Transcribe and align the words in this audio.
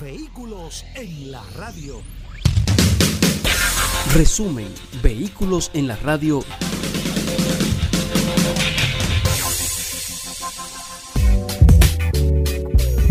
Vehículos 0.00 0.84
en 0.94 1.32
la 1.32 1.42
radio. 1.56 2.02
Resumen, 4.12 4.68
Vehículos 5.02 5.70
en 5.72 5.88
la 5.88 5.96
radio. 5.96 6.44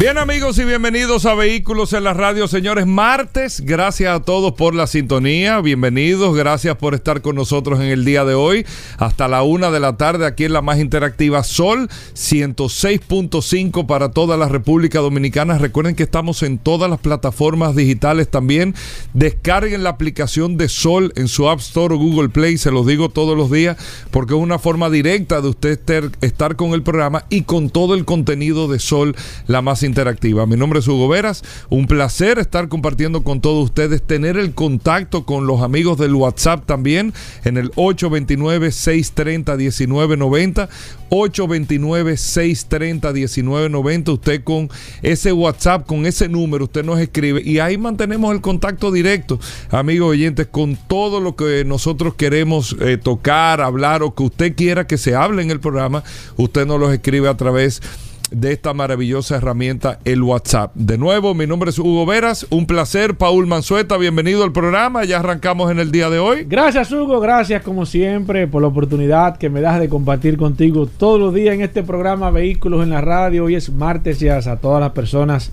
Bien 0.05 0.20
amigos 0.20 0.59
y 0.59 0.66
bienvenidos 0.66 1.26
a 1.26 1.34
Vehículos 1.34 1.91
en 1.94 2.04
la 2.04 2.14
Radio, 2.14 2.48
señores. 2.48 2.86
Martes, 2.86 3.62
gracias 3.62 4.16
a 4.16 4.22
todos 4.22 4.54
por 4.54 4.76
la 4.76 4.86
sintonía. 4.86 5.59
Bienvenidos, 5.62 6.38
gracias 6.38 6.76
por 6.76 6.94
estar 6.94 7.23
con 7.23 7.36
nosotros 7.36 7.80
en 7.80 7.88
el 7.88 8.05
día 8.05 8.23
de 8.23 8.36
hoy. 8.36 8.68
Hasta 9.00 9.28
la 9.28 9.41
una 9.41 9.72
de 9.72 9.80
la 9.80 9.98
tarde 9.98 10.28
aquí 10.28 10.44
en 10.44 10.54
la 10.54 10.62
más 10.62 10.78
interactiva 10.78 11.44
Sol 11.44 11.90
106.5 12.14 13.88
para 13.88 14.12
toda 14.12 14.38
la 14.38 14.48
República 14.48 15.00
Dominicana. 15.00 15.58
Recuerden 15.58 15.95
que 15.95 16.04
estamos 16.04 16.44
en 16.44 16.59
todas 16.59 16.88
las 16.88 17.00
plataformas 17.00 17.76
digitales 17.76 18.30
también. 18.30 18.76
Descarguen 19.16 19.81
la 19.81 19.89
aplicación 19.89 20.56
de 20.56 20.70
Sol 20.70 21.14
en 21.16 21.28
su 21.28 21.50
App 21.50 21.61
Store 21.61 21.95
o 21.95 21.98
Google 21.98 22.30
Play, 22.30 22.59
se 22.59 22.70
los 22.70 22.86
digo 22.86 23.09
todos 23.09 23.36
los 23.36 23.50
días, 23.50 23.76
porque 24.11 24.36
es 24.36 24.39
una 24.39 24.59
forma 24.59 24.92
directa 24.92 25.42
de 25.42 25.48
usted 25.48 25.80
estar 26.22 26.56
con 26.58 26.73
el 26.73 26.83
programa 26.83 27.26
y 27.31 27.42
con 27.42 27.72
todo 27.72 27.95
el 27.95 28.06
contenido 28.06 28.67
de 28.67 28.78
Sol, 28.78 29.16
la 29.48 29.64
más 29.64 29.81
interactiva 29.81 29.95
interactiva. 29.96 30.46
Mi 30.46 30.58
nombre 30.58 30.80
es 30.80 30.88
Hugo 30.90 31.08
Veras, 31.08 31.42
un 31.70 31.88
placer 31.88 32.38
estar 32.38 32.68
compartiendo 32.68 33.24
con 33.24 33.40
todos 33.40 33.64
ustedes, 33.64 34.04
tener 34.04 34.36
el 34.36 34.54
contacto 34.54 35.26
con 35.26 35.48
los 35.48 35.62
amigos 35.62 35.98
del 35.98 36.16
WhatsApp 36.16 36.66
también 36.66 37.14
en 37.46 37.56
el 37.56 37.72
829-630-1990, 37.72 40.68
829-630-1990, 41.10 44.10
usted 44.10 44.44
con 44.44 44.70
ese 45.02 45.32
WhatsApp, 45.32 45.88
con 45.88 46.06
ese 46.06 46.28
número, 46.28 46.66
usted 46.66 46.84
nos 46.84 47.00
escribe 47.00 47.42
y 47.42 47.60
ahí 47.60 47.78
mantenemos 47.78 48.34
el 48.34 48.42
contacto 48.42 48.92
directo, 48.92 49.40
amigos 49.70 50.10
oyentes, 50.10 50.48
con 50.48 50.76
todo 50.76 51.22
lo 51.22 51.38
que 51.38 51.64
nosotros 51.64 52.16
queremos 52.16 52.76
eh, 52.82 52.98
tocar, 52.98 53.62
hablar 53.62 54.04
o 54.04 54.14
que 54.14 54.23
usted 54.23 54.58
quiera 54.58 54.88
que 54.88 54.98
se 54.98 55.16
hable 55.16 55.42
en 55.42 55.52
el 55.52 55.62
programa, 55.62 56.04
usted 56.36 56.66
nos 56.66 56.82
los 56.82 56.92
escribe 56.92 57.30
a 57.30 57.38
través 57.38 57.80
de 57.80 58.05
de 58.31 58.52
esta 58.52 58.73
maravillosa 58.73 59.38
herramienta, 59.38 60.00
el 60.04 60.23
WhatsApp. 60.23 60.73
De 60.76 60.98
nuevo, 60.98 61.34
mi 61.34 61.45
nombre 61.48 61.70
es 61.70 61.80
Hugo 61.80 62.06
Veras, 62.06 62.48
un 62.50 62.66
placer, 62.66 63.16
Paul 63.16 63.48
Manzueta, 63.48 63.98
bienvenido 63.98 64.44
al 64.44 64.52
programa, 64.52 65.06
ya 65.06 65.20
arrancamos 65.20 65.72
en 65.72 65.80
el 65.80 65.92
día 65.92 66.09
de 66.09 66.20
hoy. 66.20 66.44
Gracias 66.44 66.92
Hugo, 66.92 67.20
gracias 67.20 67.62
como 67.62 67.86
siempre 67.86 68.48
por 68.48 68.62
la 68.62 68.67
oportunidad 68.67 69.38
que 69.38 69.50
me 69.50 69.62
das 69.62 69.80
de 69.80 69.90
compartir 69.90 70.38
contigo 70.38 70.88
todos 70.88 71.20
los 71.20 71.34
días 71.34 71.56
en 71.56 71.62
este 71.62 71.84
programa 71.84 72.32
Vehículos 72.32 72.84
en 72.84 72.90
la 72.90 73.02
Radio. 73.02 73.45
Hoy 73.45 73.56
es 73.56 73.70
martes 73.72 74.22
y 74.22 74.30
a 74.30 74.42
todas 74.58 74.82
las 74.82 74.92
personas 74.92 75.52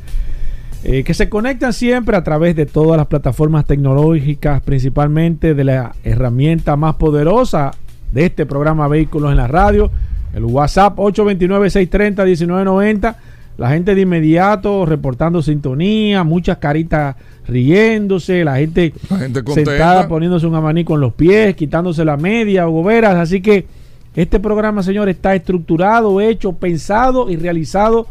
eh, 0.84 1.05
que 1.05 1.14
se 1.14 1.29
conectan 1.29 1.73
siempre 1.73 2.17
a 2.17 2.25
través 2.25 2.57
de 2.57 2.67
todas 2.67 2.97
las 2.97 3.07
plataformas 3.07 3.67
tecnológicas, 3.67 4.62
principalmente 4.62 5.55
de 5.55 5.64
la 5.64 5.95
herramienta 6.05 6.77
más 6.77 6.97
poderosa 6.97 7.73
de 8.13 8.27
este 8.27 8.46
programa 8.46 8.89
Vehículos 8.89 9.30
en 9.30 9.36
la 9.36 9.46
Radio 9.46 9.91
el 10.35 10.45
WhatsApp 10.45 10.98
829-630-1990. 10.98 13.15
La 13.59 13.69
gente 13.70 13.95
de 13.95 14.01
inmediato 14.01 14.87
reportando 14.87 15.43
sintonía, 15.43 16.25
muchas 16.25 16.57
caritas 16.59 17.15
riéndose, 17.47 18.45
la 18.45 18.57
gente, 18.57 18.95
sentada 19.53 20.09
poniéndose 20.09 20.47
un 20.47 20.55
abanico 20.55 20.95
en 20.95 21.01
los 21.01 21.13
pies, 21.13 21.55
quitándose 21.55 22.03
la 22.05 22.17
media 22.17 22.67
o 22.67 22.70
goberas. 22.70 23.17
Así 23.17 23.43
que 23.43 23.67
este 24.17 24.41
programa, 24.41 24.83
señores, 24.83 25.17
está 25.17 25.35
estructurado, 25.35 26.20
hecho, 26.20 26.55
pensado 26.55 27.31
y 27.31 27.37
realizado 27.37 28.07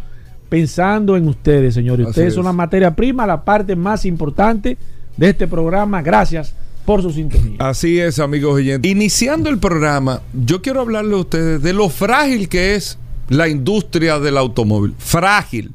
pensando 0.47 1.17
en 1.17 1.27
ustedes, 1.27 1.73
señores. 1.73 2.07
ustedes 2.07 2.33
son 2.33 2.45
la 2.45 2.53
materia 2.53 2.95
prima, 2.95 3.25
la 3.25 3.43
parte 3.43 3.75
más 3.75 4.05
importante 4.05 4.77
de 5.17 5.29
este 5.29 5.47
programa. 5.47 6.01
Gracias 6.01 6.55
por 6.85 7.01
su 7.01 7.11
sintonía. 7.11 7.57
Así 7.59 7.99
es, 7.99 8.19
amigos 8.19 8.55
oyentes. 8.55 8.89
Iniciando 8.91 9.49
el 9.49 9.59
programa, 9.59 10.21
yo 10.33 10.61
quiero 10.61 10.81
hablarle 10.81 11.15
a 11.15 11.19
ustedes 11.19 11.61
de 11.61 11.73
lo 11.73 11.89
frágil 11.89 12.49
que 12.49 12.75
es 12.75 12.97
la 13.29 13.47
industria 13.47 14.19
del 14.19 14.37
automóvil. 14.37 14.95
Frágil. 14.97 15.71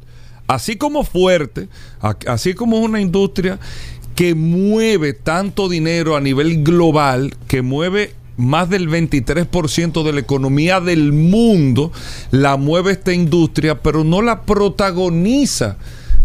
Así 0.46 0.76
como 0.76 1.02
fuerte, 1.02 1.68
así 2.26 2.54
como 2.54 2.78
es 2.78 2.84
una 2.84 3.00
industria 3.00 3.58
que 4.14 4.34
mueve 4.34 5.12
tanto 5.12 5.68
dinero 5.68 6.16
a 6.16 6.20
nivel 6.20 6.62
global, 6.62 7.34
que 7.48 7.62
mueve 7.62 8.14
más 8.36 8.68
del 8.68 8.88
23% 8.88 10.04
de 10.04 10.12
la 10.12 10.20
economía 10.20 10.80
del 10.80 11.12
mundo, 11.12 11.92
la 12.30 12.56
mueve 12.56 12.92
esta 12.92 13.12
industria, 13.12 13.82
pero 13.82 14.04
no 14.04 14.22
la 14.22 14.42
protagoniza 14.42 15.78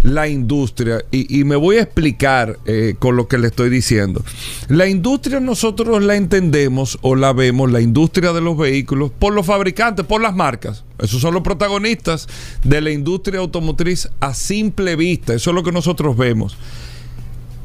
la 0.03 0.27
industria, 0.27 1.03
y, 1.11 1.43
me 1.43 1.55
voy 1.55 1.77
a 1.77 1.83
explicar 1.83 2.57
eh, 2.65 2.95
con 2.97 3.15
lo 3.15 3.27
que 3.27 3.37
le 3.37 3.47
estoy 3.47 3.69
diciendo. 3.69 4.23
La 4.67 4.87
industria 4.87 5.39
nosotros 5.39 6.03
la 6.03 6.15
entendemos 6.15 6.97
o 7.01 7.15
la 7.15 7.33
vemos, 7.33 7.71
la 7.71 7.81
industria 7.81 8.33
de 8.33 8.41
los 8.41 8.57
vehículos, 8.57 9.11
por 9.11 9.33
los 9.33 9.45
fabricantes, 9.45 10.05
por 10.05 10.21
las 10.21 10.35
marcas. 10.35 10.83
Esos 10.97 11.21
son 11.21 11.33
los 11.33 11.43
protagonistas 11.43 12.27
de 12.63 12.81
la 12.81 12.91
industria 12.91 13.39
automotriz 13.39 14.09
a 14.19 14.33
simple 14.33 14.95
vista. 14.95 15.33
Eso 15.33 15.51
es 15.51 15.55
lo 15.55 15.63
que 15.63 15.71
nosotros 15.71 16.17
vemos. 16.17 16.57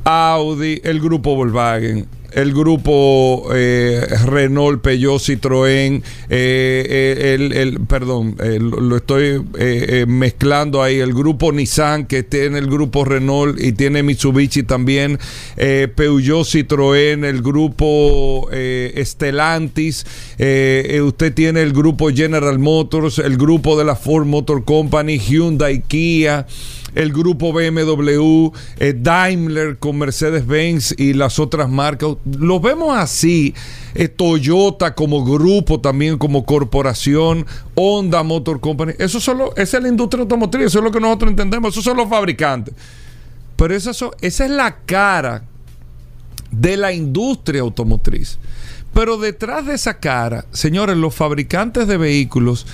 Audi, 0.04 0.80
el 0.84 1.00
grupo 1.00 1.34
Volkswagen, 1.34 2.06
el 2.32 2.52
grupo 2.52 3.48
eh, 3.54 4.06
Renault, 4.24 4.82
Peugeot, 4.82 5.20
Citroën, 5.20 6.02
eh, 6.28 6.86
eh, 6.88 7.34
el, 7.34 7.80
perdón, 7.80 8.36
lo 8.38 8.96
estoy 8.96 9.42
mezclando 10.06 10.82
ahí, 10.82 10.98
el 10.98 11.14
grupo 11.14 11.52
Nissan 11.52 12.06
que 12.06 12.22
tiene 12.22 12.58
el 12.58 12.66
grupo 12.66 13.04
Renault 13.04 13.60
y 13.60 13.72
tiene 13.72 14.02
Mitsubishi 14.02 14.62
también, 14.62 15.18
Peugeot, 15.56 16.44
Citroën, 16.44 17.24
el 17.24 17.42
grupo 17.42 18.48
Stellantis, 18.50 20.06
usted 20.36 21.34
tiene 21.34 21.62
el 21.62 21.72
grupo 21.72 22.10
General 22.10 22.58
Motors, 22.58 23.18
el 23.18 23.36
grupo 23.36 23.78
de 23.78 23.84
la 23.84 23.96
Ford 23.96 24.26
Motor 24.26 24.64
Company, 24.64 25.18
Hyundai, 25.18 25.82
Kia 25.82 26.46
el 26.96 27.12
grupo 27.12 27.52
BMW, 27.52 28.50
eh, 28.78 28.94
Daimler 28.98 29.76
con 29.76 29.98
Mercedes-Benz 29.98 30.94
y 30.98 31.12
las 31.12 31.38
otras 31.38 31.68
marcas. 31.68 32.16
Lo 32.24 32.58
vemos 32.58 32.96
así. 32.96 33.54
Eh, 33.94 34.08
Toyota 34.08 34.94
como 34.94 35.22
grupo, 35.22 35.78
también 35.78 36.16
como 36.16 36.46
corporación, 36.46 37.46
Honda 37.74 38.22
Motor 38.22 38.60
Company. 38.60 38.94
Eso 38.98 39.20
solo, 39.20 39.54
esa 39.56 39.76
es 39.76 39.82
la 39.82 39.90
industria 39.90 40.22
automotriz, 40.22 40.66
eso 40.66 40.78
es 40.78 40.84
lo 40.84 40.90
que 40.90 41.00
nosotros 41.00 41.30
entendemos, 41.30 41.72
esos 41.72 41.84
son 41.84 41.98
los 41.98 42.08
fabricantes. 42.08 42.74
Pero 43.56 43.74
esa, 43.74 43.90
esa 43.90 44.44
es 44.44 44.50
la 44.50 44.76
cara 44.86 45.44
de 46.50 46.78
la 46.78 46.92
industria 46.92 47.60
automotriz. 47.60 48.38
Pero 48.94 49.18
detrás 49.18 49.66
de 49.66 49.74
esa 49.74 49.98
cara, 49.98 50.46
señores, 50.52 50.96
los 50.96 51.14
fabricantes 51.14 51.86
de 51.86 51.98
vehículos 51.98 52.66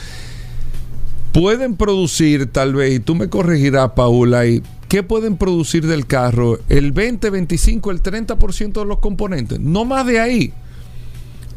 pueden 1.32 1.76
producir 1.76 2.47
tal 2.47 2.75
vez, 2.75 2.94
y 2.94 3.00
tú 3.00 3.15
me 3.15 3.28
corregirás, 3.28 3.93
Paula, 3.93 4.47
y 4.47 4.62
¿qué 4.88 5.02
pueden 5.02 5.37
producir 5.37 5.87
del 5.87 6.06
carro? 6.06 6.58
El 6.69 6.93
20, 6.93 7.31
25, 7.31 7.90
el 7.90 8.02
30% 8.02 8.73
de 8.73 8.84
los 8.84 8.99
componentes. 8.99 9.58
No 9.58 9.84
más 9.84 10.06
de 10.06 10.20
ahí. 10.20 10.52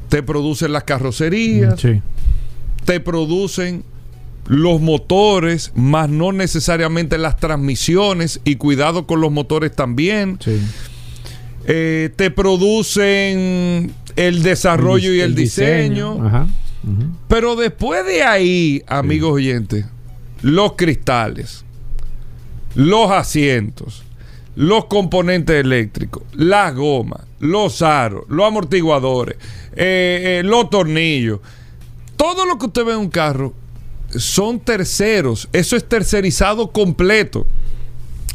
Te 0.10 0.24
producen 0.24 0.72
las 0.72 0.84
carrocerías, 0.84 1.82
te 2.86 3.00
producen 3.00 3.84
los 4.48 4.80
motores, 4.80 5.72
más 5.76 6.10
no 6.10 6.32
necesariamente 6.32 7.18
las 7.18 7.38
transmisiones, 7.38 8.40
y 8.46 8.56
cuidado 8.56 9.08
con 9.08 9.20
los 9.20 9.32
motores 9.32 9.76
también. 9.76 10.40
Eh, 11.68 12.12
te 12.16 12.30
producen 12.30 13.92
el 14.16 14.44
desarrollo 14.44 15.12
y 15.12 15.20
el, 15.20 15.36
diseño. 15.36 16.26
Ajá. 16.26 16.48
Pero 17.28 17.56
después 17.56 18.06
de 18.06 18.24
ahí, 18.24 18.84
amigos 18.88 19.34
oyentes, 19.34 19.86
los 20.42 20.74
cristales, 20.74 21.66
los 22.76 23.10
asientos, 23.10 24.04
los 24.56 24.86
componentes 24.86 25.56
eléctricos, 25.56 26.24
las 26.34 26.76
gomas, 26.76 27.22
los 27.40 27.82
aros, 27.82 28.26
los 28.30 28.46
amortiguadores, 28.46 29.38
eh, 29.76 30.40
eh, 30.40 30.44
los 30.44 30.70
tornillos, 30.70 31.40
todo 32.16 32.46
lo 32.46 32.58
que 32.58 32.68
usted 32.68 32.86
ve 32.86 32.94
en 32.94 33.00
un 33.00 33.10
carro 33.10 33.54
son 34.10 34.60
terceros. 34.60 35.50
Eso 35.52 35.76
es 35.76 35.88
tercerizado 35.88 36.72
completo. 36.72 37.46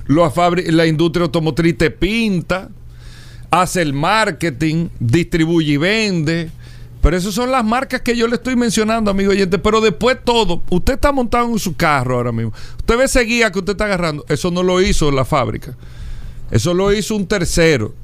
la 0.06 0.86
industria 0.86 1.24
automotriz 1.24 1.78
te 1.78 1.90
pinta, 1.90 2.68
hace 3.50 3.82
el 3.82 3.92
marketing, 3.94 4.88
distribuye 4.98 5.74
y 5.74 5.76
vende. 5.76 6.50
Pero 7.02 7.16
esas 7.16 7.34
son 7.34 7.50
las 7.50 7.64
marcas 7.64 8.02
que 8.02 8.16
yo 8.16 8.26
le 8.28 8.36
estoy 8.36 8.56
mencionando, 8.56 9.10
amigo 9.10 9.30
oyente. 9.30 9.58
Pero 9.58 9.80
después 9.80 10.18
todo, 10.22 10.62
usted 10.70 10.94
está 10.94 11.12
montado 11.12 11.48
en 11.48 11.58
su 11.58 11.74
carro 11.76 12.16
ahora 12.16 12.32
mismo. 12.32 12.52
Usted 12.78 12.98
ve 12.98 13.04
ese 13.04 13.20
guía 13.22 13.50
que 13.50 13.58
usted 13.58 13.72
está 13.72 13.86
agarrando. 13.86 14.24
Eso 14.28 14.50
no 14.50 14.62
lo 14.62 14.80
hizo 14.82 15.10
la 15.10 15.24
fábrica. 15.24 15.76
Eso 16.50 16.74
lo 16.74 16.92
hizo 16.92 17.16
un 17.16 17.26
tercero 17.26 17.94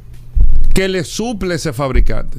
que 0.73 0.89
le 0.89 1.05
suple 1.05 1.57
ese 1.57 1.73
fabricante. 1.73 2.39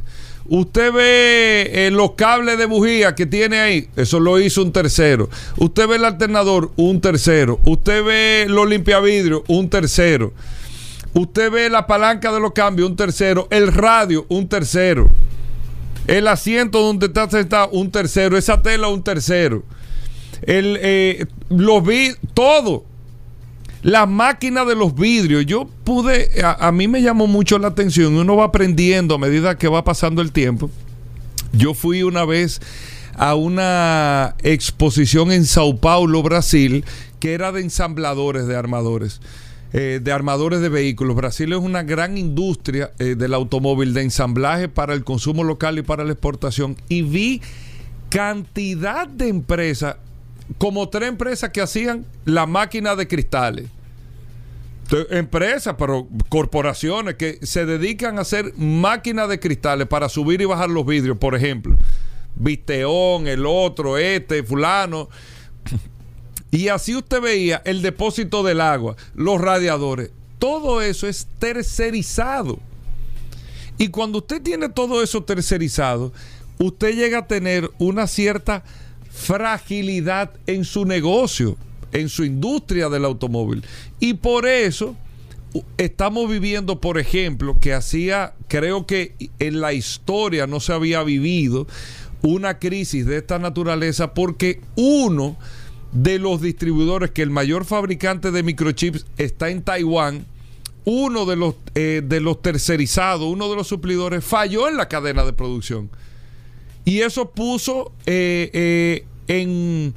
Usted 0.50 0.94
ve 0.94 1.70
eh, 1.74 1.92
los 1.92 2.12
cables 2.12 2.58
de 2.58 2.66
bujía 2.66 3.16
que 3.16 3.26
tiene 3.26 3.60
ahí, 3.60 3.90
eso 3.98 4.20
lo 4.20 4.40
hizo 4.40 4.62
un 4.62 4.72
tercero. 4.72 5.30
Usted 5.58 5.88
ve 5.88 5.98
el 5.98 6.06
alternador, 6.06 6.72
un 6.78 7.02
tercero. 7.02 7.60
Usted 7.66 8.04
ve 8.04 8.46
los 8.48 8.68
limpiavidrios, 8.70 9.42
un 9.48 9.70
tercero. 9.70 10.34
Usted 11.14 11.52
ve 11.52 11.70
la 11.70 11.86
palanca 11.86 12.32
de 12.32 12.40
los 12.40 12.54
cambios, 12.54 12.90
un 12.90 12.96
tercero. 12.96 13.48
El 13.50 13.74
radio, 13.74 14.26
un 14.30 14.48
tercero. 14.48 15.10
El 16.08 16.28
asiento 16.30 16.82
donde 16.82 17.08
está 17.08 17.30
sentado, 17.30 17.70
un 17.72 17.92
tercero. 17.92 18.38
Esa 18.38 18.62
tela, 18.62 18.88
un 18.88 19.04
tercero. 19.04 19.64
El, 20.42 20.78
eh, 20.82 21.26
vi, 21.50 22.12
todo. 22.34 22.86
La 23.84 24.06
máquina 24.06 24.66
de 24.66 24.76
los 24.76 24.96
vidrios. 24.96 25.46
Yo 25.46 25.68
pude, 25.84 26.30
a, 26.44 26.72
mí 26.72 26.88
me 26.88 27.02
llamó 27.02 27.28
mucho 27.28 27.60
la 27.60 27.68
atención. 27.68 28.16
Uno 28.16 28.38
va 28.38 28.46
aprendiendo 28.46 29.16
a 29.16 29.20
medida 29.20 29.58
que 29.58 29.68
va 29.68 29.84
pasando 29.84 30.22
el 30.22 30.32
tiempo. 30.32 30.72
Yo 31.52 31.74
fui 31.74 32.04
una 32.04 32.26
vez 32.26 32.62
a 33.16 33.36
una 33.36 34.36
exposición 34.44 35.32
en 35.32 35.46
Sao 35.46 35.78
Paulo, 35.78 36.24
Brasil, 36.24 36.86
que 37.20 37.34
era 37.34 37.52
de 37.52 37.62
ensambladores 37.62 38.48
de 38.48 38.56
armadores. 38.56 39.22
Eh, 39.74 40.00
de 40.02 40.12
armadores 40.14 40.62
de 40.62 40.70
vehículos. 40.70 41.16
Brasil 41.16 41.52
es 41.52 41.60
una 41.60 41.84
gran 41.84 42.18
industria 42.18 42.92
eh, 43.00 43.16
del 43.16 43.34
automóvil 43.34 43.94
de 43.94 44.02
ensamblaje 44.02 44.70
para 44.70 44.94
el 44.94 45.04
consumo 45.04 45.44
local 45.44 45.78
y 45.78 45.82
para 45.82 46.06
la 46.06 46.14
exportación. 46.14 46.78
Y 46.88 47.02
vi 47.02 47.42
cantidad 48.10 49.08
de 49.08 49.28
empresas, 49.28 49.98
como 50.58 50.88
tres 50.88 51.10
empresas 51.10 51.50
que 51.50 51.62
hacían 51.62 52.06
la 52.24 52.46
máquina 52.46 52.96
de 52.96 53.08
cristales. 53.08 53.66
Empresas, 55.10 55.76
pero 55.78 56.08
corporaciones 56.30 57.16
que 57.16 57.40
se 57.42 57.66
dedican 57.66 58.20
a 58.20 58.22
hacer 58.22 58.54
máquinas 58.56 59.28
de 59.28 59.38
cristales 59.38 59.86
para 59.86 60.08
subir 60.08 60.40
y 60.40 60.46
bajar 60.46 60.70
los 60.70 60.86
vidrios, 60.86 61.18
por 61.18 61.36
ejemplo. 61.36 61.76
Visteón, 62.36 63.28
el 63.28 63.46
otro, 63.46 63.98
este, 63.98 64.44
fulano. 64.44 65.10
Y 66.52 66.70
así 66.70 66.96
usted 66.96 67.22
veía 67.22 67.62
el 67.66 67.82
depósito 67.82 68.44
del 68.44 68.62
agua, 68.62 68.96
los 69.16 69.42
radiadores. 69.42 70.12
Todo 70.40 70.82
eso 70.82 71.08
es 71.08 71.28
tercerizado. 71.40 72.60
Y 73.78 73.90
cuando 73.90 74.20
usted 74.20 74.42
tiene 74.42 74.70
todo 74.70 75.04
eso 75.04 75.24
tercerizado, 75.24 76.14
usted 76.58 76.96
llega 76.96 77.20
a 77.20 77.28
tener 77.28 77.70
una 77.80 78.08
cierta 78.08 78.64
fragilidad 79.10 80.32
en 80.48 80.64
su 80.64 80.86
negocio, 80.86 81.58
en 81.92 82.10
su 82.10 82.24
industria 82.24 82.90
del 82.90 83.06
automóvil. 83.06 83.64
Y 84.00 84.16
por 84.16 84.48
eso 84.48 84.96
estamos 85.78 86.30
viviendo, 86.30 86.80
por 86.82 86.98
ejemplo, 86.98 87.60
que 87.60 87.74
hacía, 87.74 88.34
creo 88.48 88.86
que 88.86 89.16
en 89.40 89.62
la 89.62 89.74
historia 89.74 90.48
no 90.48 90.60
se 90.60 90.74
había 90.74 91.04
vivido 91.04 91.68
una 92.22 92.60
crisis 92.60 93.06
de 93.06 93.18
esta 93.18 93.40
naturaleza 93.40 94.14
porque 94.14 94.62
uno 94.76 95.38
de 95.92 96.20
los 96.20 96.42
distribuidores 96.42 97.12
que 97.12 97.22
el 97.22 97.30
mayor 97.30 97.66
fabricante 97.66 98.32
de 98.32 98.44
microchips 98.44 99.06
está 99.18 99.50
en 99.50 99.62
Taiwán, 99.62 100.26
uno 100.86 101.26
de 101.26 101.36
los, 101.36 101.56
eh, 101.76 102.02
de 102.06 102.22
los 102.22 102.42
tercerizados, 102.42 103.28
uno 103.28 103.50
de 103.50 103.56
los 103.56 103.68
suplidores, 103.68 104.24
falló 104.24 104.70
en 104.70 104.78
la 104.78 104.88
cadena 104.88 105.26
de 105.26 105.34
producción. 105.34 105.90
Y 106.86 107.02
eso 107.02 107.32
puso 107.32 107.92
eh, 108.06 108.50
eh, 108.54 109.06
en, 109.28 109.94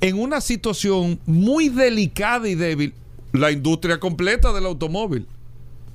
en 0.00 0.18
una 0.18 0.40
situación 0.40 1.18
muy 1.26 1.68
delicada 1.68 2.48
y 2.48 2.54
débil 2.54 2.94
la 3.32 3.50
industria 3.50 3.98
completa 3.98 4.52
del 4.52 4.66
automóvil. 4.66 5.26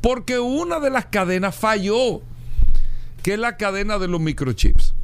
Porque 0.02 0.40
una 0.40 0.80
de 0.80 0.90
las 0.90 1.06
cadenas 1.06 1.56
falló, 1.56 2.22
que 3.24 3.34
es 3.34 3.40
la 3.40 3.58
cadena 3.58 3.98
de 3.98 4.08
los 4.08 4.20
microchips. 4.20 4.95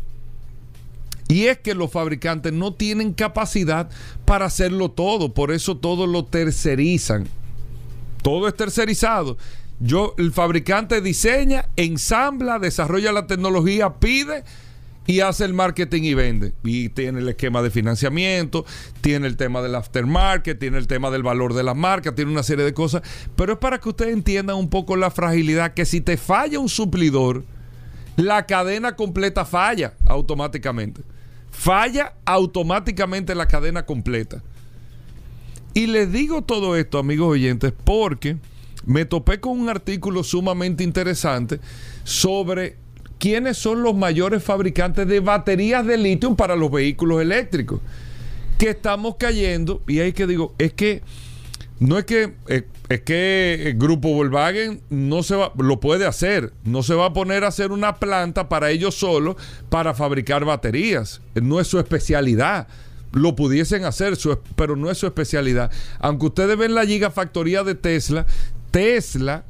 Y 1.32 1.48
es 1.48 1.60
que 1.60 1.76
los 1.76 1.90
fabricantes 1.90 2.52
no 2.52 2.74
tienen 2.74 3.14
capacidad 3.14 3.90
para 4.26 4.48
hacerlo 4.48 4.92
todo, 4.92 5.34
por 5.34 5.54
eso 5.54 5.78
todo 5.78 6.06
lo 6.06 6.26
tercerizan. 6.26 7.26
Todo 8.22 8.50
es 8.50 8.54
tercerizado. 8.54 9.38
Yo, 9.80 10.14
el 10.18 10.34
fabricante 10.34 11.00
diseña, 11.00 11.70
ensambla, 11.78 12.60
desarrolla 12.60 13.14
la 13.14 13.28
tecnología, 13.28 13.94
pide 13.94 14.44
y 15.08 15.22
hace 15.22 15.46
el 15.46 15.54
marketing 15.54 16.02
y 16.04 16.14
vende. 16.16 16.54
Y 16.66 16.90
tiene 16.90 17.22
el 17.22 17.30
esquema 17.30 17.62
de 17.62 17.72
financiamiento, 17.72 18.66
tiene 19.00 19.26
el 19.26 19.38
tema 19.38 19.62
del 19.62 19.76
aftermarket, 19.76 20.60
tiene 20.60 20.80
el 20.80 20.88
tema 20.88 21.12
del 21.12 21.24
valor 21.24 21.54
de 21.54 21.64
las 21.64 21.78
marcas, 21.78 22.14
tiene 22.14 22.30
una 22.30 22.44
serie 22.44 22.66
de 22.66 22.74
cosas. 22.74 23.04
Pero 23.38 23.54
es 23.54 23.60
para 23.60 23.80
que 23.80 23.88
ustedes 23.88 24.12
entiendan 24.12 24.58
un 24.58 24.70
poco 24.70 24.98
la 24.98 25.10
fragilidad 25.10 25.76
que 25.76 25.86
si 25.86 26.02
te 26.02 26.18
falla 26.18 26.60
un 26.60 26.68
suplidor, 26.68 27.46
la 28.18 28.46
cadena 28.46 28.98
completa 28.98 29.46
falla 29.46 29.94
automáticamente 30.06 31.04
falla 31.52 32.14
automáticamente 32.26 33.36
la 33.36 33.48
cadena 33.48 33.86
completa. 33.86 34.42
Y 35.74 35.88
les 35.88 36.12
digo 36.12 36.42
todo 36.42 36.76
esto, 36.76 36.98
amigos 36.98 37.30
oyentes, 37.30 37.74
porque 37.84 38.38
me 38.86 39.06
topé 39.06 39.40
con 39.40 39.60
un 39.60 39.70
artículo 39.70 40.24
sumamente 40.24 40.84
interesante 40.84 41.60
sobre 42.04 42.78
quiénes 43.20 43.58
son 43.58 43.84
los 43.84 43.96
mayores 43.96 44.44
fabricantes 44.44 45.08
de 45.08 45.20
baterías 45.20 45.86
de 45.86 45.98
litio 45.98 46.36
para 46.36 46.56
los 46.56 46.72
vehículos 46.72 47.22
eléctricos. 47.22 47.80
Que 48.58 48.72
estamos 48.72 49.16
cayendo, 49.18 49.82
y 49.88 50.00
ahí 50.00 50.14
que 50.14 50.28
digo, 50.28 50.54
es 50.58 50.74
que 50.74 51.02
no 51.80 51.98
es 51.98 52.06
que 52.06 52.34
eh, 52.48 52.64
es 52.92 53.02
que 53.02 53.70
el 53.70 53.78
grupo 53.78 54.14
Volkswagen 54.14 54.82
no 54.90 55.24
se 55.24 55.36
va, 55.36 55.54
lo 55.58 55.80
puede 55.80 56.06
hacer, 56.06 56.52
no 56.66 56.84
se 56.84 56.94
va 56.94 57.06
a 57.06 57.14
poner 57.14 57.46
a 57.46 57.48
hacer 57.48 57.72
una 57.72 57.96
planta 57.96 58.50
para 58.50 58.70
ellos 58.70 58.96
solos 58.96 59.38
para 59.70 59.94
fabricar 59.94 60.44
baterías, 60.44 61.22
no 61.36 61.60
es 61.60 61.68
su 61.68 61.80
especialidad. 61.80 62.68
Lo 63.14 63.36
pudiesen 63.36 63.84
hacer, 63.84 64.18
pero 64.56 64.78
no 64.78 64.90
es 64.90 64.98
su 64.98 65.06
especialidad. 65.06 65.70
Aunque 66.00 66.28
ustedes 66.28 66.58
ven 66.58 66.74
la 66.74 66.86
gigafactoría 66.86 67.64
de 67.64 67.76
Tesla, 67.76 68.26
Tesla 68.72 69.44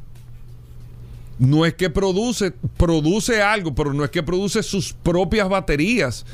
no 1.38 1.66
es 1.66 1.76
que 1.76 1.92
produce, 1.92 2.54
produce 2.78 3.42
algo, 3.42 3.76
pero 3.76 3.94
no 3.94 4.04
es 4.04 4.10
que 4.10 4.24
produce 4.24 4.64
sus 4.64 4.94
propias 4.94 5.48
baterías 5.48 6.26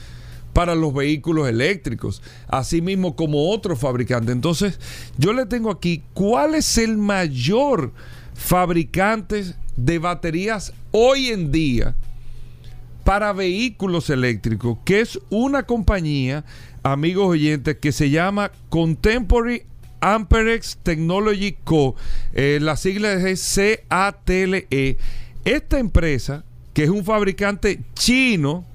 para 0.57 0.73
los 0.73 0.91
vehículos 0.91 1.47
eléctricos, 1.47 2.23
así 2.47 2.81
mismo 2.81 3.15
como 3.15 3.51
otros 3.51 3.77
fabricantes. 3.77 4.33
Entonces, 4.33 4.79
yo 5.15 5.31
le 5.31 5.45
tengo 5.45 5.69
aquí 5.69 6.01
cuál 6.15 6.55
es 6.55 6.79
el 6.79 6.97
mayor 6.97 7.93
fabricante 8.33 9.53
de 9.75 9.99
baterías 9.99 10.73
hoy 10.89 11.27
en 11.27 11.51
día 11.51 11.95
para 13.03 13.33
vehículos 13.33 14.09
eléctricos, 14.09 14.79
que 14.83 15.01
es 15.01 15.19
una 15.29 15.61
compañía, 15.61 16.43
amigos 16.81 17.27
oyentes, 17.27 17.77
que 17.79 17.91
se 17.91 18.09
llama 18.09 18.51
Contemporary 18.69 19.61
Amperex 20.01 20.79
Technology 20.81 21.55
Co. 21.63 21.95
Eh, 22.33 22.57
la 22.59 22.77
sigla 22.77 23.13
es 23.13 23.59
CATLE. 23.89 24.97
Esta 25.45 25.77
empresa, 25.77 26.43
que 26.73 26.85
es 26.85 26.89
un 26.89 27.05
fabricante 27.05 27.79
chino, 27.93 28.65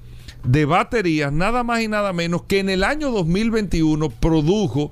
de 0.43 0.65
baterías, 0.65 1.31
nada 1.31 1.63
más 1.63 1.81
y 1.81 1.87
nada 1.87 2.11
menos 2.13 2.43
que 2.43 2.59
en 2.59 2.69
el 2.69 2.83
año 2.83 3.09
2021 3.11 4.09
produjo 4.09 4.91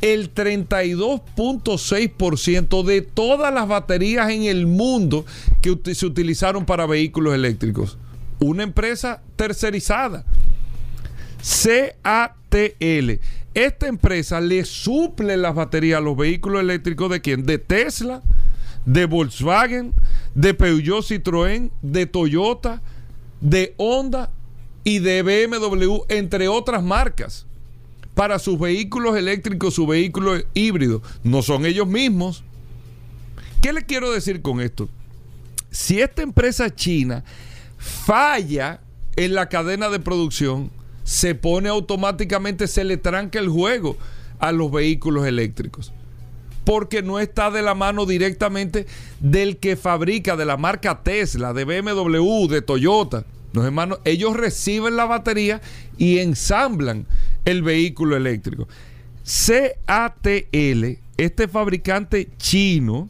el 0.00 0.32
32.6% 0.34 2.84
de 2.84 3.02
todas 3.02 3.52
las 3.52 3.66
baterías 3.68 4.30
en 4.30 4.44
el 4.44 4.66
mundo 4.66 5.26
que 5.60 5.78
se 5.94 6.06
utilizaron 6.06 6.64
para 6.64 6.86
vehículos 6.86 7.34
eléctricos. 7.34 7.98
Una 8.38 8.62
empresa 8.62 9.20
tercerizada. 9.36 10.24
CATL. 11.42 13.20
Esta 13.54 13.88
empresa 13.88 14.40
le 14.40 14.64
suple 14.64 15.36
las 15.36 15.54
baterías 15.54 15.98
a 15.98 16.02
los 16.02 16.16
vehículos 16.16 16.60
eléctricos 16.60 17.10
de 17.10 17.20
quién? 17.20 17.44
De 17.44 17.58
Tesla, 17.58 18.22
de 18.86 19.04
Volkswagen, 19.06 19.92
de 20.34 20.54
Peugeot 20.54 21.04
Citroën, 21.04 21.70
de 21.82 22.06
Toyota, 22.06 22.80
de 23.40 23.74
Honda 23.76 24.30
y 24.84 24.98
de 24.98 25.22
BMW, 25.22 26.04
entre 26.08 26.48
otras 26.48 26.82
marcas, 26.82 27.46
para 28.14 28.38
sus 28.38 28.58
vehículos 28.58 29.16
eléctricos, 29.16 29.74
sus 29.74 29.86
vehículos 29.86 30.44
híbridos. 30.54 31.02
No 31.22 31.42
son 31.42 31.66
ellos 31.66 31.86
mismos. 31.86 32.42
¿Qué 33.62 33.72
le 33.72 33.84
quiero 33.84 34.10
decir 34.10 34.42
con 34.42 34.60
esto? 34.60 34.88
Si 35.70 36.00
esta 36.00 36.22
empresa 36.22 36.74
china 36.74 37.24
falla 37.78 38.80
en 39.16 39.34
la 39.34 39.48
cadena 39.48 39.88
de 39.90 40.00
producción, 40.00 40.70
se 41.04 41.34
pone 41.34 41.68
automáticamente, 41.68 42.66
se 42.66 42.84
le 42.84 42.96
tranca 42.96 43.38
el 43.38 43.48
juego 43.48 43.96
a 44.38 44.52
los 44.52 44.70
vehículos 44.70 45.26
eléctricos. 45.26 45.92
porque 46.64 47.02
no 47.02 47.18
está 47.18 47.50
de 47.50 47.62
la 47.62 47.74
mano 47.74 48.06
directamente 48.06 48.86
del 49.18 49.56
que 49.56 49.76
fabrica, 49.76 50.36
de 50.36 50.44
la 50.44 50.56
marca 50.56 51.02
Tesla, 51.02 51.52
de 51.52 51.64
BMW, 51.64 52.46
de 52.46 52.62
Toyota. 52.62 53.24
Los 53.52 53.64
hermanos, 53.64 53.98
ellos 54.04 54.36
reciben 54.36 54.96
la 54.96 55.06
batería 55.06 55.60
y 55.98 56.18
ensamblan 56.18 57.06
el 57.44 57.62
vehículo 57.62 58.16
eléctrico. 58.16 58.66
CATL, 59.24 60.98
este 61.16 61.48
fabricante 61.48 62.28
chino, 62.38 63.08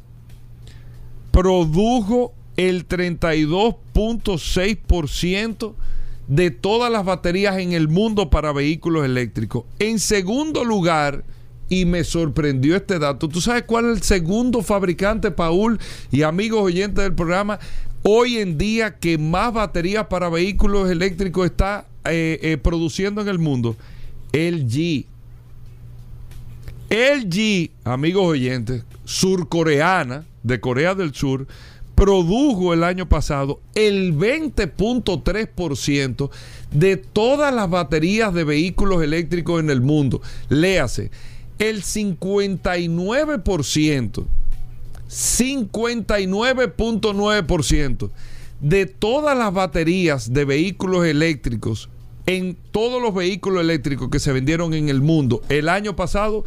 produjo 1.31 2.33
el 2.57 2.89
32.6% 2.89 5.75
de 6.27 6.51
todas 6.51 6.91
las 6.93 7.05
baterías 7.05 7.59
en 7.59 7.73
el 7.73 7.89
mundo 7.89 8.31
para 8.31 8.53
vehículos 8.53 9.05
eléctricos. 9.05 9.65
En 9.79 9.99
segundo 9.99 10.65
lugar, 10.65 11.25
y 11.69 11.85
me 11.85 12.05
sorprendió 12.05 12.75
este 12.77 12.99
dato, 12.99 13.29
¿tú 13.29 13.41
sabes 13.41 13.63
cuál 13.63 13.87
es 13.87 13.93
el 13.97 14.03
segundo 14.03 14.63
fabricante, 14.63 15.31
Paul, 15.31 15.79
y 16.11 16.23
amigos 16.23 16.63
oyentes 16.63 17.05
del 17.05 17.15
programa? 17.15 17.61
Hoy 18.03 18.39
en 18.39 18.57
día 18.57 18.97
que 18.97 19.19
más 19.19 19.53
baterías 19.53 20.07
para 20.07 20.31
vehículos 20.31 20.91
eléctricos 20.91 21.45
está 21.45 21.87
eh, 22.07 22.39
eh, 22.43 22.57
produciendo 22.57 23.21
en 23.21 23.29
el 23.29 23.39
mundo, 23.39 23.77
LG. 24.33 25.05
LG, 26.89 27.71
amigos 27.85 28.25
oyentes, 28.25 28.85
surcoreana, 29.05 30.25
de 30.43 30.59
Corea 30.61 30.95
del 30.95 31.15
Sur, 31.15 31.47
produjo 31.95 32.73
el 32.73 32.85
año 32.85 33.07
pasado 33.07 33.61
el 33.75 34.17
20.3% 34.17 36.31
de 36.71 36.97
todas 36.97 37.55
las 37.55 37.69
baterías 37.69 38.33
de 38.33 38.45
vehículos 38.45 39.03
eléctricos 39.03 39.61
en 39.61 39.69
el 39.69 39.83
mundo. 39.83 40.23
Léase, 40.49 41.11
el 41.59 41.83
59%, 41.83 44.25
59.9% 45.11 48.11
de 48.61 48.87
todas 48.87 49.37
las 49.37 49.53
baterías 49.53 50.33
de 50.33 50.45
vehículos 50.45 51.05
eléctricos 51.05 51.89
en 52.27 52.57
todos 52.71 53.03
los 53.03 53.13
vehículos 53.13 53.63
eléctricos 53.63 54.09
que 54.09 54.21
se 54.21 54.33
vendieron 54.33 54.73
en 54.73 54.89
el 54.89 55.01
mundo 55.01 55.43
el 55.49 55.69
año 55.69 55.97
pasado, 55.97 56.45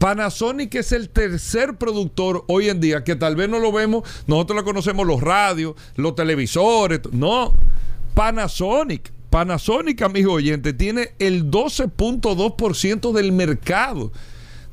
Panasonic 0.00 0.74
es 0.74 0.90
el 0.90 1.10
tercer 1.10 1.76
productor 1.76 2.42
hoy 2.48 2.70
en 2.70 2.80
día, 2.80 3.04
que 3.04 3.14
tal 3.14 3.36
vez 3.36 3.48
no 3.48 3.60
lo 3.60 3.70
vemos, 3.70 4.02
nosotros 4.26 4.56
lo 4.56 4.64
conocemos 4.64 5.06
los 5.06 5.20
radios, 5.20 5.76
los 5.94 6.16
televisores, 6.16 7.02
no, 7.12 7.52
Panasonic 8.14 9.12
Panasonic, 9.30 10.02
amigo 10.02 10.32
oyente, 10.32 10.72
tiene 10.72 11.10
el 11.20 11.52
12.2% 11.52 13.12
del 13.12 13.30
mercado 13.30 14.10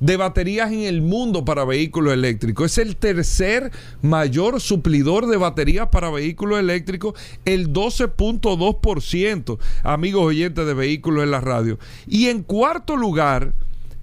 de 0.04 0.18
baterías 0.18 0.70
en 0.70 0.82
el 0.82 1.02
mundo 1.02 1.46
para 1.46 1.64
vehículos 1.64 2.12
eléctricos. 2.12 2.74
Es 2.74 2.78
el 2.78 2.98
tercer 2.98 3.72
mayor 4.02 4.60
suplidor 4.60 5.28
de 5.28 5.38
baterías 5.38 5.88
para 5.88 6.10
vehículos 6.10 6.60
eléctricos, 6.60 7.18
el 7.46 7.72
12.2%, 7.72 9.60
amigos 9.84 10.26
oyentes 10.26 10.66
de 10.66 10.74
vehículos 10.74 11.24
en 11.24 11.32
la 11.32 11.40
radio. 11.40 11.80
Y 12.06 12.28
en 12.28 12.44
cuarto 12.44 12.98
lugar, 12.98 13.54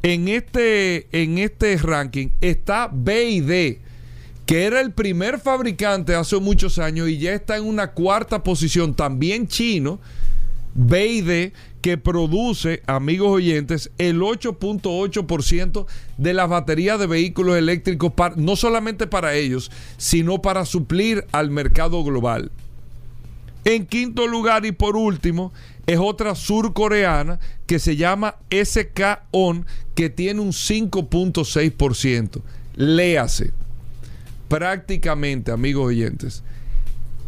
en 0.03 0.29
este, 0.29 1.07
en 1.13 1.37
este 1.37 1.77
ranking, 1.77 2.29
está 2.41 2.89
BID 2.91 3.77
que 4.47 4.65
era 4.65 4.81
el 4.81 4.93
primer 4.93 5.39
fabricante 5.39 6.17
hace 6.17 6.37
muchos 6.41 6.81
años 6.81 7.09
y 7.09 7.19
ya 7.19 7.35
está 7.35 7.57
en 7.57 7.65
una 7.65 7.93
cuarta 7.93 8.43
posición, 8.43 8.95
también 8.95 9.47
chino, 9.47 10.01
BID 10.75 11.53
que 11.81 11.97
produce, 11.97 12.83
amigos 12.87 13.31
oyentes, 13.31 13.91
el 13.99 14.21
8.8% 14.21 15.87
de 16.19 16.35
las 16.35 16.49
baterías 16.49 16.99
de 16.99 17.07
vehículos 17.07 17.57
eléctricos, 17.57 18.13
no 18.37 18.57
solamente 18.57 19.07
para 19.07 19.35
ellos, 19.35 19.71
sino 19.97 20.43
para 20.43 20.65
suplir 20.65 21.27
al 21.33 21.51
mercado 21.51 22.05
global. 22.05 22.51
En 23.65 23.87
quinto 23.87 24.27
lugar 24.27 24.65
y 24.65 24.73
por 24.73 24.97
último, 24.97 25.53
es 25.87 25.99
otra 25.99 26.35
surcoreana 26.35 27.39
que 27.67 27.79
se 27.79 27.97
llama 27.97 28.37
SK 28.51 29.23
On, 29.33 29.67
que 29.95 30.09
tiene 30.09 30.41
un 30.41 30.53
5.6%. 30.53 32.43
Léase. 32.77 33.53
Prácticamente, 34.49 35.53
amigos 35.53 35.87
oyentes, 35.87 36.43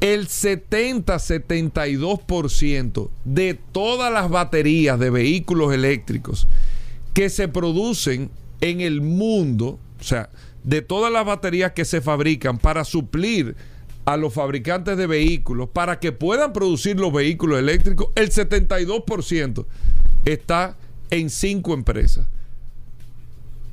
el 0.02 0.28
70-72% 0.28 3.08
de 3.24 3.54
todas 3.54 4.12
las 4.12 4.28
baterías 4.28 4.98
de 4.98 5.08
vehículos 5.10 5.72
eléctricos 5.72 6.48
que 7.14 7.30
se 7.30 7.46
producen 7.46 8.28
en 8.60 8.80
el 8.80 9.00
mundo, 9.00 9.78
o 10.00 10.02
sea, 10.02 10.28
de 10.64 10.82
todas 10.82 11.12
las 11.12 11.24
baterías 11.24 11.70
que 11.70 11.84
se 11.84 12.00
fabrican 12.00 12.58
para 12.58 12.84
suplir 12.84 13.54
a 14.04 14.16
los 14.16 14.34
fabricantes 14.34 14.96
de 14.96 15.06
vehículos 15.06 15.68
para 15.68 16.00
que 16.00 16.10
puedan 16.10 16.52
producir 16.52 16.98
los 16.98 17.12
vehículos 17.12 17.60
eléctricos, 17.60 18.08
el 18.16 18.32
72% 18.32 19.66
está 20.24 20.76
en 21.10 21.30
cinco 21.30 21.74
empresas. 21.74 22.26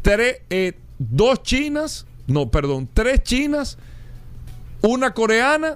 Tres, 0.04 0.42
eh, 0.52 0.74
dos 1.00 1.42
chinas, 1.42 2.06
no, 2.28 2.52
perdón, 2.52 2.88
tres 2.94 3.24
chinas, 3.24 3.80
una 4.84 5.16
coreana 5.16 5.76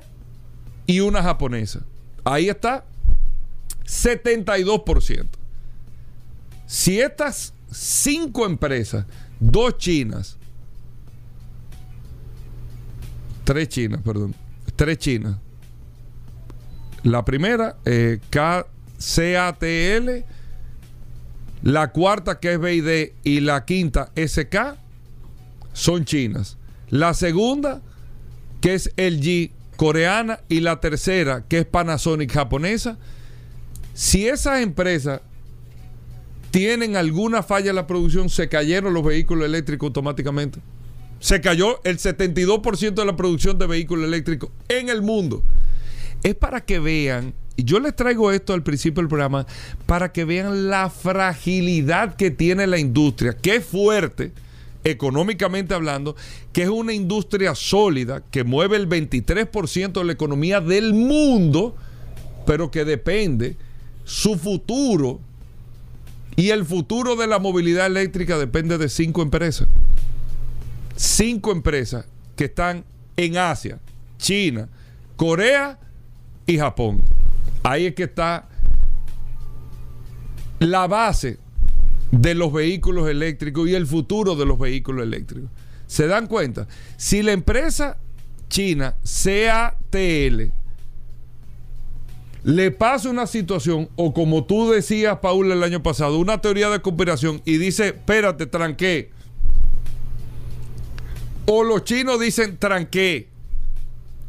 y 0.86 1.00
una 1.00 1.24
japonesa. 1.24 1.82
Ahí 2.24 2.50
está, 2.50 2.86
72%. 3.86 5.28
Si 6.66 7.00
estas 7.00 7.54
cinco 7.72 8.46
empresas, 8.46 9.06
dos 9.40 9.78
chinas, 9.78 10.38
tres 13.44 13.70
chinas, 13.70 14.02
perdón, 14.02 14.36
tres 14.76 14.98
chinas. 14.98 15.38
La 17.04 17.26
primera, 17.26 17.78
eh, 17.86 18.20
KCATL, 18.30 20.24
la 21.64 21.92
cuarta 21.92 22.40
que 22.40 22.54
es 22.54 22.60
BID 22.60 23.14
y 23.24 23.40
la 23.42 23.66
quinta 23.66 24.12
SK 24.16 24.78
son 25.74 26.06
chinas. 26.06 26.58
La 26.90 27.14
segunda, 27.14 27.82
que 28.62 28.76
es 28.76 28.92
el 28.96 29.22
G 29.22 29.52
coreana 29.76 30.40
y 30.50 30.60
la 30.60 30.80
tercera, 30.80 31.46
que 31.48 31.60
es 31.60 31.66
Panasonic 31.66 32.32
japonesa, 32.32 32.98
si 33.94 34.28
esas 34.28 34.62
empresas 34.62 35.22
tienen 36.52 36.96
alguna 36.96 37.42
falla 37.42 37.72
en 37.72 37.76
la 37.76 37.88
producción, 37.88 38.30
se 38.30 38.48
cayeron 38.48 38.94
los 38.94 39.04
vehículos 39.04 39.46
eléctricos 39.46 39.88
automáticamente. 39.88 40.60
Se 41.20 41.42
cayó 41.42 41.80
el 41.84 41.98
72% 41.98 42.94
de 42.94 43.06
la 43.06 43.16
producción 43.16 43.58
de 43.58 43.66
vehículos 43.66 44.06
eléctricos 44.06 44.52
en 44.68 44.90
el 44.90 45.02
mundo. 45.02 45.42
Es 46.22 46.36
para 46.36 46.62
que 46.62 46.80
vean, 46.80 47.34
y 47.56 47.64
yo 47.64 47.80
les 47.80 47.96
traigo 47.96 48.32
esto 48.32 48.54
al 48.54 48.64
principio 48.64 49.02
del 49.02 49.10
programa, 49.10 49.46
para 49.86 50.12
que 50.12 50.26
vean 50.26 50.70
la 50.70 50.90
fragilidad 50.90 52.16
que 52.16 52.30
tiene 52.30 52.68
la 52.68 52.78
industria, 52.78 53.34
que 53.34 53.56
es 53.56 53.66
fuerte, 53.66 54.32
económicamente 54.84 55.74
hablando, 55.74 56.16
que 56.52 56.64
es 56.64 56.70
una 56.70 56.94
industria 56.94 57.56
sólida 57.56 58.24
que 58.32 58.44
mueve 58.44 58.78
el 58.78 58.90
23% 58.90 59.94
de 59.94 60.04
la 60.04 60.14
economía 60.14 60.62
del 60.62 60.94
mundo, 60.94 61.76
pero 62.46 62.72
que 62.72 62.86
depende 62.86 63.56
su 64.04 64.38
futuro 64.38 65.20
y 66.36 66.50
el 66.50 66.66
futuro 66.66 67.16
de 67.16 67.28
la 67.28 67.40
movilidad 67.40 67.86
eléctrica 67.86 68.38
depende 68.38 68.78
de 68.78 68.90
cinco 68.90 69.22
empresas. 69.22 69.68
Cinco 70.96 71.52
empresas 71.52 72.06
que 72.36 72.46
están 72.46 72.84
en 73.18 73.38
Asia, 73.38 73.80
China, 74.18 74.68
Corea 75.16 75.80
y 76.46 76.58
Japón. 76.58 77.02
Ahí 77.62 77.86
es 77.86 77.96
que 77.96 78.04
está 78.04 78.48
la 80.60 80.88
base 80.88 81.38
de 82.14 82.36
los 82.36 82.54
vehículos 82.54 83.10
eléctricos 83.10 83.68
y 83.68 83.74
el 83.74 83.88
futuro 83.88 84.36
de 84.36 84.46
los 84.46 84.60
vehículos 84.60 85.04
eléctricos. 85.04 85.50
¿Se 85.88 86.06
dan 86.06 86.28
cuenta? 86.28 86.68
Si 86.96 87.24
la 87.24 87.32
empresa 87.32 87.98
china 88.50 88.96
CATL 89.04 90.52
le 92.44 92.72
pasa 92.72 93.10
una 93.10 93.26
situación, 93.26 93.90
o 93.96 94.14
como 94.14 94.44
tú 94.44 94.70
decías, 94.70 95.18
Paul, 95.22 95.52
el 95.52 95.64
año 95.64 95.82
pasado, 95.82 96.20
una 96.20 96.40
teoría 96.40 96.70
de 96.70 96.82
conspiración 96.82 97.42
y 97.46 97.58
dice, 97.58 97.88
espérate, 97.88 98.46
tranqué. 98.46 99.10
O 101.46 101.64
los 101.64 101.84
chinos 101.84 102.20
dicen 102.20 102.58
tranqué. 102.58 103.30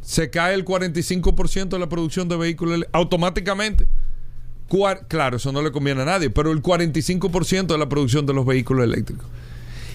se 0.01 0.29
cae 0.29 0.55
el 0.55 0.65
45% 0.65 1.69
de 1.69 1.79
la 1.79 1.89
producción 1.89 2.27
de 2.29 2.37
vehículos 2.37 2.85
automáticamente. 2.93 3.87
Claro, 5.07 5.37
eso 5.37 5.51
no 5.51 5.61
le 5.61 5.71
conviene 5.71 6.01
a 6.01 6.05
nadie, 6.05 6.29
pero 6.29 6.51
el 6.51 6.61
45% 6.61 7.67
de 7.67 7.77
la 7.77 7.89
producción 7.89 8.25
de 8.25 8.33
los 8.33 8.45
vehículos 8.45 8.83
eléctricos. 8.85 9.25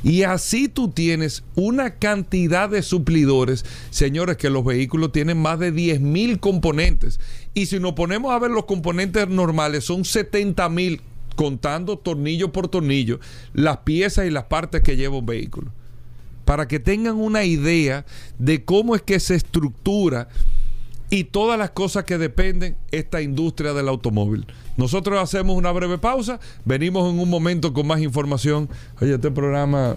Y 0.03 0.23
así 0.23 0.69
tú 0.69 0.91
tienes 0.91 1.43
una 1.55 1.97
cantidad 1.97 2.71
de 2.71 2.83
suplidores, 2.83 3.67
señores, 3.91 4.39
que 4.39 4.49
los 4.49 4.65
vehículos 4.65 5.12
tienen 5.12 5.39
más 5.39 5.59
de 5.59 5.73
10 5.73 6.00
mil 6.00 6.41
componentes. 6.41 7.21
Y 7.53 7.67
si 7.67 7.79
nos 7.81 7.93
ponemos 7.93 8.33
a 8.33 8.39
ver 8.39 8.50
los 8.50 8.65
componentes 8.65 9.29
normales, 9.29 9.85
son 9.85 10.05
70 10.05 10.69
mil, 10.71 11.03
contando 11.37 11.99
tornillo 11.99 12.50
por 12.53 12.69
tornillo, 12.69 13.21
las 13.53 13.79
piezas 13.79 14.27
y 14.27 14.31
las 14.31 14.45
partes 14.45 14.83
que 14.83 14.97
lleva 14.97 15.19
un 15.19 15.27
vehículo. 15.27 15.71
Para 16.47 16.67
que 16.67 16.81
tengan 16.81 17.17
una 17.17 17.45
idea 17.45 18.07
de 18.39 18.65
cómo 18.65 18.97
es 18.97 19.03
que 19.03 19.21
se 19.21 19.35
estructura 19.35 20.29
y 21.11 21.25
todas 21.25 21.59
las 21.59 21.71
cosas 21.71 22.05
que 22.05 22.17
dependen 22.19 22.76
esta 22.93 23.21
industria 23.21 23.73
del 23.73 23.88
automóvil. 23.88 24.47
Nosotros 24.76 25.21
hacemos 25.21 25.57
una 25.57 25.73
breve 25.73 25.99
pausa, 25.99 26.40
venimos 26.64 27.12
en 27.12 27.19
un 27.19 27.29
momento 27.29 27.73
con 27.73 27.87
más 27.87 28.00
información. 28.00 28.69
Oye, 29.00 29.14
este 29.14 29.31
programa... 29.31 29.97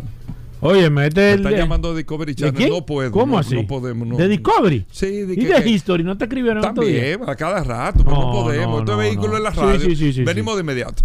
Oye, 0.59 0.89
mete 0.89 1.19
me 1.19 1.33
está 1.33 1.51
llamando 1.51 1.93
Discovery 1.93 2.35
Channel. 2.35 2.69
No 2.69 2.85
puedo. 2.85 3.11
¿Cómo 3.11 3.37
así? 3.37 3.53
No 3.53 3.67
podemos. 3.67 4.17
¿De 4.17 4.29
Discovery? 4.29 4.85
Sí. 4.89 5.07
De 5.23 5.33
¿Y 5.33 5.43
de 5.43 5.69
History? 5.69 6.05
¿No 6.05 6.17
te 6.17 6.23
escribieron 6.23 6.63
También, 6.63 7.19
a 7.27 7.35
cada 7.35 7.61
rato. 7.65 8.05
Pero 8.05 8.17
no, 8.17 8.31
podemos. 8.31 8.79
este 8.79 8.95
vehículo 8.95 9.35
en 9.35 9.43
la 9.43 9.49
radio. 9.49 9.81
Sí, 9.81 9.93
sí, 9.97 10.13
sí, 10.13 10.23
venimos 10.23 10.55
de 10.55 10.61
inmediato. 10.61 11.03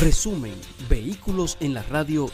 Resumen. 0.00 0.54
Vehículos 0.88 1.58
en 1.60 1.74
la 1.74 1.82
radio. 1.82 2.30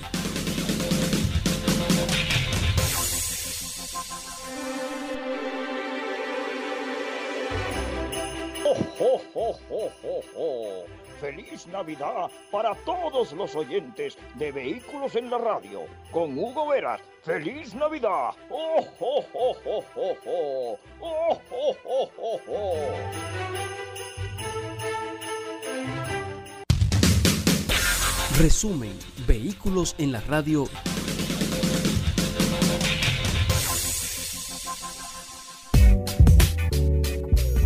Feliz 11.21 11.67
Navidad 11.69 12.31
para 12.51 12.75
todos 12.85 13.33
los 13.33 13.55
oyentes 13.55 14.19
de 14.35 14.53
Vehículos 14.53 15.15
en 15.17 15.31
la 15.31 15.39
Radio. 15.39 15.87
Con 16.11 16.37
Hugo 16.39 16.69
Veras. 16.69 17.01
Feliz 17.23 17.75
Navidad. 17.75 18.31
¡Oh, 18.51 18.85
oh, 19.01 19.25
oh, 19.33 19.57
oh, 19.65 19.85
oh, 19.97 20.17
oh! 20.27 20.79
¡Oh, 21.01 21.39
oh, 21.51 21.77
oh, 21.85 22.11
oh, 22.19 22.41
oh! 22.49 22.77
Resumen. 28.39 28.99
Vehículos 29.27 29.95
en 29.99 30.13
la 30.13 30.21
Radio. 30.23 30.65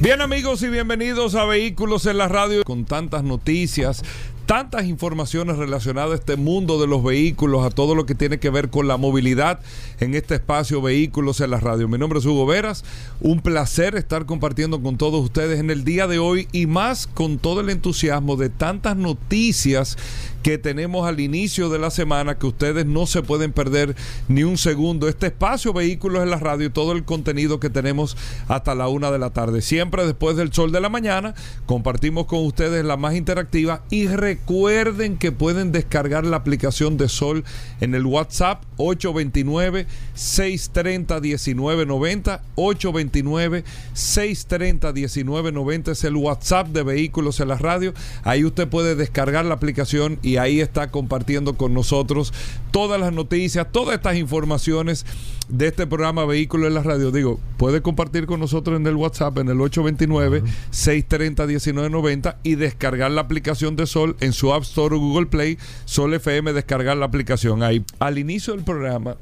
Bien 0.06 0.20
amigos 0.20 0.62
y 0.62 0.68
bienvenidos 0.68 1.34
a 1.34 1.46
Vehículos 1.46 2.06
en 2.06 2.18
la 2.18 2.28
Radio 2.28 2.62
con 2.62 2.84
tantas 2.84 3.24
noticias, 3.24 4.04
tantas 4.46 4.84
informaciones 4.84 5.56
relacionadas 5.56 6.12
a 6.12 6.14
este 6.14 6.36
mundo 6.36 6.80
de 6.80 6.86
los 6.86 7.02
vehículos, 7.02 7.66
a 7.66 7.70
todo 7.70 7.96
lo 7.96 8.06
que 8.06 8.14
tiene 8.14 8.38
que 8.38 8.48
ver 8.48 8.70
con 8.70 8.86
la 8.86 8.98
movilidad 8.98 9.58
en 9.98 10.14
este 10.14 10.36
espacio 10.36 10.80
Vehículos 10.80 11.40
en 11.40 11.50
la 11.50 11.58
Radio. 11.58 11.88
Mi 11.88 11.98
nombre 11.98 12.20
es 12.20 12.24
Hugo 12.24 12.46
Veras, 12.46 12.84
un 13.20 13.40
placer 13.40 13.96
estar 13.96 14.26
compartiendo 14.26 14.80
con 14.80 14.96
todos 14.96 15.24
ustedes 15.24 15.58
en 15.58 15.70
el 15.72 15.82
día 15.82 16.06
de 16.06 16.20
hoy 16.20 16.46
y 16.52 16.66
más 16.66 17.08
con 17.08 17.38
todo 17.38 17.58
el 17.60 17.68
entusiasmo 17.68 18.36
de 18.36 18.48
tantas 18.48 18.96
noticias 18.96 19.98
que 20.46 20.58
tenemos 20.58 21.08
al 21.08 21.18
inicio 21.18 21.70
de 21.70 21.80
la 21.80 21.90
semana 21.90 22.38
que 22.38 22.46
ustedes 22.46 22.86
no 22.86 23.06
se 23.06 23.20
pueden 23.20 23.52
perder 23.52 23.96
ni 24.28 24.44
un 24.44 24.58
segundo. 24.58 25.08
Este 25.08 25.26
espacio 25.26 25.72
Vehículos 25.72 26.22
en 26.22 26.30
la 26.30 26.38
Radio 26.38 26.68
y 26.68 26.70
todo 26.70 26.92
el 26.92 27.02
contenido 27.02 27.58
que 27.58 27.68
tenemos 27.68 28.16
hasta 28.46 28.76
la 28.76 28.86
una 28.86 29.10
de 29.10 29.18
la 29.18 29.30
tarde. 29.30 29.60
Siempre 29.60 30.06
después 30.06 30.36
del 30.36 30.52
sol 30.52 30.70
de 30.70 30.80
la 30.80 30.88
mañana 30.88 31.34
compartimos 31.66 32.26
con 32.26 32.46
ustedes 32.46 32.84
la 32.84 32.96
más 32.96 33.16
interactiva 33.16 33.82
y 33.90 34.06
recuerden 34.06 35.16
que 35.16 35.32
pueden 35.32 35.72
descargar 35.72 36.24
la 36.24 36.36
aplicación 36.36 36.96
de 36.96 37.08
Sol 37.08 37.42
en 37.80 37.96
el 37.96 38.06
WhatsApp 38.06 38.62
829 38.76 39.88
630 40.14 41.20
1990 41.22 42.42
829 42.54 43.64
630 43.94 44.92
1990 44.92 45.90
es 45.90 46.04
el 46.04 46.14
WhatsApp 46.14 46.68
de 46.68 46.84
Vehículos 46.84 47.40
en 47.40 47.48
la 47.48 47.56
Radio. 47.56 47.94
Ahí 48.22 48.44
usted 48.44 48.68
puede 48.68 48.94
descargar 48.94 49.44
la 49.44 49.54
aplicación 49.54 50.20
y 50.22 50.35
ahí 50.38 50.60
está 50.60 50.90
compartiendo 50.90 51.56
con 51.56 51.74
nosotros 51.74 52.32
todas 52.70 53.00
las 53.00 53.12
noticias, 53.12 53.66
todas 53.70 53.96
estas 53.96 54.16
informaciones 54.16 55.04
de 55.48 55.68
este 55.68 55.86
programa 55.86 56.24
Vehículos 56.24 56.68
en 56.68 56.74
la 56.74 56.82
Radio. 56.82 57.10
Digo, 57.10 57.40
puede 57.56 57.82
compartir 57.82 58.26
con 58.26 58.40
nosotros 58.40 58.78
en 58.78 58.86
el 58.86 58.96
WhatsApp 58.96 59.38
en 59.38 59.48
el 59.48 59.58
829-630-1990 59.58 62.36
y 62.42 62.56
descargar 62.56 63.10
la 63.10 63.22
aplicación 63.22 63.76
de 63.76 63.86
Sol 63.86 64.16
en 64.20 64.32
su 64.32 64.52
App 64.52 64.62
Store 64.62 64.96
o 64.96 64.98
Google 64.98 65.26
Play. 65.26 65.58
Sol 65.84 66.14
FM, 66.14 66.52
descargar 66.52 66.96
la 66.96 67.06
aplicación 67.06 67.62
ahí. 67.62 67.84
Al 67.98 68.18
inicio 68.18 68.54
del 68.54 68.64
programa, 68.64 69.16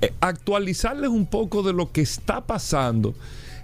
eh, 0.00 0.12
actualizarles 0.20 1.10
un 1.10 1.26
poco 1.26 1.62
de 1.62 1.72
lo 1.72 1.92
que 1.92 2.00
está 2.00 2.46
pasando 2.46 3.14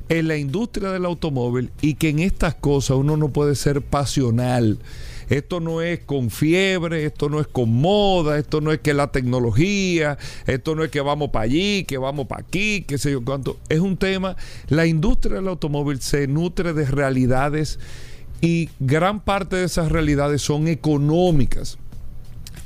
en 0.09 0.29
la 0.29 0.37
industria 0.37 0.91
del 0.91 1.05
automóvil 1.05 1.71
y 1.81 1.95
que 1.95 2.11
en 2.11 2.21
estas 2.21 2.55
cosas 2.55 2.97
uno 2.97 3.17
no 3.17 3.31
puede 3.31 3.55
ser 3.55 3.83
pasional. 3.83 4.79
Esto 5.29 5.61
no 5.61 5.83
es 5.83 6.01
con 6.01 6.31
fiebre, 6.31 7.05
esto 7.05 7.29
no 7.29 7.41
es 7.41 7.47
con 7.47 7.73
moda, 7.73 8.39
esto 8.39 8.61
no 8.61 8.73
es 8.73 8.81
que 8.81 8.95
la 8.95 9.11
tecnología, 9.11 10.19
esto 10.47 10.75
no 10.75 10.85
es 10.85 10.91
que 10.91 11.01
vamos 11.01 11.31
para 11.31 11.45
allí, 11.45 11.85
que 11.85 11.99
vamos 11.99 12.27
para 12.27 12.43
aquí, 12.43 12.83
qué 12.87 12.99
sé 12.99 13.12
yo 13.12 13.25
cuánto. 13.25 13.59
Es 13.69 13.81
un 13.81 13.97
tema, 13.97 14.37
la 14.69 14.87
industria 14.87 15.37
del 15.37 15.49
automóvil 15.49 16.01
se 16.01 16.27
nutre 16.29 16.73
de 16.73 16.85
realidades 16.87 17.79
y 18.41 18.71
gran 18.79 19.21
parte 19.21 19.57
de 19.57 19.65
esas 19.65 19.91
realidades 19.91 20.43
son 20.43 20.69
económicas 20.69 21.79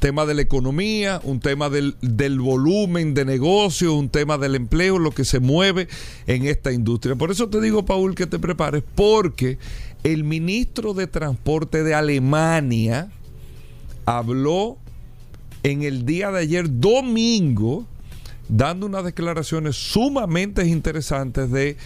tema 0.01 0.27
de 0.27 0.35
la 0.35 0.43
economía, 0.43 1.21
un 1.23 1.41
tema 1.41 1.69
del, 1.69 1.95
del, 2.01 2.41
volumen 2.41 3.15
de 3.15 3.25
negocio, 3.25 3.95
un 3.95 4.09
tema 4.09 4.39
del 4.39 4.55
empleo, 4.57 4.99
lo 4.99 5.13
que 5.13 5.25
se 5.25 5.39
mueve 5.39 5.89
en 6.27 6.47
esta 6.47 6.73
industria. 6.73 7.15
Por 7.15 7.31
eso 7.31 7.49
te 7.49 7.61
digo, 7.61 7.85
Paul, 7.85 8.15
que 8.15 8.27
te 8.27 8.39
prepares, 8.39 8.83
porque 8.95 9.59
el 10.05 10.25
ministro 10.25 10.95
de 10.95 11.07
Transporte 11.07 11.83
de 11.83 11.95
Alemania 11.95 13.11
habló 14.07 14.79
en 15.63 15.83
el 15.83 16.07
día 16.07 16.31
de 16.31 16.41
ayer, 16.41 16.81
domingo, 16.81 17.87
dando 18.49 18.87
unas 18.87 19.05
declaraciones 19.05 19.77
sumamente 19.77 20.67
interesantes 20.67 21.51
de 21.51 21.77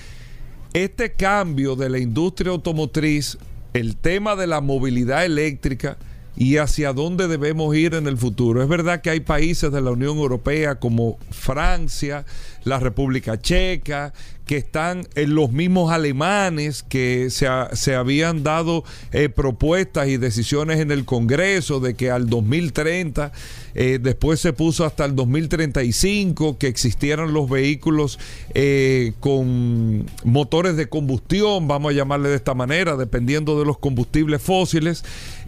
este 0.72 1.12
cambio 1.12 1.77
de 1.77 1.90
la 1.90 1.98
industria 1.98 2.53
automotriz, 2.53 3.38
el 3.72 3.96
tema 3.96 4.37
de 4.37 4.46
la 4.46 4.61
movilidad 4.61 5.24
eléctrica 5.24 5.96
y 6.37 6.57
hacia 6.57 6.92
dónde 6.92 7.29
debemos 7.29 7.74
ir 7.77 7.94
en 7.94 8.07
el 8.07 8.18
futuro. 8.18 8.62
Es 8.62 8.68
verdad 8.68 9.00
que 9.00 9.11
hay 9.11 9.20
países 9.20 9.70
de 9.70 9.81
la 9.81 9.90
Unión 9.90 10.18
Europea 10.18 10.77
como 10.77 11.18
Francia, 11.31 12.24
la 12.64 12.79
República 12.79 13.40
Checa, 13.40 14.12
que 14.46 14.57
están 14.59 15.07
en 15.14 15.35
los 15.35 15.53
mismos 15.53 15.90
alemanes 15.90 16.83
que 16.83 17.31
se, 17.31 17.46
se 17.72 17.94
habían 17.94 18.42
dado 18.42 18.85
eh, 19.12 19.29
propuestas 19.29 20.09
y 20.09 20.18
decisiones 20.18 20.81
en 20.81 20.90
el 20.90 21.05
Congreso 21.05 21.81
de 21.81 21.94
que 21.94 22.11
al 22.11 22.29
2030, 22.29 23.33
eh, 23.74 23.98
después 24.00 24.40
se 24.40 24.53
puso 24.53 24.85
hasta 24.85 25.05
el 25.07 25.16
2035, 25.16 26.59
que 26.59 26.66
existieran 26.66 27.33
los 27.33 27.48
vehículos 27.48 28.18
eh, 28.53 29.12
con 29.20 30.07
motores 30.24 30.77
de 30.77 30.88
combustión, 30.88 31.66
vamos 31.66 31.92
a 31.92 31.94
llamarle 31.94 32.29
de 32.29 32.37
esta 32.37 32.55
manera, 32.55 32.96
dependiendo 32.96 33.59
de 33.59 33.64
los 33.64 33.79
combustibles 33.79 34.42
fósiles, 34.42 35.05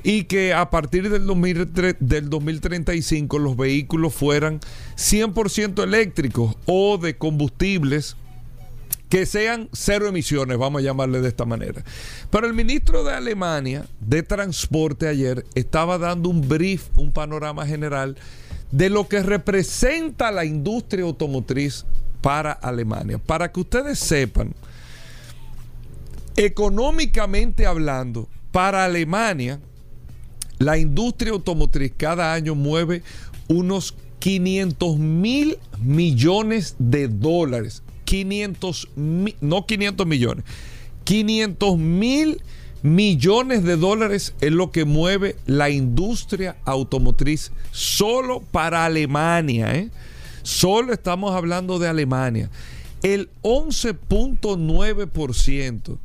y 0.06 0.22
que 0.22 0.54
a 0.54 0.70
partir 0.70 1.10
del, 1.10 1.26
del 1.98 2.30
2035 2.30 3.40
los 3.40 3.56
vehículos 3.56 4.14
fueran 4.14 4.60
100% 4.94 5.82
eléctricos 5.82 6.54
o 6.64 6.96
de 6.96 7.18
combustibles 7.18 8.16
que 9.08 9.26
sean 9.26 9.68
cero 9.72 10.06
emisiones, 10.06 10.58
vamos 10.58 10.80
a 10.80 10.84
llamarle 10.84 11.20
de 11.20 11.26
esta 11.26 11.44
manera. 11.44 11.82
Pero 12.30 12.46
el 12.46 12.54
ministro 12.54 13.02
de 13.02 13.14
Alemania 13.14 13.84
de 13.98 14.22
Transporte 14.22 15.08
ayer 15.08 15.44
estaba 15.56 15.98
dando 15.98 16.28
un 16.28 16.48
brief, 16.48 16.84
un 16.96 17.10
panorama 17.10 17.66
general 17.66 18.16
de 18.70 18.90
lo 18.90 19.08
que 19.08 19.24
representa 19.24 20.30
la 20.30 20.44
industria 20.44 21.02
automotriz 21.02 21.84
para 22.20 22.52
Alemania. 22.52 23.18
Para 23.18 23.50
que 23.50 23.58
ustedes 23.58 23.98
sepan, 23.98 24.54
económicamente 26.36 27.66
hablando, 27.66 28.28
para 28.52 28.84
Alemania, 28.84 29.58
la 30.58 30.78
industria 30.78 31.32
automotriz 31.32 31.92
cada 31.96 32.32
año 32.32 32.54
mueve 32.54 33.02
unos 33.48 33.94
500 34.18 34.98
mil 34.98 35.58
millones 35.78 36.74
de 36.78 37.08
dólares 37.08 37.82
500, 38.06 38.88
no 39.40 39.66
500 39.66 40.06
millones, 40.06 40.44
500 41.04 41.78
mil 41.78 42.40
millones 42.82 43.64
de 43.64 43.76
dólares 43.76 44.34
es 44.40 44.52
lo 44.52 44.70
que 44.70 44.86
mueve 44.86 45.36
la 45.44 45.68
industria 45.70 46.56
automotriz 46.64 47.50
solo 47.72 48.40
para 48.40 48.84
Alemania, 48.86 49.74
¿eh? 49.74 49.90
Solo 50.42 50.92
estamos 50.92 51.34
hablando 51.34 51.80
de 51.80 51.88
Alemania. 51.88 52.48
El 53.02 53.28
11.9% 53.42 55.98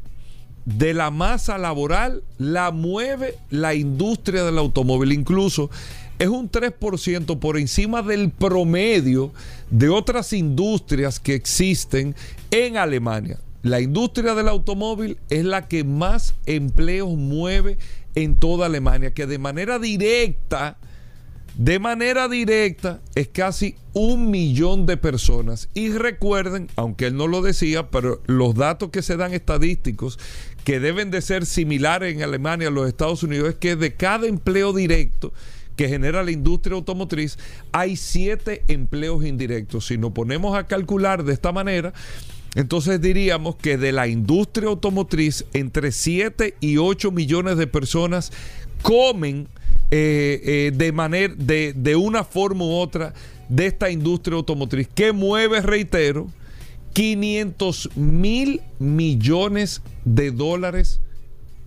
de 0.66 0.94
la 0.94 1.12
masa 1.12 1.58
laboral 1.58 2.24
la 2.38 2.72
mueve 2.72 3.36
la 3.50 3.74
industria 3.74 4.44
del 4.44 4.58
automóvil. 4.58 5.12
Incluso 5.12 5.70
es 6.20 6.28
un 6.28 6.52
3% 6.52 7.40
por 7.40 7.58
encima 7.58 8.02
del 8.02 8.30
promedio 8.30 9.32
de 9.70 9.90
otras 9.90 10.34
industrias 10.34 11.20
que 11.20 11.34
existen 11.34 12.16
en 12.52 12.78
Alemania. 12.78 13.40
La 13.64 13.80
industria 13.80 14.34
del 14.34 14.48
automóvil 14.48 15.18
es 15.30 15.46
la 15.46 15.68
que 15.68 15.84
más 15.84 16.36
empleos 16.46 17.16
mueve 17.16 17.78
en 18.16 18.36
toda 18.36 18.66
Alemania, 18.66 19.14
que 19.14 19.28
de 19.28 19.38
manera 19.38 19.80
directa, 19.80 20.78
de 21.56 21.80
manera 21.80 22.30
directa, 22.30 23.02
es 23.14 23.28
casi 23.28 23.76
un 23.94 24.32
millón 24.32 24.86
de 24.86 24.98
personas. 24.98 25.70
Y 25.74 25.90
recuerden, 25.90 26.70
aunque 26.76 27.08
él 27.08 27.18
no 27.18 27.28
lo 27.28 27.42
decía, 27.42 27.90
pero 27.90 28.22
los 28.26 28.56
datos 28.56 28.90
que 28.90 29.02
se 29.02 29.18
dan 29.18 29.34
estadísticos, 29.34 30.18
que 30.64 30.80
deben 30.80 31.12
de 31.12 31.22
ser 31.22 31.46
similares 31.46 32.16
en 32.16 32.24
Alemania 32.24 32.70
los 32.70 32.88
Estados 32.88 33.24
Unidos, 33.24 33.50
es 33.50 33.56
que 33.56 33.76
de 33.76 33.94
cada 33.94 34.28
empleo 34.28 34.72
directo, 34.74 35.34
que 35.76 35.90
genera 35.90 36.24
la 36.24 36.32
industria 36.32 36.76
automotriz, 36.76 37.38
hay 37.72 37.96
siete 37.96 38.64
empleos 38.68 39.26
indirectos. 39.26 39.88
Si 39.88 39.98
nos 39.98 40.12
ponemos 40.12 40.58
a 40.58 40.68
calcular 40.68 41.24
de 41.24 41.34
esta 41.34 41.52
manera, 41.52 41.94
entonces 42.56 43.02
diríamos 43.02 43.56
que 43.56 43.78
de 43.78 43.92
la 43.92 44.08
industria 44.08 44.68
automotriz, 44.68 45.46
entre 45.54 45.92
7 45.92 46.56
y 46.60 46.78
8 46.78 47.12
millones 47.12 47.58
de 47.58 47.68
personas 47.68 48.32
comen 48.82 49.48
eh, 49.92 50.42
eh, 50.44 50.72
de, 50.74 50.92
manera, 50.92 51.34
de, 51.38 51.74
de 51.74 51.96
una 51.96 52.24
forma 52.24 52.66
u 52.66 52.72
otra 52.72 53.14
de 53.50 53.68
esta 53.68 53.92
industria 53.92 54.38
automotriz, 54.38 54.88
que 54.88 55.12
mueve, 55.12 55.62
reitero, 55.62 56.28
500 56.94 57.90
mil 57.96 58.62
millones 58.80 59.82
de 60.06 60.32
dólares 60.32 61.02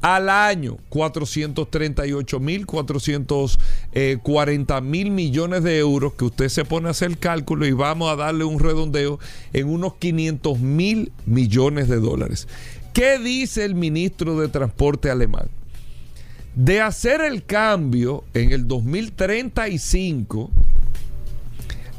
al 0.04 0.28
año 0.28 0.76
438 0.90 2.40
mil, 2.40 2.66
440 2.66 4.80
mil 4.82 5.10
millones 5.10 5.62
de 5.62 5.78
euros 5.78 6.12
que 6.12 6.26
usted 6.26 6.50
se 6.50 6.66
pone 6.66 6.88
a 6.88 6.90
hacer 6.90 7.10
el 7.10 7.18
cálculo 7.18 7.64
y 7.64 7.72
vamos 7.72 8.12
a 8.12 8.16
darle 8.16 8.44
un 8.44 8.58
redondeo 8.58 9.18
en 9.54 9.68
unos 9.68 9.94
500 9.94 10.60
mil 10.60 11.10
millones 11.24 11.88
de 11.88 12.00
dólares. 12.00 12.48
¿Qué 12.92 13.18
dice 13.18 13.64
el 13.64 13.74
ministro 13.74 14.38
de 14.38 14.48
Transporte 14.48 15.10
alemán? 15.10 15.48
De 16.54 16.80
hacer 16.80 17.20
el 17.20 17.44
cambio 17.44 18.24
en 18.32 18.52
el 18.52 18.68
2035 18.68 20.50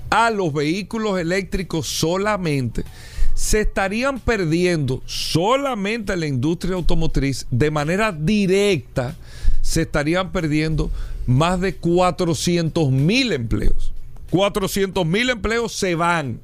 a 0.10 0.30
los 0.30 0.54
vehículos 0.54 1.20
eléctricos 1.20 1.88
solamente, 1.88 2.86
se 3.34 3.62
estarían 3.62 4.20
perdiendo 4.20 5.04
solamente 5.06 6.15
la 6.15 6.26
industria 6.26 6.76
automotriz 6.76 7.48
de 7.52 7.70
manera 7.70 8.13
directa, 8.13 9.15
se 9.62 9.82
estarían 9.82 10.32
perdiendo 10.32 10.89
más 11.28 11.60
de 11.60 11.76
400 11.76 12.91
mil 12.91 13.34
empleos. 13.34 13.91
400 14.30 15.06
mil 15.06 15.30
empleos 15.30 15.74
se 15.74 15.96
van 15.96 16.39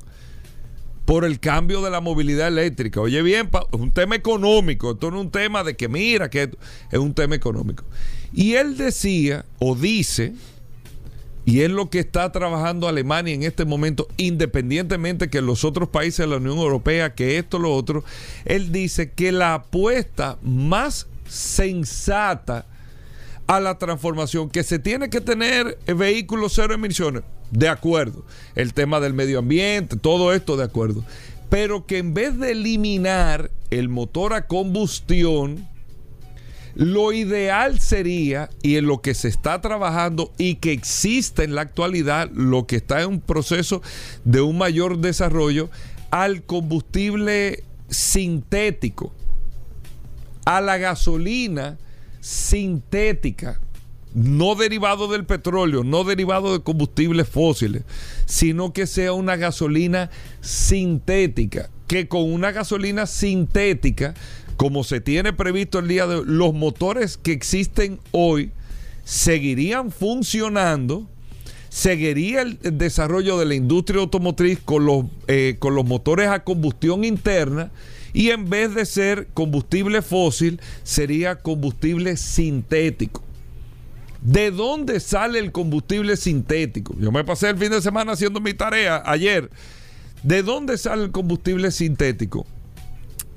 por 1.11 1.25
el 1.25 1.41
cambio 1.41 1.81
de 1.81 1.91
la 1.91 1.99
movilidad 1.99 2.47
eléctrica. 2.47 3.01
Oye 3.01 3.21
bien, 3.21 3.49
es 3.51 3.79
un 3.81 3.91
tema 3.91 4.15
económico, 4.15 4.91
esto 4.91 5.11
no 5.11 5.17
es 5.17 5.25
un 5.25 5.29
tema 5.29 5.61
de 5.61 5.75
que 5.75 5.89
mira, 5.89 6.29
que 6.29 6.49
es 6.89 6.99
un 6.99 7.13
tema 7.13 7.35
económico. 7.35 7.83
Y 8.31 8.53
él 8.53 8.77
decía 8.77 9.43
o 9.59 9.75
dice 9.75 10.31
y 11.43 11.63
es 11.63 11.69
lo 11.69 11.89
que 11.89 11.99
está 11.99 12.31
trabajando 12.31 12.87
Alemania 12.87 13.33
en 13.33 13.43
este 13.43 13.65
momento, 13.65 14.07
independientemente 14.15 15.29
que 15.29 15.41
los 15.41 15.65
otros 15.65 15.89
países 15.89 16.19
de 16.19 16.27
la 16.27 16.37
Unión 16.37 16.57
Europea, 16.59 17.13
que 17.13 17.37
esto, 17.37 17.59
lo 17.59 17.75
otro. 17.75 18.05
Él 18.45 18.71
dice 18.71 19.11
que 19.11 19.33
la 19.33 19.55
apuesta 19.55 20.37
más 20.41 21.07
sensata 21.27 22.67
a 23.47 23.59
la 23.59 23.77
transformación, 23.77 24.49
que 24.49 24.63
se 24.63 24.79
tiene 24.79 25.09
que 25.09 25.19
tener 25.19 25.77
vehículos 25.87 26.53
cero 26.55 26.73
emisiones, 26.73 27.23
de 27.51 27.69
acuerdo. 27.69 28.25
El 28.55 28.73
tema 28.73 28.99
del 28.99 29.13
medio 29.13 29.39
ambiente, 29.39 29.97
todo 29.97 30.33
esto 30.33 30.57
de 30.57 30.63
acuerdo. 30.63 31.03
Pero 31.49 31.85
que 31.85 31.97
en 31.97 32.13
vez 32.13 32.37
de 32.39 32.51
eliminar 32.51 33.51
el 33.69 33.89
motor 33.89 34.33
a 34.33 34.47
combustión, 34.47 35.67
lo 36.75 37.11
ideal 37.11 37.79
sería, 37.79 38.49
y 38.63 38.77
en 38.77 38.85
lo 38.85 39.01
que 39.01 39.13
se 39.13 39.27
está 39.27 39.59
trabajando 39.59 40.31
y 40.37 40.55
que 40.55 40.71
existe 40.71 41.43
en 41.43 41.55
la 41.55 41.61
actualidad, 41.61 42.29
lo 42.31 42.65
que 42.65 42.77
está 42.77 43.01
en 43.01 43.09
un 43.09 43.21
proceso 43.21 43.81
de 44.23 44.41
un 44.41 44.57
mayor 44.57 44.99
desarrollo, 44.99 45.69
al 46.11 46.43
combustible 46.43 47.63
sintético, 47.89 49.13
a 50.45 50.61
la 50.61 50.77
gasolina 50.77 51.77
sintética, 52.21 53.59
no 54.13 54.55
derivado 54.55 55.07
del 55.07 55.25
petróleo, 55.25 55.83
no 55.83 56.03
derivado 56.03 56.53
de 56.53 56.63
combustibles 56.63 57.27
fósiles, 57.27 57.83
sino 58.25 58.73
que 58.73 58.87
sea 58.87 59.13
una 59.13 59.35
gasolina 59.35 60.09
sintética, 60.41 61.69
que 61.87 62.07
con 62.07 62.31
una 62.31 62.51
gasolina 62.51 63.05
sintética 63.05 64.13
como 64.61 64.83
se 64.83 65.01
tiene 65.01 65.33
previsto 65.33 65.79
el 65.79 65.87
día 65.87 66.05
de 66.05 66.17
hoy, 66.17 66.23
los 66.27 66.53
motores 66.53 67.17
que 67.17 67.31
existen 67.31 67.99
hoy 68.11 68.51
seguirían 69.03 69.91
funcionando, 69.91 71.07
seguiría 71.69 72.43
el, 72.43 72.59
desarrollo 72.61 73.39
de 73.39 73.45
la 73.45 73.55
industria 73.55 74.01
automotriz 74.01 74.59
con 74.63 74.85
los, 74.85 75.05
eh, 75.27 75.55
con 75.57 75.73
los 75.73 75.85
motores 75.85 76.27
a 76.27 76.43
combustión 76.43 77.03
interna 77.03 77.71
y 78.13 78.29
en 78.29 78.51
vez 78.51 78.75
de 78.75 78.85
ser 78.85 79.29
combustible 79.33 80.03
fósil, 80.03 80.61
sería 80.83 81.37
combustible 81.37 82.15
sintético. 82.15 83.23
¿De 84.21 84.51
dónde 84.51 84.99
sale 84.99 85.39
el 85.39 85.51
combustible 85.51 86.15
sintético? 86.15 86.95
Yo 86.99 87.11
me 87.11 87.23
pasé 87.23 87.49
el 87.49 87.57
fin 87.57 87.71
de 87.71 87.81
semana 87.81 88.11
haciendo 88.11 88.39
mi 88.39 88.53
tarea 88.53 89.01
ayer. 89.05 89.49
¿De 90.21 90.43
dónde 90.43 90.77
sale 90.77 91.03
el 91.03 91.11
combustible 91.11 91.71
sintético? 91.71 92.45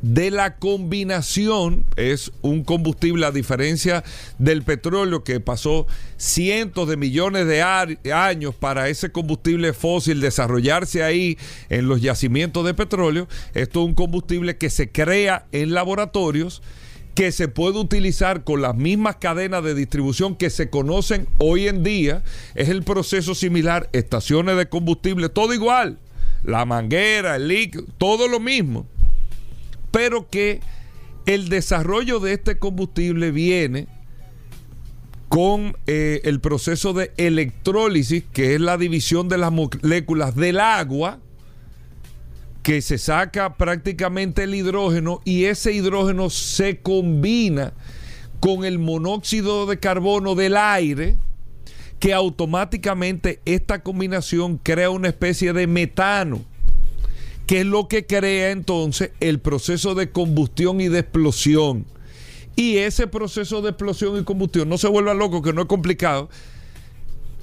de 0.04 0.30
la 0.30 0.56
combinación, 0.56 1.86
es 1.96 2.30
un 2.42 2.62
combustible 2.62 3.24
a 3.24 3.30
diferencia 3.30 4.04
del 4.36 4.62
petróleo 4.62 5.24
que 5.24 5.40
pasó 5.40 5.86
cientos 6.18 6.90
de 6.90 6.98
millones 6.98 7.46
de 7.46 7.62
años 7.62 8.54
para 8.54 8.90
ese 8.90 9.10
combustible 9.10 9.72
fósil 9.72 10.20
desarrollarse 10.20 11.02
ahí 11.02 11.38
en 11.70 11.88
los 11.88 12.02
yacimientos 12.02 12.66
de 12.66 12.74
petróleo. 12.74 13.28
Esto 13.54 13.80
es 13.80 13.86
un 13.86 13.94
combustible 13.94 14.58
que 14.58 14.68
se 14.68 14.92
crea 14.92 15.46
en 15.52 15.72
laboratorios 15.72 16.60
que 17.14 17.32
se 17.32 17.48
puede 17.48 17.78
utilizar 17.78 18.44
con 18.44 18.62
las 18.62 18.74
mismas 18.74 19.16
cadenas 19.16 19.62
de 19.64 19.74
distribución 19.74 20.36
que 20.36 20.50
se 20.50 20.70
conocen 20.70 21.28
hoy 21.38 21.68
en 21.68 21.82
día. 21.82 22.22
Es 22.54 22.68
el 22.68 22.82
proceso 22.82 23.34
similar, 23.34 23.88
estaciones 23.92 24.56
de 24.56 24.68
combustible, 24.68 25.28
todo 25.28 25.54
igual. 25.54 25.98
La 26.42 26.64
manguera, 26.64 27.36
el 27.36 27.48
líquido, 27.48 27.84
todo 27.98 28.28
lo 28.28 28.40
mismo 28.40 28.86
pero 29.94 30.28
que 30.28 30.60
el 31.24 31.48
desarrollo 31.48 32.18
de 32.18 32.32
este 32.32 32.58
combustible 32.58 33.30
viene 33.30 33.86
con 35.28 35.76
eh, 35.86 36.20
el 36.24 36.40
proceso 36.40 36.92
de 36.92 37.12
electrólisis, 37.16 38.24
que 38.32 38.56
es 38.56 38.60
la 38.60 38.76
división 38.76 39.28
de 39.28 39.38
las 39.38 39.52
moléculas 39.52 40.34
del 40.34 40.58
agua, 40.58 41.20
que 42.64 42.82
se 42.82 42.98
saca 42.98 43.56
prácticamente 43.56 44.42
el 44.42 44.54
hidrógeno 44.54 45.20
y 45.24 45.44
ese 45.44 45.72
hidrógeno 45.72 46.30
se 46.30 46.78
combina 46.78 47.74
con 48.40 48.64
el 48.64 48.78
monóxido 48.78 49.66
de 49.66 49.78
carbono 49.78 50.34
del 50.34 50.56
aire, 50.56 51.16
que 52.00 52.14
automáticamente 52.14 53.40
esta 53.44 53.82
combinación 53.82 54.58
crea 54.58 54.90
una 54.90 55.08
especie 55.08 55.52
de 55.52 55.66
metano 55.66 56.42
que 57.46 57.60
es 57.60 57.66
lo 57.66 57.88
que 57.88 58.06
crea 58.06 58.50
entonces 58.50 59.10
el 59.20 59.38
proceso 59.38 59.94
de 59.94 60.10
combustión 60.10 60.80
y 60.80 60.88
de 60.88 61.00
explosión. 61.00 61.84
Y 62.56 62.78
ese 62.78 63.06
proceso 63.06 63.60
de 63.60 63.70
explosión 63.70 64.18
y 64.18 64.24
combustión, 64.24 64.70
no 64.70 64.78
se 64.78 64.88
vuelva 64.88 65.12
loco, 65.12 65.42
que 65.42 65.52
no 65.52 65.60
es 65.60 65.68
complicado, 65.68 66.30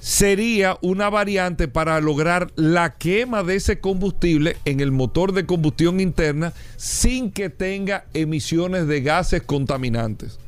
sería 0.02 0.78
una 0.82 1.10
variante 1.10 1.68
para 1.68 2.00
lograr 2.00 2.50
la 2.56 2.94
quema 2.94 3.44
de 3.44 3.54
ese 3.54 3.78
combustible 3.78 4.56
en 4.64 4.80
el 4.80 4.90
motor 4.90 5.32
de 5.32 5.46
combustión 5.46 6.00
interna 6.00 6.52
sin 6.76 7.30
que 7.30 7.50
tenga 7.50 8.04
emisiones 8.12 8.88
de 8.88 9.00
gases 9.00 9.42
contaminantes. 9.42 10.40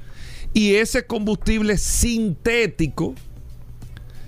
Y 0.54 0.74
ese 0.74 1.06
combustible 1.06 1.78
sintético 1.78 3.14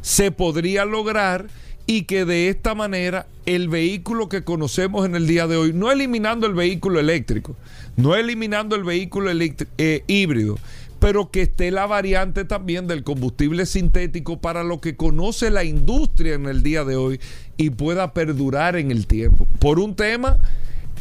se 0.01 0.31
podría 0.31 0.85
lograr 0.85 1.49
y 1.87 2.03
que 2.03 2.25
de 2.25 2.49
esta 2.49 2.77
manera 2.77 3.27
el 3.47 3.69
vehículo 3.69 4.29
que 4.29 4.45
conocemos 4.45 5.07
en 5.07 5.17
el 5.17 5.27
día 5.27 5.49
de 5.49 5.57
hoy, 5.57 5.73
no 5.73 5.91
eliminando 5.91 6.47
el 6.47 6.55
vehículo 6.55 7.01
eléctrico, 7.01 7.57
no 7.97 8.15
eliminando 8.15 8.77
el 8.77 8.85
vehículo 8.85 9.33
eh, 9.33 10.05
híbrido, 10.07 10.57
pero 10.99 11.31
que 11.31 11.43
esté 11.43 11.71
la 11.71 11.87
variante 11.87 12.45
también 12.45 12.87
del 12.87 13.05
combustible 13.05 13.67
sintético 13.67 14.41
para 14.41 14.65
lo 14.65 14.81
que 14.81 14.97
conoce 14.97 15.51
la 15.51 15.65
industria 15.65 16.35
en 16.35 16.47
el 16.47 16.63
día 16.63 16.85
de 16.85 16.97
hoy 16.97 17.21
y 17.57 17.71
pueda 17.71 18.13
perdurar 18.15 18.77
en 18.77 18.91
el 18.91 19.07
tiempo. 19.07 19.47
Por 19.59 19.79
un 19.79 19.95
tema 19.95 20.39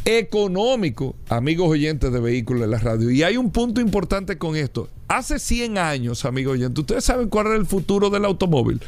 económico, 0.04 1.16
amigos 1.28 1.68
oyentes 1.68 2.12
de 2.12 2.20
vehículos 2.20 2.62
de 2.62 2.68
la 2.68 2.78
radio. 2.78 3.10
Y 3.10 3.24
hay 3.24 3.36
un 3.36 3.50
punto 3.50 3.80
importante 3.80 4.38
con 4.38 4.54
esto. 4.54 4.88
Hace 5.08 5.38
100 5.38 5.78
años, 5.78 6.24
amigos 6.24 6.54
oyentes, 6.54 6.78
¿ustedes 6.78 7.04
saben 7.04 7.28
cuál 7.28 7.48
era 7.48 7.56
el 7.56 7.66
futuro 7.66 8.08
del 8.08 8.24
automóvil? 8.24 8.80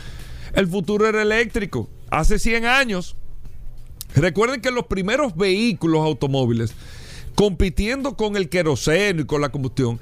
El 0.54 0.68
futuro 0.68 1.08
era 1.08 1.22
eléctrico. 1.22 1.88
Hace 2.10 2.38
100 2.38 2.66
años. 2.66 3.16
Recuerden 4.14 4.60
que 4.60 4.70
los 4.70 4.86
primeros 4.86 5.36
vehículos 5.36 6.04
automóviles, 6.04 6.72
compitiendo 7.34 8.16
con 8.16 8.36
el 8.36 8.48
queroseno 8.48 9.22
y 9.22 9.26
con 9.26 9.40
la 9.40 9.50
combustión, 9.50 9.98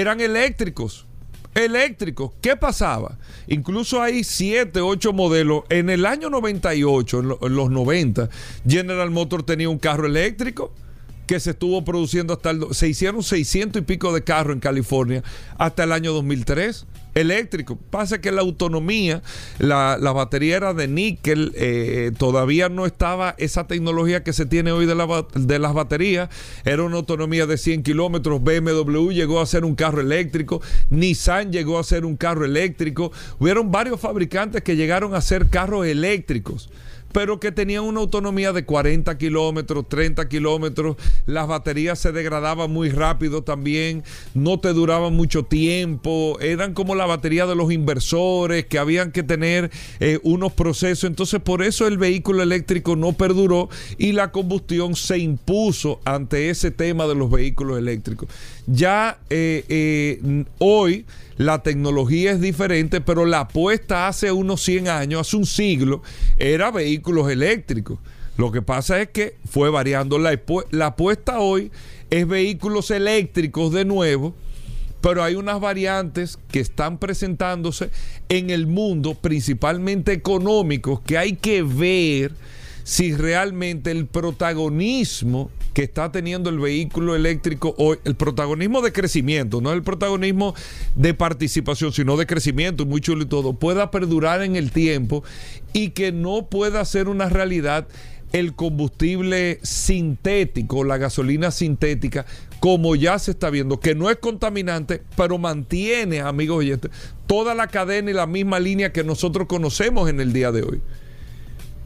eran 0.00 0.20
eléctricos. 0.20 1.06
Eléctricos. 1.54 2.32
¿Qué 2.40 2.56
pasaba? 2.56 3.18
Incluso 3.46 4.00
hay 4.00 4.24
7, 4.24 4.80
8 4.80 5.12
modelos. 5.12 5.64
En 5.68 5.90
el 5.90 6.06
año 6.06 6.30
98, 6.30 7.20
en, 7.20 7.54
los 7.54 7.70
90, 7.70 8.30
General 8.66 9.10
Motors 9.10 9.44
tenía 9.44 9.68
un 9.68 9.78
carro 9.78 10.06
eléctrico 10.06 10.72
que 11.26 11.38
se 11.40 11.50
estuvo 11.50 11.84
produciendo 11.84 12.32
hasta 12.32 12.50
el... 12.50 12.66
Se 12.72 12.88
hicieron 12.88 13.22
600 13.22 13.82
y 13.82 13.84
pico 13.84 14.14
de 14.14 14.24
carros 14.24 14.54
en 14.54 14.60
California 14.60 15.22
hasta 15.58 15.84
el 15.84 15.92
año 15.92 16.12
2003 16.12 16.86
eléctrico. 17.14 17.78
Pasa 17.90 18.20
que 18.20 18.32
la 18.32 18.40
autonomía, 18.40 19.22
la, 19.58 19.96
batería 20.12 20.56
era 20.56 20.74
de 20.74 20.88
níquel, 20.88 21.52
eh, 21.56 22.12
todavía 22.16 22.68
no 22.68 22.86
estaba 22.86 23.34
esa 23.38 23.66
tecnología 23.66 24.22
que 24.22 24.32
se 24.32 24.46
tiene 24.46 24.72
hoy 24.72 24.86
de, 24.86 24.94
la, 24.94 25.26
de 25.34 25.58
las 25.58 25.74
baterías. 25.74 26.30
Era 26.64 26.82
una 26.82 26.96
autonomía 26.96 27.46
de 27.46 27.58
100 27.58 27.82
kilómetros. 27.82 28.42
BMW 28.42 29.10
llegó 29.10 29.40
a 29.40 29.46
ser 29.46 29.64
un 29.64 29.74
carro 29.74 30.00
eléctrico. 30.00 30.60
Nissan 30.90 31.52
llegó 31.52 31.78
a 31.78 31.84
ser 31.84 32.04
un 32.04 32.16
carro 32.16 32.44
eléctrico. 32.44 33.12
Hubieron 33.38 33.70
varios 33.70 34.00
fabricantes 34.00 34.62
que 34.62 34.76
llegaron 34.76 35.14
a 35.14 35.20
ser 35.20 35.48
carros 35.48 35.86
eléctricos 35.86 36.70
pero 37.12 37.40
que 37.40 37.52
tenían 37.52 37.84
una 37.84 38.00
autonomía 38.00 38.52
de 38.52 38.64
40 38.64 39.16
kilómetros, 39.18 39.88
30 39.88 40.28
kilómetros. 40.28 40.96
Las 41.26 41.46
baterías 41.46 41.98
se 41.98 42.12
degradaban 42.12 42.70
muy 42.70 42.90
rápido 42.90 43.42
también, 43.42 44.02
no 44.34 44.58
te 44.58 44.72
duraban 44.72 45.14
mucho 45.14 45.44
tiempo, 45.44 46.38
eran 46.40 46.74
como 46.74 46.94
la 46.94 47.06
batería 47.06 47.46
de 47.46 47.54
los 47.54 47.72
inversores 47.72 48.66
que 48.66 48.78
habían 48.78 49.12
que 49.12 49.22
tener 49.22 49.70
eh, 50.00 50.18
unos 50.22 50.52
procesos. 50.52 51.04
Entonces, 51.04 51.40
por 51.40 51.62
eso 51.62 51.86
el 51.86 51.98
vehículo 51.98 52.42
eléctrico 52.42 52.96
no 52.96 53.12
perduró 53.12 53.68
y 53.98 54.12
la 54.12 54.32
combustión 54.32 54.94
se 54.94 55.18
impuso 55.18 56.00
ante 56.04 56.50
ese 56.50 56.70
tema 56.70 57.06
de 57.06 57.14
los 57.14 57.30
vehículos 57.30 57.78
eléctricos. 57.78 58.28
Ya 58.66 59.18
eh, 59.28 59.64
eh, 59.68 60.44
hoy 60.58 61.04
la 61.36 61.62
tecnología 61.62 62.32
es 62.32 62.40
diferente, 62.40 63.00
pero 63.00 63.24
la 63.24 63.40
apuesta 63.40 64.06
hace 64.06 64.30
unos 64.30 64.62
100 64.62 64.88
años, 64.88 65.20
hace 65.22 65.36
un 65.36 65.46
siglo, 65.46 66.02
era 66.38 66.70
vehículos 66.70 67.30
eléctricos. 67.30 67.98
Lo 68.36 68.52
que 68.52 68.62
pasa 68.62 69.00
es 69.00 69.08
que 69.08 69.36
fue 69.44 69.70
variando. 69.70 70.18
La, 70.18 70.38
la 70.70 70.86
apuesta 70.86 71.40
hoy 71.40 71.70
es 72.10 72.26
vehículos 72.26 72.90
eléctricos 72.90 73.72
de 73.72 73.84
nuevo, 73.84 74.34
pero 75.00 75.22
hay 75.22 75.34
unas 75.34 75.60
variantes 75.60 76.38
que 76.50 76.60
están 76.60 76.98
presentándose 76.98 77.90
en 78.28 78.50
el 78.50 78.66
mundo, 78.66 79.14
principalmente 79.14 80.12
económicos, 80.12 81.00
que 81.00 81.18
hay 81.18 81.34
que 81.34 81.62
ver 81.62 82.32
si 82.84 83.14
realmente 83.14 83.90
el 83.90 84.06
protagonismo 84.06 85.50
que 85.72 85.82
está 85.84 86.12
teniendo 86.12 86.50
el 86.50 86.58
vehículo 86.58 87.16
eléctrico 87.16 87.74
hoy, 87.78 87.98
el 88.04 88.14
protagonismo 88.14 88.82
de 88.82 88.92
crecimiento, 88.92 89.60
no 89.60 89.72
el 89.72 89.82
protagonismo 89.82 90.54
de 90.96 91.14
participación, 91.14 91.92
sino 91.92 92.16
de 92.16 92.26
crecimiento, 92.26 92.84
muy 92.84 93.00
chulo 93.00 93.22
y 93.22 93.26
todo, 93.26 93.54
pueda 93.54 93.90
perdurar 93.90 94.42
en 94.42 94.56
el 94.56 94.70
tiempo 94.70 95.24
y 95.72 95.90
que 95.90 96.12
no 96.12 96.46
pueda 96.46 96.84
ser 96.84 97.08
una 97.08 97.28
realidad 97.28 97.88
el 98.32 98.54
combustible 98.54 99.60
sintético, 99.62 100.84
la 100.84 100.96
gasolina 100.96 101.50
sintética, 101.50 102.24
como 102.60 102.96
ya 102.96 103.18
se 103.18 103.32
está 103.32 103.50
viendo, 103.50 103.78
que 103.78 103.94
no 103.94 104.10
es 104.10 104.16
contaminante, 104.16 105.02
pero 105.16 105.36
mantiene, 105.38 106.20
amigos 106.20 106.58
oyentes, 106.58 106.90
toda 107.26 107.54
la 107.54 107.66
cadena 107.66 108.10
y 108.10 108.14
la 108.14 108.26
misma 108.26 108.58
línea 108.58 108.92
que 108.92 109.04
nosotros 109.04 109.46
conocemos 109.46 110.08
en 110.08 110.20
el 110.20 110.32
día 110.32 110.50
de 110.50 110.62
hoy. 110.62 110.80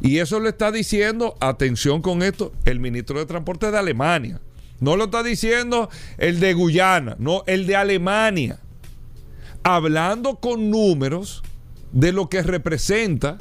Y 0.00 0.18
eso 0.18 0.40
le 0.40 0.50
está 0.50 0.70
diciendo, 0.70 1.36
atención 1.40 2.02
con 2.02 2.22
esto, 2.22 2.52
el 2.64 2.80
ministro 2.80 3.18
de 3.18 3.26
Transporte 3.26 3.70
de 3.70 3.78
Alemania. 3.78 4.40
No 4.78 4.96
lo 4.96 5.04
está 5.04 5.22
diciendo 5.22 5.88
el 6.18 6.38
de 6.38 6.52
Guyana, 6.52 7.16
no, 7.18 7.42
el 7.46 7.66
de 7.66 7.76
Alemania. 7.76 8.58
Hablando 9.62 10.36
con 10.36 10.70
números 10.70 11.42
de 11.92 12.12
lo 12.12 12.28
que 12.28 12.42
representa 12.42 13.38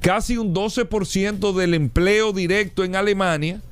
casi 0.00 0.36
un 0.36 0.54
12% 0.54 1.54
del 1.54 1.74
empleo 1.74 2.32
directo 2.32 2.84
en 2.84 2.96
Alemania, 2.96 3.62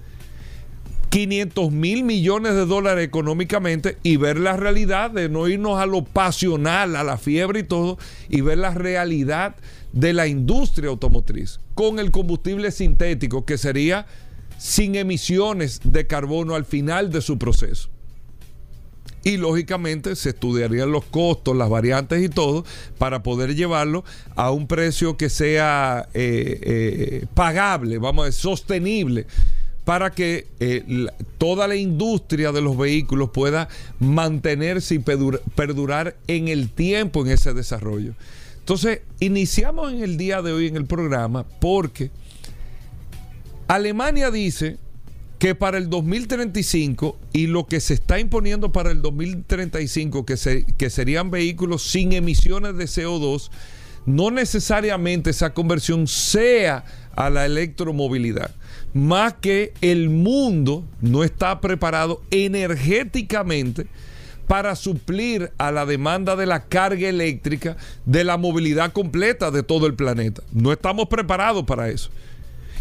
500 1.12 1.72
mil 1.72 2.04
millones 2.04 2.54
de 2.54 2.64
dólares 2.64 3.04
económicamente 3.04 3.98
y 4.02 4.16
ver 4.16 4.38
la 4.38 4.56
realidad 4.56 5.10
de 5.10 5.28
no 5.28 5.46
irnos 5.46 5.78
a 5.78 5.84
lo 5.84 6.04
pasional, 6.04 6.96
a 6.96 7.04
la 7.04 7.18
fiebre 7.18 7.60
y 7.60 7.64
todo, 7.64 7.98
y 8.30 8.40
ver 8.40 8.56
la 8.56 8.70
realidad 8.72 9.54
de 9.92 10.14
la 10.14 10.26
industria 10.26 10.88
automotriz 10.88 11.60
con 11.74 11.98
el 11.98 12.10
combustible 12.10 12.70
sintético, 12.70 13.44
que 13.44 13.58
sería 13.58 14.06
sin 14.56 14.94
emisiones 14.94 15.82
de 15.84 16.06
carbono 16.06 16.54
al 16.54 16.64
final 16.64 17.12
de 17.12 17.20
su 17.20 17.36
proceso. 17.36 17.90
Y 19.22 19.36
lógicamente 19.36 20.16
se 20.16 20.30
estudiarían 20.30 20.92
los 20.92 21.04
costos, 21.04 21.54
las 21.54 21.68
variantes 21.68 22.24
y 22.24 22.30
todo 22.30 22.64
para 22.96 23.22
poder 23.22 23.54
llevarlo 23.54 24.02
a 24.34 24.50
un 24.50 24.66
precio 24.66 25.18
que 25.18 25.28
sea 25.28 26.08
eh, 26.14 26.58
eh, 26.62 27.26
pagable, 27.34 27.98
vamos 27.98 28.22
a 28.22 28.26
decir, 28.26 28.40
sostenible 28.40 29.26
para 29.84 30.10
que 30.10 30.46
eh, 30.60 31.06
toda 31.38 31.66
la 31.66 31.76
industria 31.76 32.52
de 32.52 32.60
los 32.60 32.76
vehículos 32.76 33.30
pueda 33.30 33.68
mantenerse 33.98 34.94
y 34.94 34.98
perdurar 34.98 36.16
en 36.28 36.48
el 36.48 36.70
tiempo 36.70 37.24
en 37.24 37.32
ese 37.32 37.52
desarrollo. 37.52 38.14
Entonces, 38.58 39.00
iniciamos 39.18 39.92
en 39.92 40.02
el 40.02 40.16
día 40.16 40.40
de 40.40 40.52
hoy 40.52 40.68
en 40.68 40.76
el 40.76 40.86
programa 40.86 41.44
porque 41.60 42.10
Alemania 43.66 44.30
dice 44.30 44.76
que 45.40 45.56
para 45.56 45.78
el 45.78 45.90
2035 45.90 47.18
y 47.32 47.48
lo 47.48 47.66
que 47.66 47.80
se 47.80 47.94
está 47.94 48.20
imponiendo 48.20 48.70
para 48.70 48.92
el 48.92 49.02
2035, 49.02 50.24
que, 50.24 50.64
que 50.78 50.90
serían 50.90 51.32
vehículos 51.32 51.82
sin 51.82 52.12
emisiones 52.12 52.76
de 52.76 52.84
CO2, 52.84 53.50
no 54.06 54.30
necesariamente 54.30 55.30
esa 55.30 55.52
conversión 55.52 56.06
sea 56.06 56.84
a 57.16 57.30
la 57.30 57.46
electromovilidad, 57.46 58.54
más 58.94 59.34
que 59.34 59.72
el 59.80 60.10
mundo 60.10 60.84
no 61.00 61.24
está 61.24 61.60
preparado 61.60 62.22
energéticamente 62.30 63.86
para 64.46 64.76
suplir 64.76 65.50
a 65.56 65.70
la 65.70 65.86
demanda 65.86 66.36
de 66.36 66.46
la 66.46 66.64
carga 66.64 67.08
eléctrica 67.08 67.76
de 68.04 68.24
la 68.24 68.36
movilidad 68.36 68.92
completa 68.92 69.50
de 69.50 69.62
todo 69.62 69.86
el 69.86 69.94
planeta. 69.94 70.42
No 70.52 70.72
estamos 70.72 71.06
preparados 71.08 71.64
para 71.64 71.88
eso. 71.88 72.10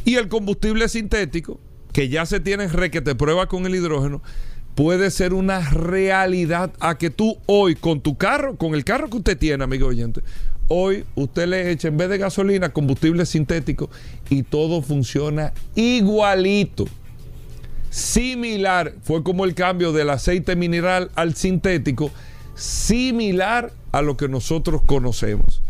Y 0.03 0.15
el 0.15 0.27
combustible 0.27 0.89
sintético, 0.89 1.59
que 1.93 2.09
ya 2.09 2.25
se 2.25 2.39
tiene 2.39 2.67
requete 2.67 3.15
prueba 3.15 3.47
con 3.47 3.65
el 3.65 3.75
hidrógeno, 3.75 4.21
puede 4.75 5.11
ser 5.11 5.33
una 5.33 5.69
realidad 5.69 6.73
a 6.79 6.97
que 6.97 7.09
tú 7.09 7.37
hoy 7.45 7.75
con 7.75 8.01
tu 8.01 8.17
carro, 8.17 8.55
con 8.57 8.73
el 8.73 8.83
carro 8.83 9.09
que 9.09 9.17
usted 9.17 9.37
tiene, 9.37 9.63
amigo 9.63 9.87
oyente, 9.87 10.21
hoy 10.73 11.03
usted 11.15 11.47
le 11.47 11.69
echa 11.69 11.89
en 11.89 11.97
vez 11.97 12.07
de 12.09 12.17
gasolina 12.17 12.69
combustible 12.69 13.25
sintético 13.25 13.89
y 14.29 14.43
todo 14.43 14.81
funciona 14.81 15.51
igualito 15.75 16.85
similar, 17.89 18.93
fue 19.03 19.21
como 19.21 19.43
el 19.43 19.53
cambio 19.53 19.91
del 19.91 20.09
aceite 20.09 20.55
mineral 20.55 21.11
al 21.15 21.35
sintético, 21.35 22.09
similar 22.55 23.73
a 23.91 24.01
lo 24.01 24.15
que 24.15 24.29
nosotros 24.29 24.81
conocemos. 24.85 25.61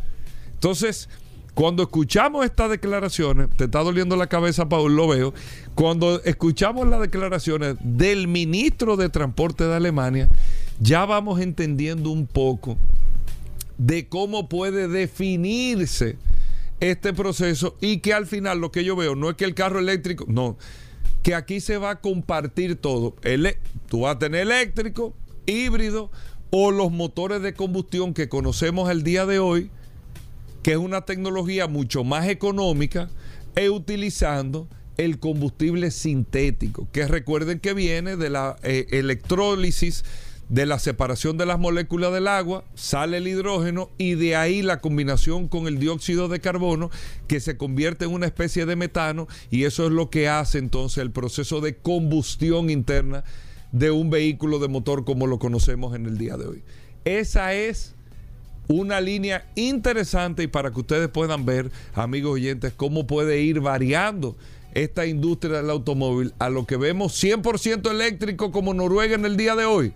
Entonces, 0.53 1.09
cuando 1.55 1.81
escuchamos 1.81 2.45
estas 2.45 2.69
declaraciones, 2.69 3.49
te 3.57 3.63
está 3.63 3.79
doliendo 3.79 4.15
la 4.15 4.27
cabeza, 4.27 4.69
Paul, 4.69 4.95
lo 4.95 5.07
veo, 5.07 5.33
cuando 5.73 6.21
escuchamos 6.23 6.87
las 6.87 7.01
declaraciones 7.01 7.75
del 7.79 8.27
ministro 8.27 8.97
de 8.97 9.09
Transporte 9.09 9.63
de 9.63 9.75
Alemania, 9.75 10.29
ya 10.79 11.05
vamos 11.05 11.41
entendiendo 11.41 12.11
un 12.11 12.27
poco 12.27 12.77
de 13.85 14.07
cómo 14.07 14.47
puede 14.47 14.87
definirse 14.87 16.15
este 16.79 17.13
proceso 17.13 17.75
y 17.81 17.97
que 17.97 18.13
al 18.13 18.27
final 18.27 18.59
lo 18.59 18.71
que 18.71 18.83
yo 18.83 18.95
veo 18.95 19.15
no 19.15 19.31
es 19.31 19.35
que 19.35 19.45
el 19.45 19.55
carro 19.55 19.79
eléctrico, 19.79 20.25
no, 20.27 20.55
que 21.23 21.33
aquí 21.33 21.59
se 21.59 21.77
va 21.77 21.89
a 21.89 21.99
compartir 21.99 22.75
todo. 22.75 23.15
tú 23.87 24.01
vas 24.01 24.15
a 24.15 24.19
tener 24.19 24.41
eléctrico, 24.41 25.15
híbrido 25.47 26.11
o 26.51 26.69
los 26.69 26.91
motores 26.91 27.41
de 27.41 27.55
combustión 27.55 28.13
que 28.13 28.29
conocemos 28.29 28.87
el 28.91 29.01
día 29.01 29.25
de 29.25 29.39
hoy, 29.39 29.71
que 30.61 30.73
es 30.73 30.77
una 30.77 31.01
tecnología 31.01 31.67
mucho 31.67 32.03
más 32.03 32.27
económica, 32.27 33.09
e 33.55 33.71
utilizando 33.71 34.67
el 34.97 35.17
combustible 35.17 35.89
sintético, 35.89 36.87
que 36.91 37.07
recuerden 37.07 37.59
que 37.59 37.73
viene 37.73 38.15
de 38.15 38.29
la 38.29 38.57
eh, 38.61 38.85
electrólisis 38.91 40.03
de 40.51 40.65
la 40.65 40.79
separación 40.79 41.37
de 41.37 41.45
las 41.45 41.57
moléculas 41.59 42.11
del 42.11 42.27
agua, 42.27 42.65
sale 42.75 43.17
el 43.17 43.27
hidrógeno 43.29 43.89
y 43.97 44.15
de 44.15 44.35
ahí 44.35 44.61
la 44.61 44.81
combinación 44.81 45.47
con 45.47 45.65
el 45.65 45.79
dióxido 45.79 46.27
de 46.27 46.41
carbono 46.41 46.91
que 47.29 47.39
se 47.39 47.55
convierte 47.55 48.03
en 48.03 48.11
una 48.11 48.25
especie 48.25 48.65
de 48.65 48.75
metano 48.75 49.29
y 49.49 49.63
eso 49.63 49.85
es 49.85 49.93
lo 49.93 50.09
que 50.09 50.27
hace 50.27 50.57
entonces 50.57 50.97
el 50.97 51.11
proceso 51.11 51.61
de 51.61 51.77
combustión 51.77 52.69
interna 52.69 53.23
de 53.71 53.91
un 53.91 54.09
vehículo 54.09 54.59
de 54.59 54.67
motor 54.67 55.05
como 55.05 55.25
lo 55.25 55.39
conocemos 55.39 55.95
en 55.95 56.05
el 56.05 56.17
día 56.17 56.35
de 56.35 56.47
hoy. 56.47 56.63
Esa 57.05 57.53
es 57.53 57.95
una 58.67 58.99
línea 58.99 59.49
interesante 59.55 60.43
y 60.43 60.47
para 60.47 60.71
que 60.71 60.81
ustedes 60.81 61.07
puedan 61.07 61.45
ver, 61.45 61.71
amigos 61.93 62.33
oyentes, 62.33 62.73
cómo 62.75 63.07
puede 63.07 63.39
ir 63.39 63.61
variando 63.61 64.35
esta 64.73 65.05
industria 65.05 65.61
del 65.61 65.69
automóvil 65.69 66.33
a 66.39 66.49
lo 66.49 66.65
que 66.65 66.75
vemos 66.75 67.13
100% 67.23 67.89
eléctrico 67.89 68.51
como 68.51 68.73
Noruega 68.73 69.15
en 69.15 69.23
el 69.23 69.37
día 69.37 69.55
de 69.55 69.63
hoy. 69.63 69.93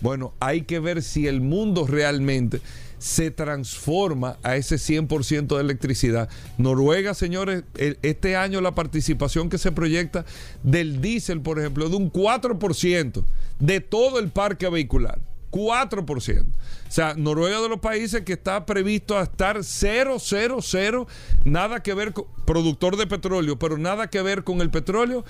Bueno, 0.00 0.34
hay 0.40 0.62
que 0.62 0.78
ver 0.78 1.02
si 1.02 1.26
el 1.26 1.40
mundo 1.40 1.86
realmente 1.86 2.60
se 2.98 3.30
transforma 3.30 4.38
a 4.42 4.56
ese 4.56 4.76
100% 4.76 5.54
de 5.54 5.60
electricidad. 5.60 6.28
Noruega, 6.56 7.14
señores, 7.14 7.64
este 7.76 8.36
año 8.36 8.60
la 8.60 8.74
participación 8.74 9.48
que 9.48 9.58
se 9.58 9.72
proyecta 9.72 10.24
del 10.62 11.00
diésel, 11.00 11.40
por 11.40 11.58
ejemplo, 11.58 11.88
de 11.88 11.96
un 11.96 12.12
4% 12.12 13.24
de 13.60 13.80
todo 13.80 14.18
el 14.18 14.30
parque 14.30 14.68
vehicular. 14.68 15.20
4%. 15.50 16.42
O 16.42 16.90
sea, 16.90 17.14
Noruega 17.14 17.60
de 17.60 17.68
los 17.68 17.80
países 17.80 18.22
que 18.22 18.34
está 18.34 18.66
previsto 18.66 19.16
a 19.16 19.22
estar 19.22 19.62
0, 19.62 20.16
0, 20.18 20.58
0, 20.60 21.06
nada 21.44 21.82
que 21.82 21.94
ver 21.94 22.12
con 22.12 22.26
productor 22.44 22.96
de 22.96 23.06
petróleo, 23.06 23.58
pero 23.58 23.78
nada 23.78 24.08
que 24.08 24.20
ver 24.22 24.44
con 24.44 24.60
el 24.60 24.70
petróleo. 24.70 25.24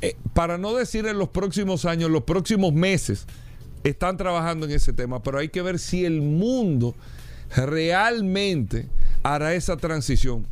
Eh, 0.00 0.16
para 0.32 0.58
no 0.58 0.74
decir 0.74 1.06
en 1.06 1.18
los 1.18 1.30
próximos 1.30 1.84
años, 1.84 2.10
los 2.10 2.22
próximos 2.22 2.72
meses, 2.72 3.26
están 3.84 4.16
trabajando 4.16 4.66
en 4.66 4.72
ese 4.72 4.92
tema, 4.92 5.22
pero 5.22 5.38
hay 5.38 5.48
que 5.48 5.62
ver 5.62 5.78
si 5.78 6.04
el 6.04 6.20
mundo 6.20 6.94
realmente 7.54 8.86
hará 9.22 9.54
esa 9.54 9.76
transición. 9.76 10.46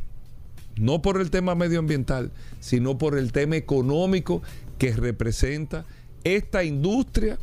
No 0.75 1.01
por 1.01 1.19
el 1.19 1.31
tema 1.31 1.55
medioambiental, 1.55 2.31
sino 2.59 2.97
por 2.97 3.17
el 3.17 3.31
tema 3.31 3.55
económico 3.55 4.41
que 4.77 4.93
representa 4.93 5.85
esta 6.23 6.63
industria 6.63 7.39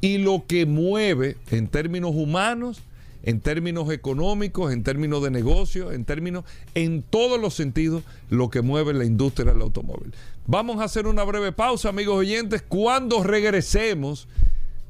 y 0.00 0.18
lo 0.18 0.44
que 0.46 0.66
mueve 0.66 1.36
en 1.50 1.68
términos 1.68 2.12
humanos, 2.14 2.80
en 3.22 3.40
términos 3.40 3.90
económicos, 3.90 4.72
en 4.72 4.84
términos 4.84 5.22
de 5.22 5.30
negocio, 5.30 5.90
en 5.92 6.04
términos, 6.04 6.44
en 6.74 7.02
todos 7.02 7.40
los 7.40 7.54
sentidos, 7.54 8.04
lo 8.30 8.50
que 8.50 8.62
mueve 8.62 8.94
la 8.94 9.04
industria 9.04 9.52
del 9.52 9.62
automóvil. 9.62 10.14
Vamos 10.46 10.80
a 10.80 10.84
hacer 10.84 11.06
una 11.06 11.24
breve 11.24 11.50
pausa, 11.50 11.88
amigos 11.88 12.16
oyentes. 12.16 12.62
Cuando 12.62 13.24
regresemos, 13.24 14.28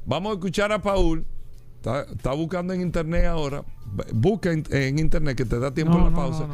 Vamos 0.07 0.31
a 0.31 0.33
escuchar 0.35 0.71
a 0.71 0.81
Paul. 0.81 1.25
Está, 1.75 2.31
buscando 2.31 2.73
en 2.73 2.79
internet 2.79 3.25
ahora. 3.25 3.65
Busca 4.13 4.51
en, 4.51 4.99
internet 4.99 5.35
que 5.35 5.43
te 5.43 5.59
da 5.59 5.73
tiempo 5.73 5.97
la 5.97 6.11
pausa. 6.11 6.47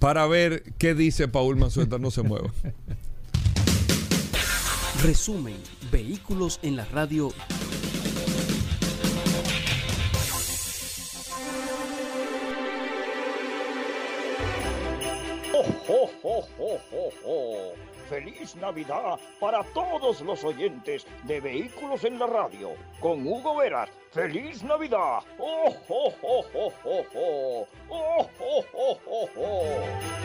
para 0.00 0.26
ver 0.26 0.64
qué 0.76 0.96
dice 0.96 1.28
Paul 1.28 1.54
Manzueta. 1.56 1.96
No 1.96 2.10
se 2.10 2.22
mueva. 2.22 2.50
Resumen. 5.04 5.54
Vehículos 5.92 6.58
en 6.62 6.74
la 6.76 6.84
radio. 6.86 7.32
¡Oh, 15.56 15.66
oh, 15.88 16.10
oh, 16.24 16.48
oh, 16.58 16.80
oh! 17.24 17.93
Feliz 18.04 18.56
Navidad 18.56 19.18
para 19.40 19.62
todos 19.72 20.20
los 20.20 20.44
oyentes 20.44 21.06
de 21.24 21.40
Vehículos 21.40 22.04
en 22.04 22.18
la 22.18 22.26
Radio. 22.26 22.70
Con 23.00 23.26
Hugo 23.26 23.56
Veras, 23.56 23.90
feliz 24.10 24.62
Navidad. 24.62 25.20
¡Oh, 25.38 25.74
oh, 25.88 26.14
oh, 26.22 26.44
oh, 26.54 26.72
oh, 26.84 27.04
oh! 27.14 27.68
¡Oh, 27.90 28.30
oh, 28.40 28.64
oh, 28.74 28.98
oh, 29.06 29.28
oh! 29.36 30.24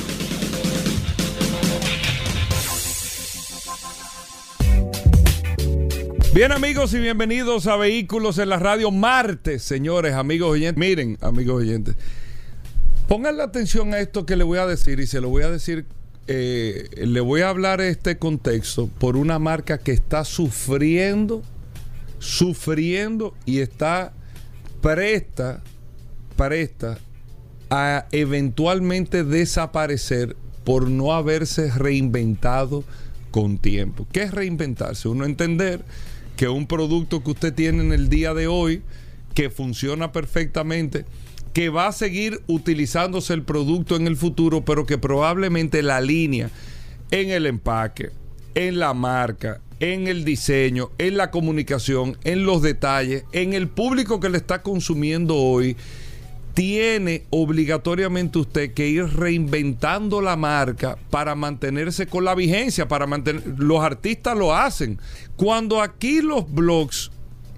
Bien 6.33 6.53
amigos 6.53 6.93
y 6.93 6.99
bienvenidos 6.99 7.67
a 7.67 7.75
Vehículos 7.75 8.37
en 8.37 8.47
la 8.47 8.57
Radio 8.57 8.89
martes, 8.89 9.63
señores, 9.63 10.13
amigos 10.13 10.51
oyentes. 10.51 10.77
Miren, 10.77 11.17
amigos 11.19 11.61
oyentes, 11.61 11.95
pongan 13.09 13.35
la 13.35 13.43
atención 13.43 13.93
a 13.93 13.99
esto 13.99 14.25
que 14.25 14.37
le 14.37 14.45
voy 14.45 14.57
a 14.57 14.65
decir 14.65 15.01
y 15.01 15.07
se 15.07 15.19
lo 15.19 15.27
voy 15.27 15.43
a 15.43 15.49
decir, 15.51 15.85
eh, 16.27 16.87
le 16.95 17.19
voy 17.19 17.41
a 17.41 17.49
hablar 17.49 17.81
este 17.81 18.17
contexto 18.17 18.87
por 18.87 19.17
una 19.17 19.39
marca 19.39 19.77
que 19.77 19.91
está 19.91 20.23
sufriendo, 20.23 21.43
sufriendo 22.19 23.33
y 23.45 23.59
está 23.59 24.13
presta, 24.81 25.61
presta 26.37 26.97
a 27.69 28.05
eventualmente 28.13 29.25
desaparecer 29.25 30.37
por 30.63 30.89
no 30.89 31.11
haberse 31.11 31.69
reinventado 31.71 32.85
con 33.31 33.57
tiempo. 33.57 34.07
¿Qué 34.13 34.23
es 34.23 34.31
reinventarse? 34.31 35.09
Uno 35.09 35.25
entender 35.25 35.83
que 36.35 36.47
un 36.47 36.67
producto 36.67 37.23
que 37.23 37.31
usted 37.31 37.53
tiene 37.53 37.83
en 37.83 37.93
el 37.93 38.09
día 38.09 38.33
de 38.33 38.47
hoy, 38.47 38.81
que 39.33 39.49
funciona 39.49 40.11
perfectamente, 40.11 41.05
que 41.53 41.69
va 41.69 41.87
a 41.87 41.91
seguir 41.91 42.41
utilizándose 42.47 43.33
el 43.33 43.43
producto 43.43 43.95
en 43.95 44.07
el 44.07 44.15
futuro, 44.15 44.63
pero 44.63 44.85
que 44.85 44.97
probablemente 44.97 45.81
la 45.81 46.01
línea 46.01 46.49
en 47.11 47.29
el 47.29 47.45
empaque, 47.45 48.11
en 48.55 48.79
la 48.79 48.93
marca, 48.93 49.61
en 49.79 50.07
el 50.07 50.23
diseño, 50.23 50.91
en 50.97 51.17
la 51.17 51.31
comunicación, 51.31 52.17
en 52.23 52.45
los 52.45 52.61
detalles, 52.61 53.25
en 53.31 53.53
el 53.53 53.67
público 53.67 54.19
que 54.19 54.29
le 54.29 54.37
está 54.37 54.61
consumiendo 54.61 55.35
hoy, 55.35 55.75
tiene 56.53 57.25
obligatoriamente 57.29 58.39
usted 58.39 58.73
que 58.73 58.89
ir 58.89 59.05
reinventando 59.05 60.21
la 60.21 60.35
marca 60.35 60.97
para 61.09 61.35
mantenerse 61.35 62.07
con 62.07 62.25
la 62.25 62.35
vigencia, 62.35 62.87
para 62.87 63.07
mantener 63.07 63.43
los 63.57 63.81
artistas 63.81 64.37
lo 64.37 64.55
hacen. 64.55 64.99
Cuando 65.35 65.81
aquí 65.81 66.21
los 66.21 66.51
blogs 66.51 67.11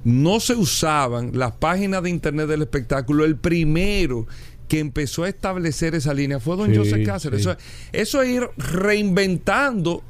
no 0.04 0.40
se 0.40 0.54
usaban, 0.54 1.32
las 1.34 1.54
páginas 1.54 2.04
de 2.04 2.10
internet 2.10 2.48
del 2.48 2.62
espectáculo, 2.62 3.26
el 3.26 3.38
primero 3.38 4.28
que 4.68 4.80
empezó 4.80 5.24
a 5.24 5.30
establecer 5.30 5.96
esa 5.96 6.14
línea 6.14 6.40
fue 6.40 6.58
don 6.58 6.76
José 6.76 7.04
Cáceres. 7.04 7.42
Eso, 7.42 7.58
eso 7.92 8.22
es 8.22 8.30
ir 8.30 8.50
reinventando 8.58 10.04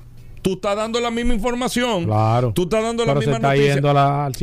Tú 0.44 0.54
estás 0.54 0.76
dando 0.76 1.00
la 1.00 1.10
misma 1.10 1.34
información. 1.34 2.06
Claro. 2.06 2.52
Tú 2.54 2.64
estás 2.64 2.84
dando 2.84 3.06
la 3.06 3.16
misma 3.16 3.40
noticia. 3.40 3.82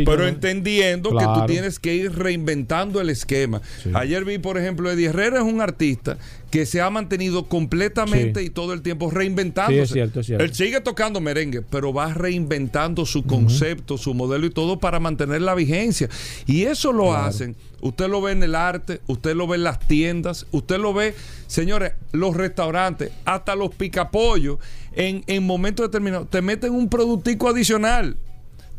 pero 0.04 0.26
entendiendo 0.26 1.10
que 1.16 1.24
tú 1.24 1.46
tienes 1.46 1.78
que 1.78 1.94
ir 1.94 2.18
reinventando 2.18 3.00
el 3.00 3.10
esquema. 3.10 3.60
Ayer 3.94 4.24
vi, 4.24 4.38
por 4.38 4.58
ejemplo, 4.58 4.90
Eddie 4.90 5.08
Herrera 5.08 5.38
es 5.38 5.44
un 5.44 5.60
artista 5.60 6.16
que 6.50 6.66
se 6.66 6.80
ha 6.80 6.90
mantenido 6.90 7.46
completamente 7.46 8.42
y 8.42 8.50
todo 8.50 8.72
el 8.72 8.82
tiempo 8.82 9.10
reinventándose. 9.10 9.82
es 9.82 9.90
cierto, 9.90 10.20
es 10.20 10.26
cierto. 10.26 10.44
Él 10.44 10.54
sigue 10.54 10.80
tocando 10.80 11.20
merengue, 11.20 11.62
pero 11.62 11.92
va 11.92 12.12
reinventando 12.12 13.06
su 13.06 13.24
concepto, 13.24 13.96
su 13.96 14.14
modelo 14.14 14.46
y 14.46 14.50
todo 14.50 14.78
para 14.80 14.98
mantener 14.98 15.42
la 15.42 15.54
vigencia. 15.54 16.08
Y 16.46 16.64
eso 16.64 16.92
lo 16.92 17.14
hacen. 17.14 17.56
Usted 17.80 18.08
lo 18.08 18.20
ve 18.20 18.32
en 18.32 18.42
el 18.42 18.54
arte, 18.54 19.00
usted 19.06 19.34
lo 19.34 19.46
ve 19.46 19.56
en 19.56 19.64
las 19.64 19.78
tiendas, 19.78 20.46
usted 20.50 20.78
lo 20.78 20.92
ve, 20.92 21.14
señores, 21.46 21.92
los 22.12 22.36
restaurantes, 22.36 23.10
hasta 23.24 23.54
los 23.54 23.74
picapollos 23.74 24.58
en, 24.92 25.24
en 25.26 25.46
momentos 25.46 25.86
determinados, 25.86 26.28
te 26.28 26.42
meten 26.42 26.72
un 26.72 26.90
productico 26.90 27.48
adicional 27.48 28.16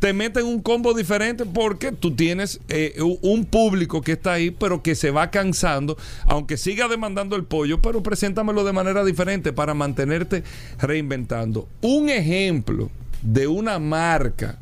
te 0.01 0.13
meten 0.13 0.47
un 0.47 0.63
combo 0.63 0.95
diferente 0.95 1.45
porque 1.45 1.91
tú 1.91 2.15
tienes 2.15 2.59
eh, 2.69 2.95
un 3.21 3.45
público 3.45 4.01
que 4.01 4.13
está 4.13 4.33
ahí, 4.33 4.49
pero 4.49 4.81
que 4.81 4.95
se 4.95 5.11
va 5.11 5.29
cansando, 5.29 5.95
aunque 6.25 6.57
siga 6.57 6.87
demandando 6.87 7.35
el 7.35 7.43
pollo, 7.43 7.83
pero 7.83 8.01
preséntamelo 8.01 8.63
de 8.63 8.73
manera 8.73 9.05
diferente 9.05 9.53
para 9.53 9.75
mantenerte 9.75 10.43
reinventando. 10.79 11.69
Un 11.81 12.09
ejemplo 12.09 12.89
de 13.21 13.45
una 13.45 13.77
marca 13.77 14.57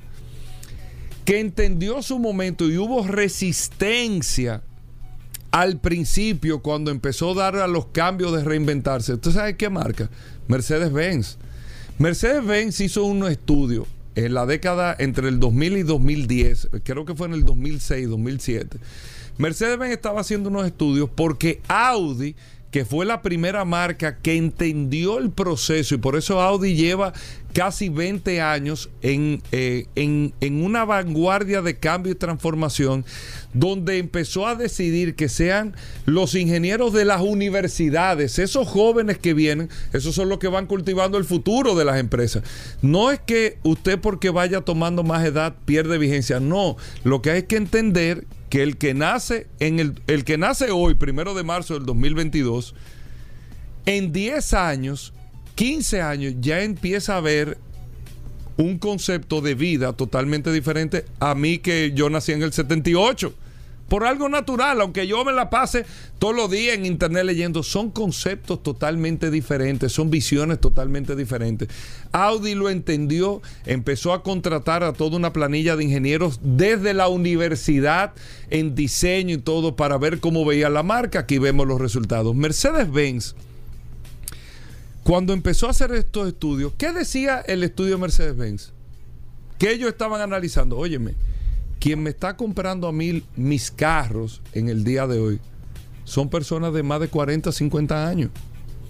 que 1.24 1.40
entendió 1.40 2.02
su 2.02 2.20
momento 2.20 2.66
y 2.66 2.78
hubo 2.78 3.08
resistencia 3.08 4.62
al 5.52 5.80
principio 5.80 6.62
cuando 6.62 6.92
empezó 6.92 7.32
a 7.32 7.36
dar 7.36 7.56
a 7.56 7.68
los 7.68 7.86
cambios 7.86 8.34
de 8.34 8.44
reinventarse. 8.44 9.14
¿Usted 9.14 9.32
sabe 9.32 9.56
qué 9.56 9.70
marca? 9.70 10.10
Mercedes-Benz. 10.50 11.38
Mercedes-Benz 11.98 12.82
hizo 12.82 13.06
un 13.06 13.26
estudio 13.26 13.88
en 14.26 14.34
la 14.34 14.46
década 14.46 14.96
entre 14.98 15.28
el 15.30 15.40
2000 15.40 15.78
y 15.78 15.84
2010, 15.84 16.70
creo 16.84 17.06
que 17.06 17.16
fue 17.16 17.28
en 17.28 17.34
el 17.34 17.46
2006, 17.46 18.10
2007, 18.10 18.78
Mercedes-Benz 19.38 19.94
estaba 19.94 20.22
haciendo 20.22 20.50
unos 20.50 20.66
estudios 20.66 21.10
porque 21.14 21.62
Audi 21.68 22.36
que 22.72 22.86
fue 22.86 23.06
la 23.06 23.22
primera 23.22 23.66
marca 23.66 24.18
que 24.18 24.36
entendió 24.36 25.18
el 25.18 25.32
proceso 25.32 25.96
y 25.96 25.98
por 25.98 26.16
eso 26.16 26.40
Audi 26.40 26.76
lleva 26.76 27.14
casi 27.54 27.90
20 27.90 28.42
años 28.42 28.90
en, 29.02 29.42
eh, 29.52 29.88
en, 29.96 30.34
en, 30.40 30.64
una 30.64 30.86
vanguardia 30.86 31.64
de 31.64 31.78
cambio 31.78 32.12
y 32.12 32.16
transformación, 32.16 33.06
donde 33.54 33.98
empezó 33.98 34.46
a 34.46 34.54
decidir 34.54 35.16
que 35.16 35.30
sean 35.30 35.76
los 36.06 36.36
ingenieros 36.36 36.94
de 36.94 37.06
las 37.06 37.22
universidades, 37.22 38.38
esos 38.38 38.68
jóvenes 38.68 39.18
que 39.18 39.34
vienen, 39.34 39.70
esos 39.94 40.14
son 40.14 40.30
los 40.30 40.38
que 40.38 40.48
van 40.48 40.68
cultivando 40.68 41.18
el 41.18 41.26
futuro 41.26 41.76
de 41.76 41.86
las 41.86 42.00
empresas. 42.00 42.44
No 42.84 43.10
es 43.10 43.20
que 43.20 43.58
usted 43.64 44.00
porque 44.00 44.30
vaya 44.30 44.62
tomando 44.62 45.04
más 45.04 45.26
edad 45.26 45.56
pierde 45.66 45.98
vigencia, 45.98 46.40
no, 46.40 46.78
lo 47.04 47.24
que 47.24 47.32
hay 47.32 47.44
que 47.44 47.58
entender 47.58 48.26
que 48.50 48.64
el 48.64 48.78
que 48.78 48.94
nace 48.94 49.48
en 49.60 49.80
el, 49.80 50.02
el 50.08 50.24
que 50.24 50.38
nace 50.38 50.72
hoy, 50.72 50.96
primero 50.96 51.34
de 51.34 51.44
marzo 51.44 51.76
del 51.76 51.86
2022, 51.86 52.76
en 53.86 54.12
10 54.12 54.54
años, 54.54 55.14
15 55.56 56.02
años, 56.02 56.34
ya 56.40 56.62
empieza 56.62 57.18
a 57.18 57.22
ver 57.22 57.58
un 58.58 58.78
concepto 58.78 59.42
de 59.42 59.56
vida 59.56 59.94
totalmente 59.94 60.52
diferente 60.52 61.06
a 61.20 61.34
mí 61.34 61.60
que 61.60 61.94
yo 61.96 62.10
nací 62.10 62.34
en 62.34 62.44
el 62.44 62.52
78 62.52 63.34
por 63.90 64.06
algo 64.06 64.30
natural, 64.30 64.80
aunque 64.82 65.08
yo 65.08 65.26
me 65.26 65.34
la 65.34 65.50
pase 65.50 65.86
todos 66.20 66.36
los 66.36 66.50
días 66.50 66.76
en 66.76 66.86
internet 66.86 67.26
leyendo, 67.26 67.64
son 67.64 67.92
conceptos 67.92 68.62
totalmente 68.62 69.32
diferentes, 69.32 69.92
son 69.92 70.10
visiones 70.10 70.60
totalmente 70.60 71.16
diferentes. 71.16 71.70
Audi 72.12 72.56
lo 72.56 72.70
entendió, 72.70 73.42
empezó 73.66 74.14
a 74.14 74.24
contratar 74.24 74.84
a 74.84 74.94
toda 74.94 75.18
una 75.18 75.34
planilla 75.34 75.76
de 75.76 75.84
ingenieros 75.84 76.40
desde 76.44 76.94
la 76.94 77.08
universidad 77.08 78.14
en 78.50 78.76
diseño 78.76 79.36
y 79.36 79.40
todo 79.40 79.76
para 79.76 79.98
ver 79.98 80.20
cómo 80.20 80.46
veía 80.46 80.70
la 80.70 80.84
marca. 80.84 81.20
Aquí 81.20 81.38
vemos 81.38 81.68
los 81.68 81.82
resultados. 81.82 82.36
Mercedes-Benz, 82.36 83.36
cuando 85.04 85.34
empezó 85.34 85.68
a 85.68 85.72
hacer 85.72 85.92
estos 85.94 86.28
estudios, 86.28 86.74
¿qué 86.78 86.92
decía 86.94 87.40
el 87.40 87.64
estudio 87.64 87.98
Mercedes-Benz? 87.98 88.72
Que 89.58 89.72
ellos 89.72 89.90
estaban 89.90 90.22
analizando, 90.22 90.78
óyeme, 90.78 91.16
quien 91.80 92.04
me 92.04 92.10
está 92.10 92.36
comprando 92.36 92.88
a 92.88 92.92
mí 92.92 93.24
mis 93.36 93.72
carros 93.72 94.42
en 94.54 94.70
el 94.70 94.84
día 94.84 95.08
de 95.08 95.20
hoy 95.20 95.40
son 96.04 96.30
personas 96.30 96.74
de 96.74 96.84
más 96.84 97.00
de 97.00 97.08
40, 97.08 97.52
50 97.52 98.08
años. 98.08 98.32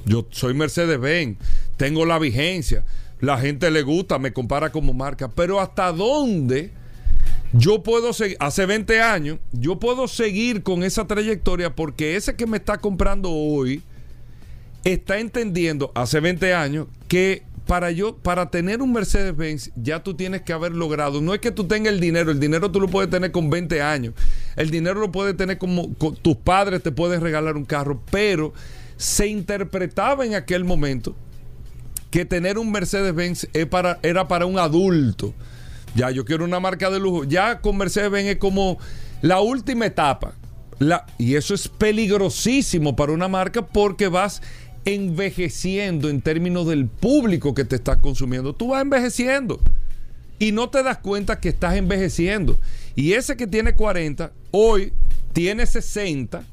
Yo 0.06 0.26
soy 0.32 0.54
Mercedes-Benz, 0.54 1.38
tengo 1.78 2.06
la 2.06 2.18
vigencia, 2.18 2.86
la 3.20 3.38
gente 3.38 3.70
le 3.70 3.82
gusta, 3.84 4.18
me 4.18 4.32
compara 4.32 4.72
como 4.72 4.94
marca, 4.94 5.30
pero 5.30 5.60
¿hasta 5.60 5.92
dónde 5.92 6.72
yo 7.52 7.84
puedo 7.84 8.14
seguir? 8.14 8.38
Hace 8.40 8.66
20 8.66 9.02
años, 9.02 9.40
yo 9.52 9.80
puedo 9.80 10.08
seguir 10.08 10.64
con 10.64 10.84
esa 10.84 11.06
trayectoria 11.06 11.76
porque 11.76 12.16
ese 12.16 12.36
que 12.36 12.48
me 12.48 12.58
está 12.58 12.78
comprando 12.78 13.30
hoy 13.32 13.84
está 14.84 15.20
entendiendo 15.20 15.92
hace 15.94 16.20
20 16.22 16.54
años 16.54 16.88
que 17.08 17.44
para 17.70 17.92
yo, 17.92 18.18
para 18.18 18.50
tener 18.50 18.82
un 18.82 18.92
Mercedes-Benz, 18.94 19.70
ya 19.76 20.02
tú 20.02 20.16
tienes 20.16 20.42
que 20.42 20.54
haber 20.54 20.72
logrado. 20.72 21.22
No 21.22 21.36
es 21.36 21.40
que 21.40 21.52
tú 21.52 21.68
tengas 21.68 21.94
el 21.94 22.00
dinero, 22.00 22.32
el 22.32 22.40
dinero 22.40 22.72
tú 22.72 22.82
lo 22.82 22.88
puedes 22.88 23.12
tener 23.12 23.32
con 23.32 23.52
20 23.52 23.80
años. 23.84 24.16
El 24.56 24.72
dinero 24.72 25.00
lo 25.00 25.12
puedes 25.12 25.38
tener 25.38 25.60
como 25.60 25.90
tus 26.24 26.36
padres 26.38 26.82
te 26.82 26.92
pueden 26.92 27.22
regalar 27.22 27.56
un 27.58 27.66
carro, 27.66 28.02
pero 28.10 28.54
se 28.98 29.28
interpretaba 29.28 30.26
en 30.26 30.34
aquel 30.34 30.64
momento 30.64 31.16
que 32.10 32.26
tener 32.26 32.58
un 32.58 32.72
Mercedes-Benz 32.72 33.50
era 33.54 34.28
para 34.28 34.48
un 34.48 34.58
adulto. 34.58 35.36
Ya 35.94 36.10
yo 36.10 36.26
quiero 36.26 36.46
una 36.46 36.60
marca 36.60 36.90
de 36.90 37.00
lujo. 37.00 37.24
Ya 37.24 37.62
con 37.62 37.78
Mercedes-Benz 37.78 38.30
es 38.30 38.38
como 38.38 38.80
la 39.22 39.42
última 39.42 39.86
etapa. 39.86 40.34
La, 40.80 41.06
y 41.20 41.36
eso 41.36 41.54
es 41.54 41.68
peligrosísimo 41.68 42.96
para 42.96 43.12
una 43.12 43.28
marca 43.28 43.62
porque 43.62 44.08
vas 44.08 44.42
envejeciendo 44.86 46.10
en 46.10 46.22
términos 46.22 46.68
del 46.68 46.88
público 46.88 47.54
que 47.54 47.66
te 47.66 47.76
está 47.76 48.00
consumiendo. 48.00 48.54
Tú 48.54 48.70
vas 48.70 48.82
envejeciendo 48.82 49.60
y 50.40 50.52
no 50.52 50.70
te 50.70 50.84
das 50.84 50.98
cuenta 50.98 51.40
que 51.40 51.50
estás 51.50 51.76
envejeciendo. 51.76 52.58
Y 52.96 53.14
ese 53.14 53.36
que 53.38 53.48
tiene 53.48 53.74
40, 53.74 54.32
hoy 54.52 54.94
tiene 55.34 55.66
60 55.66 56.44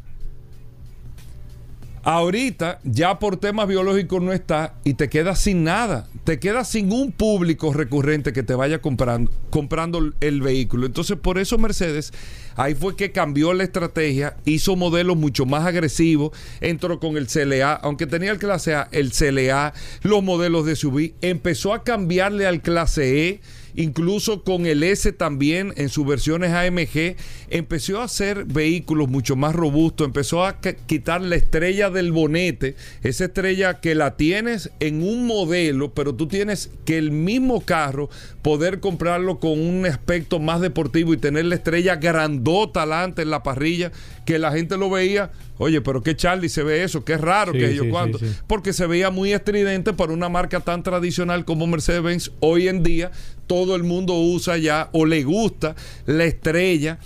Ahorita 2.08 2.78
ya 2.84 3.18
por 3.18 3.36
temas 3.36 3.66
biológicos 3.66 4.22
no 4.22 4.32
está 4.32 4.74
y 4.84 4.94
te 4.94 5.08
quedas 5.08 5.40
sin 5.40 5.64
nada. 5.64 6.06
Te 6.22 6.38
quedas 6.38 6.68
sin 6.68 6.92
un 6.92 7.10
público 7.10 7.72
recurrente 7.72 8.32
que 8.32 8.44
te 8.44 8.54
vaya 8.54 8.80
comprando, 8.80 9.32
comprando 9.50 10.12
el 10.20 10.40
vehículo. 10.40 10.86
Entonces 10.86 11.16
por 11.16 11.36
eso 11.36 11.58
Mercedes 11.58 12.12
ahí 12.54 12.76
fue 12.76 12.94
que 12.94 13.10
cambió 13.10 13.52
la 13.54 13.64
estrategia, 13.64 14.36
hizo 14.44 14.76
modelos 14.76 15.16
mucho 15.16 15.46
más 15.46 15.66
agresivos, 15.66 16.30
entró 16.60 17.00
con 17.00 17.16
el 17.16 17.26
CLA, 17.26 17.72
aunque 17.72 18.06
tenía 18.06 18.30
el 18.30 18.38
clase 18.38 18.76
A, 18.76 18.88
el 18.92 19.10
CLA, 19.10 19.74
los 20.02 20.22
modelos 20.22 20.64
de 20.64 20.76
SUV, 20.76 21.14
empezó 21.22 21.74
a 21.74 21.82
cambiarle 21.82 22.46
al 22.46 22.62
clase 22.62 23.26
E 23.28 23.40
incluso 23.76 24.42
con 24.42 24.66
el 24.66 24.82
S 24.82 25.12
también 25.12 25.72
en 25.76 25.88
sus 25.88 26.06
versiones 26.06 26.52
AMG, 26.52 27.16
empezó 27.50 28.00
a 28.00 28.04
hacer 28.04 28.44
vehículos 28.44 29.08
mucho 29.08 29.36
más 29.36 29.54
robustos, 29.54 30.06
empezó 30.06 30.44
a 30.44 30.60
quitar 30.60 31.20
la 31.20 31.36
estrella 31.36 31.90
del 31.90 32.12
bonete, 32.12 32.74
esa 33.02 33.26
estrella 33.26 33.80
que 33.80 33.94
la 33.94 34.16
tienes 34.16 34.70
en 34.80 35.02
un 35.02 35.26
modelo, 35.26 35.92
pero 35.92 36.14
tú 36.14 36.26
tienes 36.26 36.70
que 36.84 36.98
el 36.98 37.12
mismo 37.12 37.60
carro 37.60 38.10
poder 38.42 38.80
comprarlo 38.80 39.38
con 39.38 39.60
un 39.60 39.86
aspecto 39.86 40.38
más 40.38 40.60
deportivo 40.60 41.12
y 41.14 41.18
tener 41.18 41.44
la 41.44 41.54
estrella 41.54 41.96
grandota 41.96 42.82
adelante 42.82 43.22
en 43.22 43.30
la 43.30 43.42
parrilla, 43.42 43.92
que 44.24 44.38
la 44.38 44.52
gente 44.52 44.76
lo 44.76 44.90
veía 44.90 45.30
Oye, 45.58 45.80
pero 45.80 46.02
qué 46.02 46.14
Charlie 46.14 46.48
se 46.48 46.62
ve 46.62 46.82
eso, 46.82 47.04
qué 47.04 47.16
raro 47.16 47.52
que 47.52 47.70
ellos 47.70 47.86
cuando. 47.90 48.18
Porque 48.46 48.72
se 48.72 48.86
veía 48.86 49.10
muy 49.10 49.32
estridente 49.32 49.92
para 49.92 50.12
una 50.12 50.28
marca 50.28 50.60
tan 50.60 50.82
tradicional 50.82 51.44
como 51.44 51.66
Mercedes-Benz. 51.66 52.32
Hoy 52.40 52.68
en 52.68 52.82
día 52.82 53.10
todo 53.46 53.76
el 53.76 53.82
mundo 53.82 54.14
usa 54.14 54.56
ya 54.56 54.88
o 54.92 55.04
le 55.06 55.22
gusta 55.24 55.74
la 56.06 56.24
estrella 56.24 56.98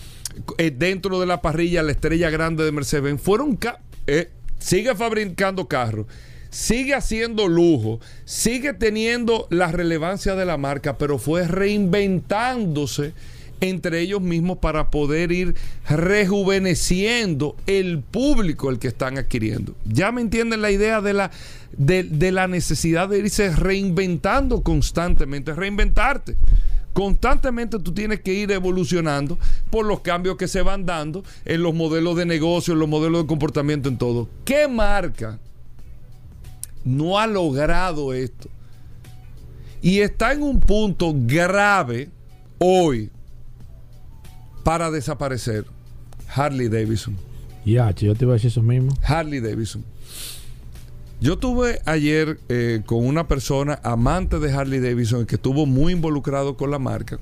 eh, 0.58 0.70
dentro 0.70 1.20
de 1.20 1.26
la 1.26 1.42
parrilla, 1.42 1.82
la 1.82 1.92
estrella 1.92 2.30
grande 2.30 2.64
de 2.64 2.72
Mercedes-Benz. 2.72 3.20
Fueron. 3.20 3.58
Eh, 4.06 4.30
sigue 4.58 4.94
fabricando 4.94 5.68
carros 5.68 6.06
sigue 6.50 6.94
haciendo 6.94 7.48
lujo, 7.48 8.00
sigue 8.24 8.74
teniendo 8.74 9.46
la 9.50 9.70
relevancia 9.70 10.34
de 10.34 10.44
la 10.44 10.56
marca, 10.56 10.98
pero 10.98 11.18
fue 11.18 11.46
reinventándose 11.46 13.14
entre 13.60 14.00
ellos 14.00 14.20
mismos 14.20 14.58
para 14.58 14.90
poder 14.90 15.32
ir 15.32 15.54
rejuveneciendo 15.88 17.56
el 17.66 18.00
público 18.00 18.70
el 18.70 18.78
que 18.78 18.88
están 18.88 19.18
adquiriendo. 19.18 19.74
Ya 19.84 20.12
me 20.12 20.20
entienden 20.20 20.62
la 20.62 20.70
idea 20.70 21.00
de 21.00 21.12
la, 21.12 21.30
de, 21.76 22.32
la 22.32 22.48
necesidad 22.48 23.08
de 23.08 23.18
irse 23.18 23.54
reinventando 23.54 24.62
constantemente, 24.62 25.54
reinventarte. 25.54 26.36
Constantemente 26.92 27.78
tú 27.78 27.92
tienes 27.92 28.20
que 28.20 28.34
ir 28.34 28.50
evolucionando 28.50 29.38
por 29.70 29.86
los 29.86 30.00
cambios 30.00 30.36
que 30.36 30.48
se 30.48 30.62
van 30.62 30.84
dando 30.86 31.22
en 31.44 31.62
los 31.62 31.72
modelos 31.72 32.16
de 32.16 32.26
negocio, 32.26 32.74
en 32.74 32.80
los 32.80 32.88
modelos 32.88 33.22
de 33.22 33.28
comportamiento, 33.28 33.88
en 33.88 33.96
todo. 33.96 34.28
¿Qué 34.44 34.66
marca 34.66 35.38
no 36.84 37.18
ha 37.18 37.26
logrado 37.26 38.12
esto? 38.12 38.48
Y 39.82 40.00
está 40.00 40.32
en 40.32 40.42
un 40.42 40.60
punto 40.60 41.14
grave 41.14 42.10
hoy 42.58 43.10
para 44.62 44.90
desaparecer. 44.90 45.64
Harley 46.34 46.68
Davidson. 46.68 47.16
Ya, 47.64 47.90
yo 47.90 48.14
te 48.14 48.24
iba 48.24 48.32
a 48.32 48.36
decir 48.36 48.48
eso 48.48 48.62
mismo. 48.62 48.92
Harley 49.02 49.40
Davidson. 49.40 49.84
Yo 51.20 51.38
tuve 51.38 51.80
ayer 51.84 52.40
eh, 52.48 52.80
con 52.86 53.04
una 53.04 53.28
persona 53.28 53.78
amante 53.82 54.38
de 54.38 54.52
Harley 54.52 54.80
Davidson 54.80 55.26
que 55.26 55.34
estuvo 55.34 55.66
muy 55.66 55.92
involucrado 55.92 56.56
con 56.56 56.70
la 56.70 56.78
marca, 56.78 57.18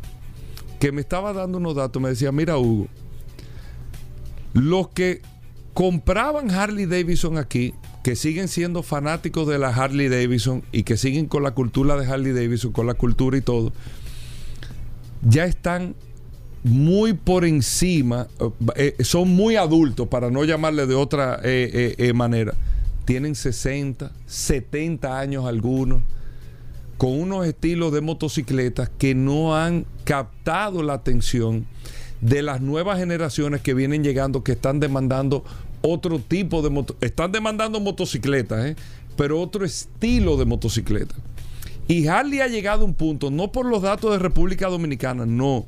que 0.78 0.93
me 0.93 1.01
estaba 1.01 1.32
dando 1.32 1.59
unos 1.59 1.74
datos. 1.74 2.01
Me 2.01 2.11
decía, 2.11 2.30
mira 2.30 2.59
Hugo, 2.59 2.86
los 4.53 4.89
que 4.89 5.20
compraban 5.74 6.51
Harley 6.51 6.86
Davidson 6.86 7.39
aquí, 7.39 7.74
que 8.05 8.14
siguen 8.14 8.47
siendo 8.47 8.84
fanáticos 8.84 9.49
de 9.49 9.59
la 9.59 9.70
Harley 9.70 10.09
Davidson 10.09 10.62
y 10.70 10.84
que 10.84 10.97
siguen 10.97 11.26
con 11.26 11.43
la 11.43 11.51
cultura 11.51 11.97
de 11.97 12.07
Harley 12.07 12.32
Davidson, 12.32 12.70
con 12.70 12.86
la 12.86 12.95
cultura 12.95 13.36
y 13.36 13.41
todo, 13.41 13.72
ya 15.22 15.45
están 15.45 15.97
muy 16.64 17.12
por 17.12 17.44
encima, 17.44 18.26
eh, 18.76 18.94
eh, 18.98 19.04
son 19.04 19.28
muy 19.28 19.56
adultos, 19.56 20.09
para 20.09 20.30
no 20.30 20.44
llamarle 20.44 20.86
de 20.86 20.94
otra 20.94 21.40
eh, 21.42 22.12
manera. 22.14 22.54
Tienen 23.04 23.34
60, 23.34 24.12
70 24.26 25.18
años 25.18 25.46
algunos, 25.46 26.02
con 26.98 27.18
unos 27.18 27.46
estilos 27.46 27.92
de 27.92 28.00
motocicletas 28.00 28.90
que 28.98 29.14
no 29.14 29.56
han 29.56 29.86
captado 30.04 30.82
la 30.82 30.94
atención 30.94 31.66
de 32.20 32.42
las 32.42 32.61
nuevas 32.61 32.98
generaciones 32.98 33.61
que 33.62 33.72
vienen 33.72 34.02
llegando, 34.02 34.42
que 34.42 34.52
están 34.52 34.80
demandando 34.80 35.44
otro 35.80 36.18
tipo 36.18 36.61
de 36.61 36.70
moto, 36.70 36.96
están 37.00 37.30
demandando 37.30 37.78
motocicletas, 37.78 38.74
pero 39.16 39.40
otro 39.40 39.64
estilo 39.64 40.36
de 40.36 40.44
motocicleta. 40.44 41.14
Y 41.86 42.06
Harley 42.06 42.40
ha 42.40 42.48
llegado 42.48 42.82
a 42.82 42.84
un 42.84 42.94
punto, 42.94 43.30
no 43.30 43.50
por 43.50 43.64
los 43.64 43.80
datos 43.82 44.12
de 44.12 44.18
República 44.18 44.68
Dominicana, 44.68 45.24
no. 45.24 45.66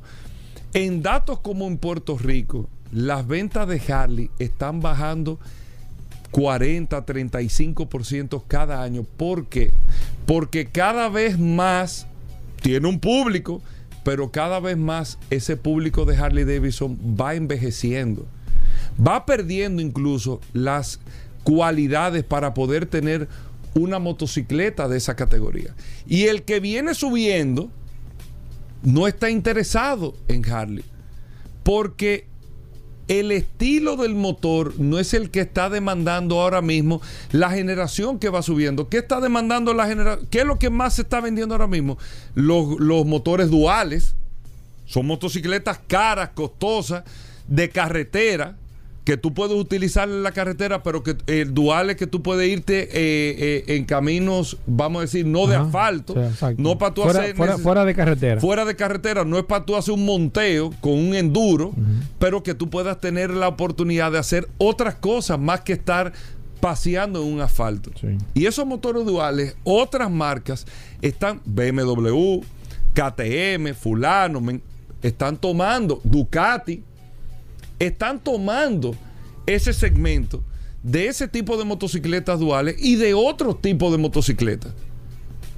En 0.73 1.01
datos 1.01 1.39
como 1.41 1.67
en 1.67 1.77
Puerto 1.77 2.17
Rico, 2.17 2.69
las 2.93 3.27
ventas 3.27 3.67
de 3.67 3.81
Harley 3.91 4.29
están 4.39 4.79
bajando 4.79 5.37
40, 6.31 7.05
35% 7.05 8.43
cada 8.47 8.81
año. 8.81 9.03
¿Por 9.03 9.47
qué? 9.47 9.71
Porque 10.25 10.67
cada 10.67 11.09
vez 11.09 11.37
más 11.37 12.07
tiene 12.61 12.87
un 12.87 12.99
público, 12.99 13.61
pero 14.05 14.31
cada 14.31 14.61
vez 14.61 14.77
más 14.77 15.19
ese 15.29 15.57
público 15.57 16.05
de 16.05 16.15
Harley 16.15 16.45
Davidson 16.45 16.97
va 17.19 17.35
envejeciendo. 17.35 18.25
Va 19.05 19.25
perdiendo 19.25 19.81
incluso 19.81 20.39
las 20.53 21.01
cualidades 21.43 22.23
para 22.23 22.53
poder 22.53 22.85
tener 22.85 23.27
una 23.73 23.99
motocicleta 23.99 24.87
de 24.87 24.97
esa 24.97 25.17
categoría. 25.17 25.75
Y 26.07 26.23
el 26.23 26.43
que 26.43 26.61
viene 26.61 26.93
subiendo 26.93 27.69
no 28.83 29.07
está 29.07 29.29
interesado 29.29 30.15
en 30.27 30.49
Harley. 30.49 30.83
Porque 31.63 32.25
el 33.07 33.31
estilo 33.31 33.97
del 33.97 34.15
motor 34.15 34.79
no 34.79 34.97
es 34.97 35.13
el 35.13 35.31
que 35.31 35.41
está 35.41 35.69
demandando 35.69 36.39
ahora 36.39 36.61
mismo 36.61 37.01
la 37.31 37.49
generación 37.49 38.19
que 38.19 38.29
va 38.29 38.41
subiendo. 38.41 38.87
¿Qué 38.87 38.99
está 38.99 39.19
demandando 39.19 39.73
la 39.73 39.87
generación? 39.87 40.27
¿Qué 40.31 40.39
es 40.39 40.45
lo 40.45 40.57
que 40.57 40.69
más 40.69 40.95
se 40.95 41.01
está 41.01 41.19
vendiendo 41.19 41.53
ahora 41.53 41.67
mismo? 41.67 41.97
Los, 42.35 42.79
los 42.79 43.05
motores 43.05 43.49
duales. 43.49 44.15
Son 44.85 45.05
motocicletas 45.05 45.79
caras, 45.87 46.29
costosas, 46.33 47.03
de 47.47 47.69
carretera, 47.69 48.55
que 49.03 49.17
tú 49.17 49.33
puedes 49.33 49.57
utilizar 49.57 50.07
en 50.07 50.21
la 50.21 50.31
carretera, 50.31 50.83
pero 50.83 51.01
que 51.01 51.17
el 51.25 51.53
dual 51.53 51.89
es 51.89 51.95
que 51.95 52.05
tú 52.05 52.21
puedes 52.21 52.47
irte 52.47 52.83
eh, 52.83 52.89
eh, 52.93 53.75
en 53.75 53.85
caminos, 53.85 54.57
vamos 54.67 54.99
a 54.99 55.01
decir, 55.01 55.25
no 55.25 55.47
de 55.47 55.55
asfalto, 55.55 56.15
no 56.57 56.77
para 56.77 56.93
tú 56.93 57.03
hacer 57.03 57.35
fuera, 57.35 57.85
de 57.85 57.95
carretera. 57.95 58.39
Fuera 58.39 58.65
de 58.65 58.75
carretera, 58.75 59.25
no 59.25 59.39
es 59.39 59.45
para 59.45 59.65
tú 59.65 59.75
hacer 59.75 59.93
un 59.93 60.05
monteo 60.05 60.71
con 60.81 60.93
un 60.93 61.15
enduro, 61.15 61.73
pero 62.19 62.43
que 62.43 62.53
tú 62.53 62.69
puedas 62.69 62.99
tener 62.99 63.31
la 63.31 63.47
oportunidad 63.47 64.11
de 64.11 64.19
hacer 64.19 64.47
otras 64.57 64.95
cosas 64.95 65.39
más 65.39 65.61
que 65.61 65.73
estar 65.73 66.13
paseando 66.59 67.23
en 67.23 67.33
un 67.33 67.41
asfalto. 67.41 67.91
Y 68.35 68.45
esos 68.45 68.67
motores 68.67 69.03
duales, 69.03 69.55
otras 69.63 70.11
marcas 70.11 70.67
están 71.01 71.41
BMW, 71.45 72.41
KTM, 72.93 73.73
fulano, 73.73 74.41
están 75.01 75.37
tomando 75.37 75.99
Ducati 76.03 76.83
están 77.87 78.23
tomando 78.23 78.95
ese 79.47 79.73
segmento 79.73 80.43
de 80.83 81.07
ese 81.07 81.27
tipo 81.27 81.57
de 81.57 81.65
motocicletas 81.65 82.39
duales 82.39 82.75
y 82.79 82.95
de 82.95 83.13
otro 83.13 83.55
tipo 83.55 83.91
de 83.91 83.97
motocicletas, 83.97 84.73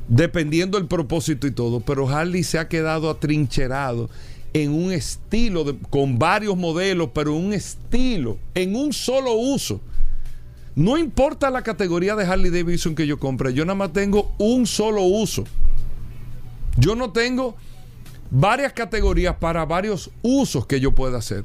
dependiendo 0.08 0.78
del 0.78 0.88
propósito 0.88 1.48
y 1.48 1.52
todo. 1.52 1.82
Pero 1.82 2.08
Harley 2.08 2.44
se 2.44 2.60
ha 2.60 2.68
quedado 2.68 3.10
atrincherado 3.10 4.10
en 4.54 4.72
un 4.72 4.92
estilo, 4.92 5.78
con 5.90 6.18
varios 6.18 6.56
modelos, 6.56 7.10
pero 7.14 7.36
un 7.36 7.54
estilo, 7.54 8.38
en 8.54 8.76
un 8.76 8.94
solo 8.94 9.34
uso. 9.34 9.82
No 10.76 10.98
importa 10.98 11.50
la 11.50 11.62
categoría 11.62 12.16
de 12.16 12.26
Harley 12.26 12.52
Davidson 12.52 12.96
que 12.96 13.06
yo 13.06 13.20
compre, 13.20 13.54
yo 13.54 13.66
nada 13.66 13.76
más 13.76 13.94
tengo 13.94 14.34
un 14.38 14.66
solo 14.66 15.04
uso. 15.04 15.44
Yo 16.78 16.96
no 16.96 17.12
tengo 17.12 17.56
varias 18.32 18.74
categorías 18.74 19.36
para 19.36 19.66
varios 19.66 20.10
usos 20.22 20.66
que 20.66 20.80
yo 20.80 20.96
pueda 20.96 21.18
hacer. 21.18 21.44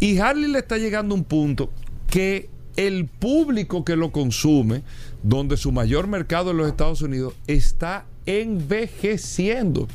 Y 0.00 0.18
Harley 0.18 0.50
le 0.50 0.58
está 0.58 0.78
llegando 0.78 1.14
a 1.14 1.18
un 1.18 1.24
punto 1.24 1.70
que 2.10 2.48
el 2.76 3.06
público 3.06 3.84
que 3.84 3.96
lo 3.96 4.12
consume, 4.12 4.82
donde 5.22 5.56
su 5.56 5.72
mayor 5.72 6.06
mercado 6.06 6.50
en 6.50 6.58
los 6.58 6.68
Estados 6.68 7.02
Unidos, 7.02 7.34
está 7.46 8.06
envejeciendo. 8.26 9.88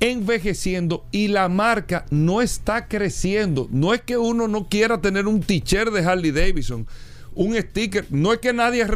Envejeciendo 0.00 1.04
y 1.10 1.28
la 1.28 1.48
marca 1.48 2.04
no 2.10 2.42
está 2.42 2.86
creciendo. 2.88 3.68
No 3.70 3.94
es 3.94 4.02
que 4.02 4.16
uno 4.18 4.48
no 4.48 4.68
quiera 4.68 5.00
tener 5.00 5.26
un 5.26 5.40
t-shirt 5.40 5.92
de 5.92 6.04
Harley 6.04 6.32
Davidson, 6.32 6.86
un 7.34 7.54
sticker. 7.56 8.06
No 8.10 8.32
es 8.32 8.38
que 8.40 8.52
nadie 8.52 8.86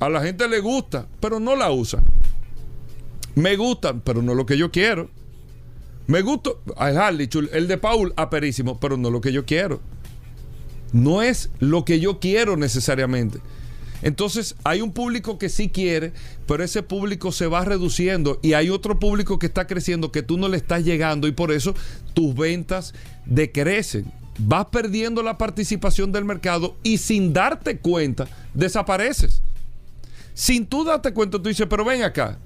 a 0.00 0.08
la 0.08 0.20
gente 0.22 0.48
le 0.48 0.60
gusta, 0.60 1.06
pero 1.20 1.40
no 1.40 1.56
la 1.56 1.70
usa. 1.70 2.02
Me 3.34 3.56
gustan, 3.56 4.00
pero 4.00 4.20
no 4.20 4.34
lo 4.34 4.44
que 4.46 4.58
yo 4.58 4.70
quiero. 4.70 5.10
Me 6.08 6.22
gusta 6.22 6.52
el 6.80 7.50
el 7.52 7.68
de 7.68 7.76
Paul, 7.76 8.14
aperísimo, 8.16 8.80
pero 8.80 8.96
no 8.96 9.10
lo 9.10 9.20
que 9.20 9.30
yo 9.30 9.44
quiero. 9.44 9.80
No 10.90 11.22
es 11.22 11.50
lo 11.58 11.84
que 11.84 12.00
yo 12.00 12.18
quiero 12.18 12.56
necesariamente. 12.56 13.40
Entonces 14.00 14.56
hay 14.64 14.80
un 14.80 14.92
público 14.92 15.38
que 15.38 15.50
sí 15.50 15.68
quiere, 15.68 16.14
pero 16.46 16.64
ese 16.64 16.82
público 16.82 17.30
se 17.30 17.46
va 17.46 17.62
reduciendo 17.62 18.38
y 18.42 18.54
hay 18.54 18.70
otro 18.70 18.98
público 18.98 19.38
que 19.38 19.46
está 19.46 19.66
creciendo 19.66 20.10
que 20.10 20.22
tú 20.22 20.38
no 20.38 20.48
le 20.48 20.56
estás 20.56 20.82
llegando 20.82 21.28
y 21.28 21.32
por 21.32 21.52
eso 21.52 21.74
tus 22.14 22.34
ventas 22.34 22.94
decrecen. 23.26 24.10
Vas 24.38 24.66
perdiendo 24.72 25.22
la 25.22 25.36
participación 25.36 26.10
del 26.10 26.24
mercado 26.24 26.74
y 26.82 26.96
sin 26.96 27.34
darte 27.34 27.80
cuenta 27.80 28.28
desapareces. 28.54 29.42
Sin 30.32 30.64
tú 30.64 30.84
darte 30.84 31.12
cuenta, 31.12 31.36
tú 31.36 31.50
dices, 31.50 31.66
pero 31.68 31.84
ven 31.84 32.02
acá, 32.02 32.38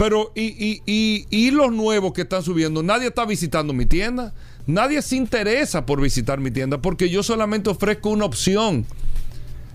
pero, 0.00 0.32
y, 0.34 0.80
y, 0.86 1.26
y, 1.28 1.50
los 1.50 1.70
nuevos 1.70 2.14
que 2.14 2.22
están 2.22 2.42
subiendo, 2.42 2.82
nadie 2.82 3.08
está 3.08 3.26
visitando 3.26 3.74
mi 3.74 3.84
tienda. 3.84 4.32
Nadie 4.66 5.02
se 5.02 5.16
interesa 5.16 5.84
por 5.84 6.00
visitar 6.00 6.40
mi 6.40 6.50
tienda 6.50 6.80
porque 6.80 7.10
yo 7.10 7.22
solamente 7.22 7.68
ofrezco 7.68 8.08
una 8.08 8.24
opción 8.24 8.86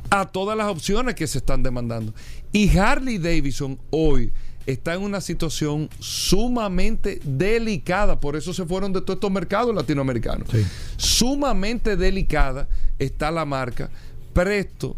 a 0.10 0.26
todas 0.26 0.58
las 0.58 0.66
opciones 0.66 1.14
que 1.14 1.28
se 1.28 1.38
están 1.38 1.62
demandando. 1.62 2.12
Y 2.52 2.76
Harley 2.76 3.20
Davidson 3.20 3.78
hoy 3.92 4.32
está 4.66 4.96
en 4.96 5.04
una 5.04 5.22
situación 5.22 5.92
sumamente 6.00 7.20
delicada, 7.24 8.20
por 8.20 8.36
eso 8.36 8.52
se 8.52 8.66
fueron 8.66 8.94
de 8.94 9.02
todos 9.02 9.18
estos 9.18 9.32
mercados 9.32 9.76
latinoamericanos. 9.76 10.50
Sumamente 10.98 11.96
delicada 11.98 12.68
está 12.98 13.30
la 13.30 13.46
marca, 13.46 13.92
presto, 14.34 14.96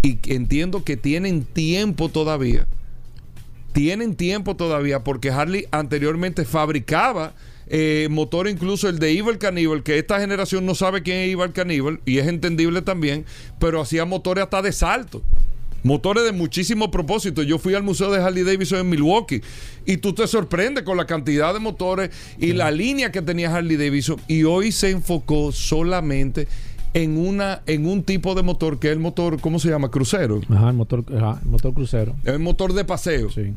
y 0.00 0.20
entiendo 0.32 0.84
que 0.84 0.96
tienen 0.96 1.42
tiempo 1.42 2.08
todavía 2.08 2.68
tienen 3.72 4.16
tiempo 4.16 4.56
todavía 4.56 5.04
porque 5.04 5.30
Harley 5.30 5.66
anteriormente 5.70 6.44
fabricaba 6.44 7.34
eh, 7.72 8.08
motor 8.10 8.48
incluso 8.48 8.88
el 8.88 8.98
de 8.98 9.16
Evil 9.16 9.38
Cannibal, 9.38 9.84
que 9.84 9.96
esta 9.96 10.18
generación 10.18 10.66
no 10.66 10.74
sabe 10.74 11.02
quién 11.02 11.18
es 11.18 11.32
Evil 11.32 11.52
Cannibal 11.52 12.00
y 12.04 12.18
es 12.18 12.26
entendible 12.26 12.82
también, 12.82 13.24
pero 13.60 13.80
hacía 13.80 14.04
motores 14.04 14.42
hasta 14.42 14.60
de 14.60 14.72
salto. 14.72 15.22
Motores 15.82 16.24
de 16.24 16.32
muchísimo 16.32 16.90
propósito. 16.90 17.42
Yo 17.42 17.58
fui 17.58 17.74
al 17.74 17.82
museo 17.82 18.10
de 18.10 18.20
Harley 18.20 18.42
Davidson 18.42 18.80
en 18.80 18.90
Milwaukee 18.90 19.40
y 19.86 19.96
tú 19.96 20.12
te 20.12 20.26
sorprendes 20.26 20.84
con 20.84 20.96
la 20.96 21.06
cantidad 21.06 21.54
de 21.54 21.60
motores 21.60 22.10
y 22.38 22.52
la 22.52 22.70
línea 22.70 23.10
que 23.10 23.22
tenía 23.22 23.54
Harley 23.54 23.76
Davidson. 23.76 24.20
Y 24.28 24.44
hoy 24.44 24.72
se 24.72 24.90
enfocó 24.90 25.52
solamente 25.52 26.48
en 26.69 26.69
una 26.94 27.62
en 27.66 27.86
un 27.86 28.02
tipo 28.02 28.34
de 28.34 28.42
motor 28.42 28.78
que 28.78 28.88
es 28.88 28.92
el 28.92 28.98
motor, 28.98 29.40
¿cómo 29.40 29.58
se 29.58 29.68
llama? 29.68 29.90
Crucero. 29.90 30.40
Ajá, 30.48 30.70
el 30.70 30.76
motor, 30.76 31.04
ajá, 31.16 31.40
el 31.42 31.50
motor 31.50 31.72
crucero. 31.72 32.14
Es 32.24 32.32
el 32.32 32.40
motor 32.40 32.72
de 32.72 32.84
paseo. 32.84 33.30
Sí. 33.30 33.52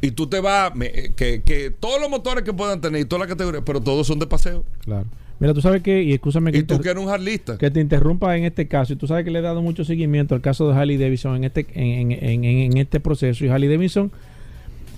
Y 0.00 0.12
tú 0.12 0.28
te 0.28 0.40
vas, 0.40 0.72
que, 1.16 1.42
que 1.44 1.70
todos 1.78 2.00
los 2.00 2.08
motores 2.08 2.44
que 2.44 2.52
puedan 2.52 2.80
tener 2.80 3.00
y 3.00 3.04
todas 3.04 3.20
las 3.20 3.28
categorías, 3.28 3.62
pero 3.66 3.80
todos 3.80 4.06
son 4.06 4.18
de 4.18 4.26
paseo. 4.26 4.64
Claro. 4.84 5.06
Mira, 5.40 5.54
tú 5.54 5.60
sabes 5.60 5.82
que, 5.82 6.02
y 6.02 6.12
escúchame 6.12 6.50
que. 6.50 6.58
Y 6.58 6.62
tú 6.62 6.80
que 6.80 6.88
eres 6.88 7.02
un 7.02 7.10
harlista. 7.10 7.58
Que 7.58 7.70
te 7.70 7.80
interrumpa 7.80 8.36
en 8.36 8.44
este 8.44 8.66
caso, 8.66 8.92
y 8.92 8.96
tú 8.96 9.06
sabes 9.06 9.24
que 9.24 9.30
le 9.30 9.38
he 9.38 9.42
dado 9.42 9.62
mucho 9.62 9.84
seguimiento 9.84 10.34
al 10.34 10.40
caso 10.40 10.68
de 10.68 10.74
Harley 10.76 10.96
Davidson 10.96 11.36
en 11.36 11.44
este, 11.44 11.66
en, 11.74 12.10
en, 12.12 12.44
en 12.44 12.76
este 12.76 13.00
proceso. 13.00 13.44
Y 13.44 13.48
Harley 13.48 13.68
Davidson 13.68 14.10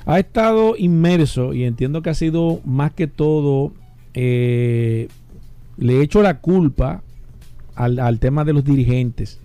ha 0.06 0.18
estado 0.18 0.76
inmerso, 0.76 1.52
y 1.52 1.64
entiendo 1.64 2.02
que 2.02 2.10
ha 2.10 2.14
sido 2.14 2.60
más 2.64 2.92
que 2.92 3.06
todo. 3.06 3.72
Eh, 4.14 5.08
le 5.76 5.98
he 5.98 6.02
hecho 6.02 6.22
la 6.22 6.40
culpa 6.40 7.02
al, 7.84 8.18
tema 8.18 8.44
de 8.44 8.52
los 8.52 8.64
dirigentes. 8.64 9.38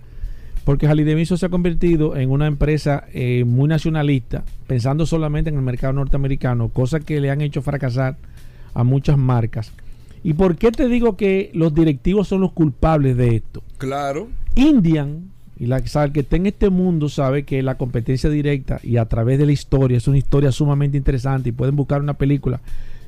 Porque 0.63 0.87
Harley 0.87 1.05
Davidson 1.05 1.37
se 1.37 1.45
ha 1.45 1.49
convertido 1.49 2.15
en 2.15 2.31
una 2.31 2.47
empresa 2.47 3.05
eh, 3.13 3.43
muy 3.45 3.67
nacionalista, 3.67 4.43
pensando 4.67 5.05
solamente 5.05 5.49
en 5.49 5.57
el 5.57 5.61
mercado 5.61 5.93
norteamericano, 5.93 6.69
cosa 6.69 6.99
que 6.99 7.21
le 7.21 7.29
han 7.29 7.41
hecho 7.41 7.61
fracasar 7.61 8.17
a 8.73 8.83
muchas 8.83 9.17
marcas. 9.17 9.71
¿Y 10.23 10.33
por 10.33 10.55
qué 10.55 10.71
te 10.71 10.87
digo 10.87 11.15
que 11.17 11.51
los 11.53 11.75
directivos 11.75 12.27
son 12.27 12.41
los 12.41 12.51
culpables 12.51 13.15
de 13.15 13.35
esto? 13.35 13.61
Claro. 13.77 14.27
Indian, 14.55 15.29
y 15.57 15.67
la 15.67 15.81
que 15.81 16.19
está 16.19 16.35
en 16.35 16.47
este 16.47 16.69
mundo 16.69 17.09
sabe 17.09 17.43
que 17.43 17.61
la 17.61 17.77
competencia 17.77 18.29
directa 18.29 18.79
y 18.83 18.97
a 18.97 19.05
través 19.05 19.37
de 19.37 19.45
la 19.45 19.51
historia 19.51 19.97
es 19.97 20.07
una 20.07 20.17
historia 20.17 20.51
sumamente 20.51 20.97
interesante 20.97 21.49
y 21.49 21.51
pueden 21.51 21.75
buscar 21.75 22.01
una 22.01 22.15
película 22.15 22.59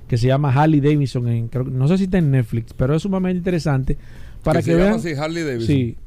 que 0.08 0.18
se 0.18 0.28
llama 0.28 0.54
Harley 0.54 0.80
Davidson 0.80 1.28
en, 1.28 1.50
no 1.72 1.88
sé 1.88 1.98
si 1.98 2.06
está 2.06 2.20
en 2.20 2.32
Netflix, 2.32 2.74
pero 2.74 2.96
es 2.96 3.02
sumamente 3.02 3.38
interesante 3.38 3.98
para 4.44 4.62
que, 4.62 4.76
vean. 4.76 5.00
Harley 5.20 5.44
Davidson. 5.44 5.68
Sí, 5.68 5.98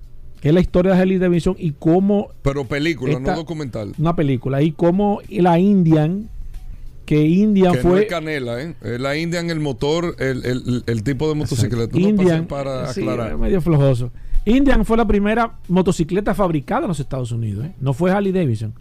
que 0.40 0.48
es 0.48 0.54
la 0.54 0.60
historia 0.60 0.94
de 0.94 1.00
Harley 1.00 1.18
Davidson 1.18 1.56
y 1.58 1.72
cómo. 1.72 2.28
Pero 2.42 2.64
película, 2.64 3.18
no 3.18 3.34
documental. 3.34 3.92
Una 3.98 4.16
película. 4.16 4.62
Y 4.62 4.72
cómo 4.72 5.20
la 5.28 5.58
Indian, 5.58 6.28
que 7.04 7.22
Indian 7.22 7.74
fue. 7.76 7.90
No 7.90 7.98
es 7.98 8.06
canela, 8.06 8.62
¿eh? 8.62 8.74
La 8.98 9.16
Indian, 9.16 9.50
el 9.50 9.60
motor, 9.60 10.16
el, 10.18 10.82
el, 10.86 11.02
tipo 11.02 11.28
de 11.28 11.34
motocicleta. 11.34 11.98
Indian, 11.98 12.46
para 12.46 12.90
aclarar. 12.90 13.36
medio 13.36 13.60
flojoso. 13.60 14.10
Indian 14.46 14.84
fue 14.86 14.96
la 14.96 15.06
primera 15.06 15.58
motocicleta 15.68 16.34
fabricada 16.34 16.82
en 16.82 16.88
los 16.88 17.00
Estados 17.00 17.30
Unidos, 17.30 17.66
¿eh? 17.66 17.72
No 17.80 17.92
fue 17.92 18.10
Harley 18.10 18.32
Davidson. 18.32 18.72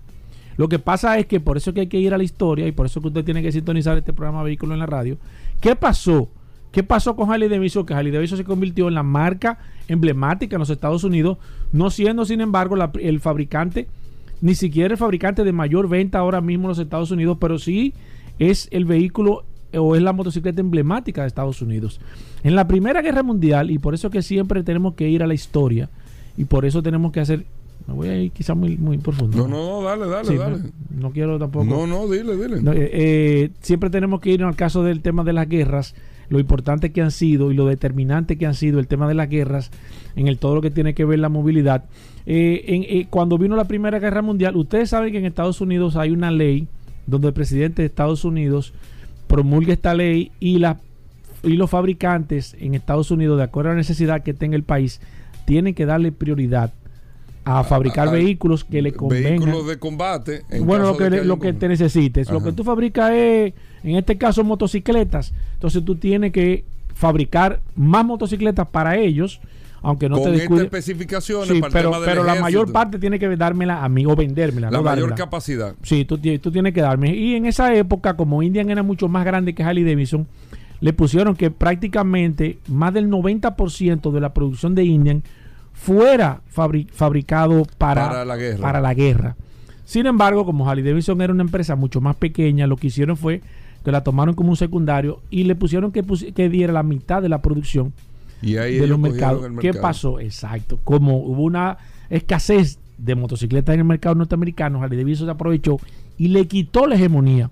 Lo 0.56 0.68
que 0.68 0.80
pasa 0.80 1.18
es 1.18 1.26
que 1.26 1.40
por 1.40 1.58
eso 1.58 1.74
que 1.74 1.82
hay 1.82 1.88
que 1.88 2.00
ir 2.00 2.14
a 2.14 2.18
la 2.18 2.24
historia 2.24 2.68
y 2.68 2.72
por 2.72 2.86
eso 2.86 3.02
que 3.02 3.08
usted 3.08 3.24
tiene 3.24 3.42
que 3.42 3.52
sintonizar 3.52 3.98
este 3.98 4.12
programa 4.14 4.44
Vehículo 4.44 4.74
en 4.74 4.80
la 4.80 4.86
Radio. 4.86 5.18
¿Qué 5.62 5.76
pasó? 5.76 6.30
¿Qué 6.72 6.84
pasó 6.84 7.16
con 7.16 7.32
Harley 7.32 7.50
Davidson? 7.50 7.86
Que 7.86 7.94
Harley 7.94 8.12
Davidson 8.12 8.38
se 8.38 8.44
convirtió 8.44 8.88
en 8.88 8.96
la 8.96 9.04
marca 9.04 9.60
emblemática 9.88 10.56
en 10.56 10.60
los 10.60 10.70
Estados 10.70 11.04
Unidos, 11.04 11.38
no 11.72 11.90
siendo, 11.90 12.26
sin 12.26 12.42
embargo, 12.42 12.76
el 13.00 13.20
fabricante, 13.20 13.88
ni 14.42 14.56
siquiera 14.56 14.94
el 14.94 14.98
fabricante 14.98 15.44
de 15.44 15.52
mayor 15.52 15.90
venta 15.90 16.20
ahora 16.20 16.42
mismo 16.42 16.66
en 16.66 16.70
los 16.70 16.80
Estados 16.80 17.12
Unidos, 17.12 17.38
pero 17.40 17.58
sí 17.58 17.94
es 18.38 18.68
el 18.72 18.86
vehículo 18.86 19.44
o 19.74 19.96
es 19.96 20.02
la 20.02 20.14
motocicleta 20.14 20.62
emblemática 20.62 21.22
de 21.22 21.28
Estados 21.28 21.62
Unidos. 21.62 22.00
En 22.44 22.56
la 22.56 22.68
Primera 22.68 23.02
Guerra 23.02 23.24
Mundial, 23.24 23.72
y 23.72 23.80
por 23.80 23.94
eso 23.94 24.10
que 24.10 24.22
siempre 24.22 24.64
tenemos 24.64 24.94
que 24.94 25.10
ir 25.10 25.24
a 25.24 25.28
la 25.28 25.34
historia, 25.34 25.90
y 26.38 26.46
por 26.46 26.66
eso 26.66 26.82
tenemos 26.84 27.12
que 27.12 27.20
hacer 27.20 27.46
me 27.88 27.96
voy 27.96 28.08
a 28.10 28.18
ir 28.18 28.32
quizás 28.32 28.56
muy, 28.56 28.78
muy 28.78 29.00
profundo. 29.00 29.36
No, 29.36 29.48
no, 29.48 29.82
dale, 29.82 30.08
dale, 30.08 30.38
dale. 30.38 30.58
No, 30.92 31.12
quiero 31.12 31.40
tampoco. 31.40 31.66
No, 31.66 31.88
no, 31.88 32.08
dile, 32.08 32.36
dile. 32.36 32.58
Eh, 32.58 32.90
eh, 32.94 33.50
siempre 33.62 33.90
tenemos 33.90 34.20
que 34.22 34.30
ir 34.32 34.44
al 34.44 34.56
caso 34.56 34.84
del 34.84 35.02
tema 35.02 35.24
de 35.24 35.34
las 35.34 35.50
guerras, 35.50 35.96
lo 36.30 36.40
importante 36.40 36.92
que 36.92 37.02
han 37.02 37.12
sido 37.12 37.52
y 37.52 37.56
lo 37.56 37.66
determinante 37.66 38.38
que 38.38 38.46
han 38.46 38.54
sido 38.54 38.80
el 38.80 38.88
tema 38.88 39.08
de 39.08 39.16
las 39.16 39.30
guerras 39.30 39.72
en 40.16 40.28
el 40.28 40.38
todo 40.38 40.56
lo 40.56 40.62
que 40.62 40.72
tiene 40.72 40.94
que 40.94 41.06
ver 41.06 41.20
la 41.20 41.30
movilidad. 41.30 41.86
Eh, 42.26 43.08
cuando 43.10 43.38
vino 43.38 43.56
la 43.56 43.66
Primera 43.66 44.00
Guerra 44.00 44.22
Mundial, 44.22 44.56
ustedes 44.56 44.90
saben 44.90 45.12
que 45.12 45.18
en 45.18 45.26
Estados 45.26 45.62
Unidos 45.62 45.96
hay 45.96 46.12
una 46.12 46.32
ley 46.32 46.68
donde 47.08 47.30
el 47.30 47.34
presidente 47.34 47.82
de 47.82 47.88
Estados 47.88 48.24
Unidos 48.24 48.74
promulga 49.28 49.74
esta 49.74 49.94
ley 49.94 50.32
y, 50.40 50.60
la, 50.60 50.80
y 51.44 51.54
los 51.54 51.70
fabricantes 51.70 52.56
en 52.60 52.76
Estados 52.76 53.12
Unidos, 53.12 53.38
de 53.38 53.44
acuerdo 53.44 53.72
a 53.72 53.74
la 53.74 53.78
necesidad 53.78 54.24
que 54.24 54.34
tenga 54.34 54.56
el 54.56 54.64
país, 54.64 55.02
tienen 55.46 55.74
que 55.74 55.86
darle 55.86 56.12
prioridad 56.12 56.72
a 57.46 57.64
fabricar 57.64 58.12
vehículos 58.12 58.64
que 58.64 58.82
le 58.82 58.94
convengan. 58.94 59.40
Vehículos 59.40 59.68
de 59.68 59.80
combate. 59.80 60.44
bueno, 60.62 60.86
lo 60.86 60.98
que, 60.98 61.10
lo 61.24 61.40
que 61.40 61.54
te 61.54 61.68
necesites. 61.68 62.30
Lo 62.30 62.44
que 62.44 62.52
tú 62.52 62.64
fabricas 62.64 63.12
es, 63.12 63.54
en 63.84 63.96
este 63.96 64.18
caso, 64.18 64.44
motocicletas. 64.44 65.34
Entonces 65.60 65.84
tú 65.84 65.96
tienes 65.96 66.32
que 66.32 66.64
fabricar 66.96 67.60
más 67.76 68.06
motocicletas 68.06 68.66
para 68.70 68.96
ellos, 68.96 69.42
aunque 69.82 70.08
no 70.08 70.22
te 70.22 70.32
descuides. 70.32 70.66
especificaciones 70.66 71.62
pero, 71.70 71.92
pero 72.06 72.24
la 72.24 72.36
mayor 72.36 72.72
parte 72.72 72.98
tiene 72.98 73.20
que 73.20 73.36
dármela 73.36 73.84
a 73.84 73.90
mí 73.90 74.06
o 74.06 74.16
vendérmela. 74.16 74.72
La 74.72 74.82
mayor 74.82 75.16
capacidad. 75.16 75.76
Sí, 75.84 76.06
tú, 76.06 76.18
tú 76.18 76.52
tienes 76.52 76.74
que 76.74 76.80
darme. 76.82 77.14
Y 77.14 77.36
en 77.36 77.46
esa 77.46 77.74
época, 77.76 78.16
como 78.16 78.42
Indian 78.42 78.70
era 78.70 78.84
mucho 78.84 79.10
más 79.10 79.26
grande 79.26 79.54
que 79.54 79.62
Harley 79.62 79.84
Davidson, 79.84 80.28
le 80.80 80.94
pusieron 80.94 81.36
que 81.36 81.52
prácticamente 81.52 82.60
más 82.68 82.94
del 82.94 83.10
90% 83.10 84.12
de 84.12 84.22
la 84.22 84.34
producción 84.34 84.76
de 84.76 84.86
Indian 84.86 85.24
fuera 85.74 86.42
fabricado 86.48 87.66
para, 87.78 88.24
la 88.24 88.94
guerra. 88.94 89.36
Sin 89.84 90.06
embargo, 90.06 90.46
como 90.46 90.70
Harley 90.70 90.86
Davidson 90.86 91.22
era 91.22 91.34
una 91.34 91.44
empresa 91.44 91.76
mucho 91.76 92.00
más 92.00 92.16
pequeña, 92.16 92.66
lo 92.66 92.78
que 92.78 92.88
hicieron 92.88 93.18
fue 93.18 93.42
que 93.84 93.92
la 93.92 94.04
tomaron 94.04 94.36
como 94.36 94.50
un 94.50 94.58
secundario 94.58 95.22
y 95.30 95.44
le 95.44 95.56
pusieron 95.56 95.92
que, 95.92 96.04
que 96.34 96.50
diera 96.50 96.74
la 96.74 96.84
mitad 96.84 97.22
de 97.22 97.30
la 97.30 97.42
producción 97.42 97.94
y 98.42 98.58
ahí 98.58 98.76
de 98.76 98.88
los 98.88 99.00
mercados. 99.00 99.46
¿Qué 99.60 99.74
pasó? 99.74 100.20
Exacto. 100.20 100.80
Como 100.84 101.18
hubo 101.18 101.44
una 101.44 101.78
escasez 102.10 102.80
de 102.98 103.16
motocicletas 103.16 103.74
en 103.74 103.82
el 103.82 103.86
mercado 103.86 104.16
norteamericano, 104.16 104.82
Harley 104.82 104.98
Davidson 104.98 105.28
se 105.28 105.32
aprovechó 105.32 105.78
y 106.18 106.30
le 106.30 106.48
quitó 106.48 106.88
la 106.88 106.96
hegemonía 106.96 107.50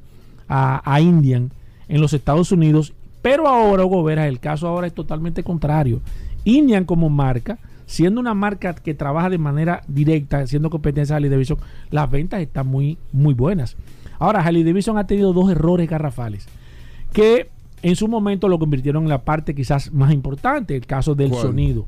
a, 0.47 0.82
a 0.86 1.01
Indian 1.01 1.51
en 1.88 2.01
los 2.01 2.13
Estados 2.13 2.51
Unidos. 2.51 2.93
Pero 3.21 3.47
ahora, 3.47 3.86
Hugo 3.86 4.03
Vera, 4.03 4.28
el 4.28 4.39
caso 4.39 4.67
ahora 4.67 4.88
es 4.88 4.93
totalmente 4.93 5.43
contrario. 5.43 6.01
Indian 6.45 6.86
como 6.86 7.09
marca 7.09 7.59
siendo 7.88 8.19
una 8.19 8.34
marca 8.34 8.75
que 8.75 8.93
trabaja 8.93 9.30
de 9.30 9.38
manera 9.39 9.82
directa, 9.88 10.45
siendo 10.45 10.69
competencia 10.69 11.13
de 11.13 11.17
Harley 11.17 11.32
Davidson, 11.32 11.57
las 11.89 12.11
ventas 12.11 12.41
están 12.41 12.67
muy, 12.67 12.97
muy 13.11 13.34
buenas. 13.34 13.75
Ahora, 14.20 14.41
Harley 14.41 14.63
Davidson 14.63 14.97
ha 14.97 15.07
tenido 15.07 15.34
dos 15.34 15.51
errores 15.51 15.89
garrafales 15.89 16.47
que 17.13 17.49
en 17.82 17.95
su 17.95 18.07
momento 18.07 18.47
lo 18.47 18.59
convirtieron 18.59 19.03
en 19.03 19.09
la 19.09 19.24
parte 19.24 19.53
quizás 19.53 19.91
más 19.93 20.11
importante, 20.11 20.76
el 20.76 20.86
caso 20.86 21.15
del 21.15 21.34
sonido. 21.34 21.86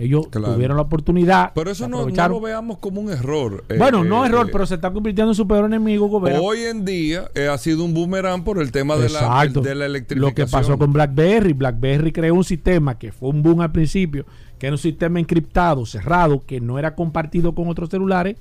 Ellos 0.00 0.30
tuvieron 0.30 0.78
la 0.78 0.82
oportunidad. 0.82 1.52
Pero 1.54 1.70
eso 1.70 1.86
no, 1.86 2.08
lo 2.08 2.40
veamos 2.40 2.78
como 2.78 3.02
un 3.02 3.10
error. 3.10 3.64
Eh, 3.68 3.76
bueno, 3.76 4.02
no 4.02 4.24
eh, 4.24 4.28
error, 4.28 4.46
eh, 4.46 4.50
pero 4.50 4.64
se 4.64 4.76
está 4.76 4.90
convirtiendo 4.90 5.32
en 5.32 5.34
su 5.34 5.46
peor 5.46 5.66
enemigo. 5.66 6.08
Hoy 6.42 6.60
en 6.60 6.86
día 6.86 7.30
ha 7.52 7.58
sido 7.58 7.84
un 7.84 7.92
boomerang 7.92 8.42
por 8.42 8.62
el 8.62 8.72
tema 8.72 8.96
de 8.96 9.10
la, 9.10 9.46
de 9.46 9.74
la 9.74 9.84
electrificación. 9.84 10.20
Lo 10.20 10.34
que 10.34 10.46
pasó 10.46 10.78
con 10.78 10.94
BlackBerry. 10.94 11.52
BlackBerry 11.52 12.12
creó 12.12 12.34
un 12.34 12.44
sistema 12.44 12.98
que 12.98 13.12
fue 13.12 13.28
un 13.28 13.42
boom 13.42 13.60
al 13.60 13.72
principio, 13.72 14.24
que 14.58 14.68
era 14.68 14.74
un 14.74 14.78
sistema 14.78 15.20
encriptado, 15.20 15.84
cerrado, 15.84 16.42
que 16.46 16.62
no 16.62 16.78
era 16.78 16.94
compartido 16.94 17.54
con 17.54 17.68
otros 17.68 17.90
celulares, 17.90 18.36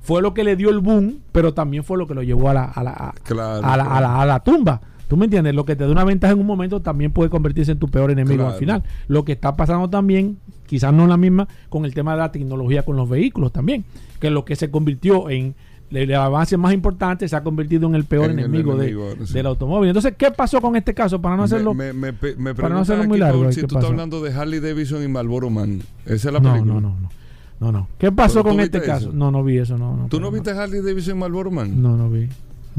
fue 0.00 0.22
lo 0.22 0.34
que 0.34 0.44
le 0.44 0.56
dio 0.56 0.70
el 0.70 0.80
boom, 0.80 1.20
pero 1.32 1.54
también 1.54 1.84
fue 1.84 1.98
lo 1.98 2.06
que 2.06 2.14
lo 2.14 2.22
llevó 2.22 2.48
a 2.50 2.54
la, 2.54 2.64
a 2.64 2.82
la, 2.82 3.14
a, 3.58 4.26
la, 4.26 4.40
tumba. 4.40 4.80
¿Tú 5.08 5.16
me 5.16 5.26
entiendes? 5.26 5.54
Lo 5.54 5.64
que 5.64 5.76
te 5.76 5.84
da 5.84 5.90
una 5.90 6.04
ventaja 6.04 6.32
en 6.32 6.40
un 6.40 6.46
momento 6.46 6.80
también 6.80 7.12
puede 7.12 7.30
convertirse 7.30 7.72
en 7.72 7.78
tu 7.78 7.88
peor 7.88 8.10
enemigo 8.10 8.46
al 8.46 8.54
final. 8.54 8.82
Lo 9.08 9.24
que 9.24 9.32
está 9.32 9.56
pasando 9.56 9.90
también, 9.90 10.38
quizás 10.66 10.92
no 10.92 11.06
la 11.06 11.16
misma, 11.16 11.48
con 11.68 11.84
el 11.84 11.94
tema 11.94 12.12
de 12.12 12.18
la 12.18 12.32
tecnología 12.32 12.84
con 12.84 12.96
los 12.96 13.08
vehículos 13.08 13.52
también, 13.52 13.84
que 14.20 14.30
lo 14.30 14.44
que 14.44 14.56
se 14.56 14.70
convirtió 14.70 15.28
en 15.28 15.54
el 15.90 16.14
avance 16.14 16.56
más 16.56 16.72
importante 16.72 17.28
se 17.28 17.34
ha 17.34 17.42
convertido 17.42 17.88
en 17.88 17.96
el 17.96 18.04
peor 18.04 18.30
enemigo, 18.30 18.76
del 18.76 19.46
automóvil. 19.46 19.88
Entonces, 19.88 20.14
¿qué 20.16 20.30
pasó 20.30 20.60
con 20.60 20.76
este 20.76 20.94
caso? 20.94 21.20
Para 21.20 21.36
no 21.36 21.42
hacerlo, 21.42 21.74
me, 21.74 21.92
me, 21.92 22.12
para 22.12 22.70
no 22.70 22.80
hacerlo 22.80 23.04
muy 23.04 23.18
largo. 23.18 23.50
si 23.52 23.62
tú 23.62 23.76
estás 23.76 23.90
hablando 23.90 24.22
de 24.22 24.32
Harley 24.32 24.60
Davidson 24.60 25.02
y 25.02 25.08
Marlboro 25.08 25.50
Man. 25.50 25.82
Esa 26.06 26.28
es 26.28 26.32
la 26.32 26.40
película. 26.40 26.74
No, 26.74 26.80
no, 26.80 26.80
no. 26.80 26.96
No, 27.00 27.19
no. 27.60 27.88
¿Qué 27.98 28.10
pasó 28.10 28.42
con 28.42 28.58
este 28.60 28.80
caso? 28.80 29.10
No, 29.12 29.30
no 29.30 29.44
vi 29.44 29.58
eso. 29.58 29.76
No, 29.76 29.96
no, 29.96 30.06
¿Tú 30.08 30.20
no 30.20 30.30
viste 30.30 30.50
Harley 30.50 30.80
Davidson 30.80 31.18
Marlboro 31.18 31.50
Man? 31.50 31.82
No, 31.82 31.96
no 31.96 32.08
vi. 32.10 32.28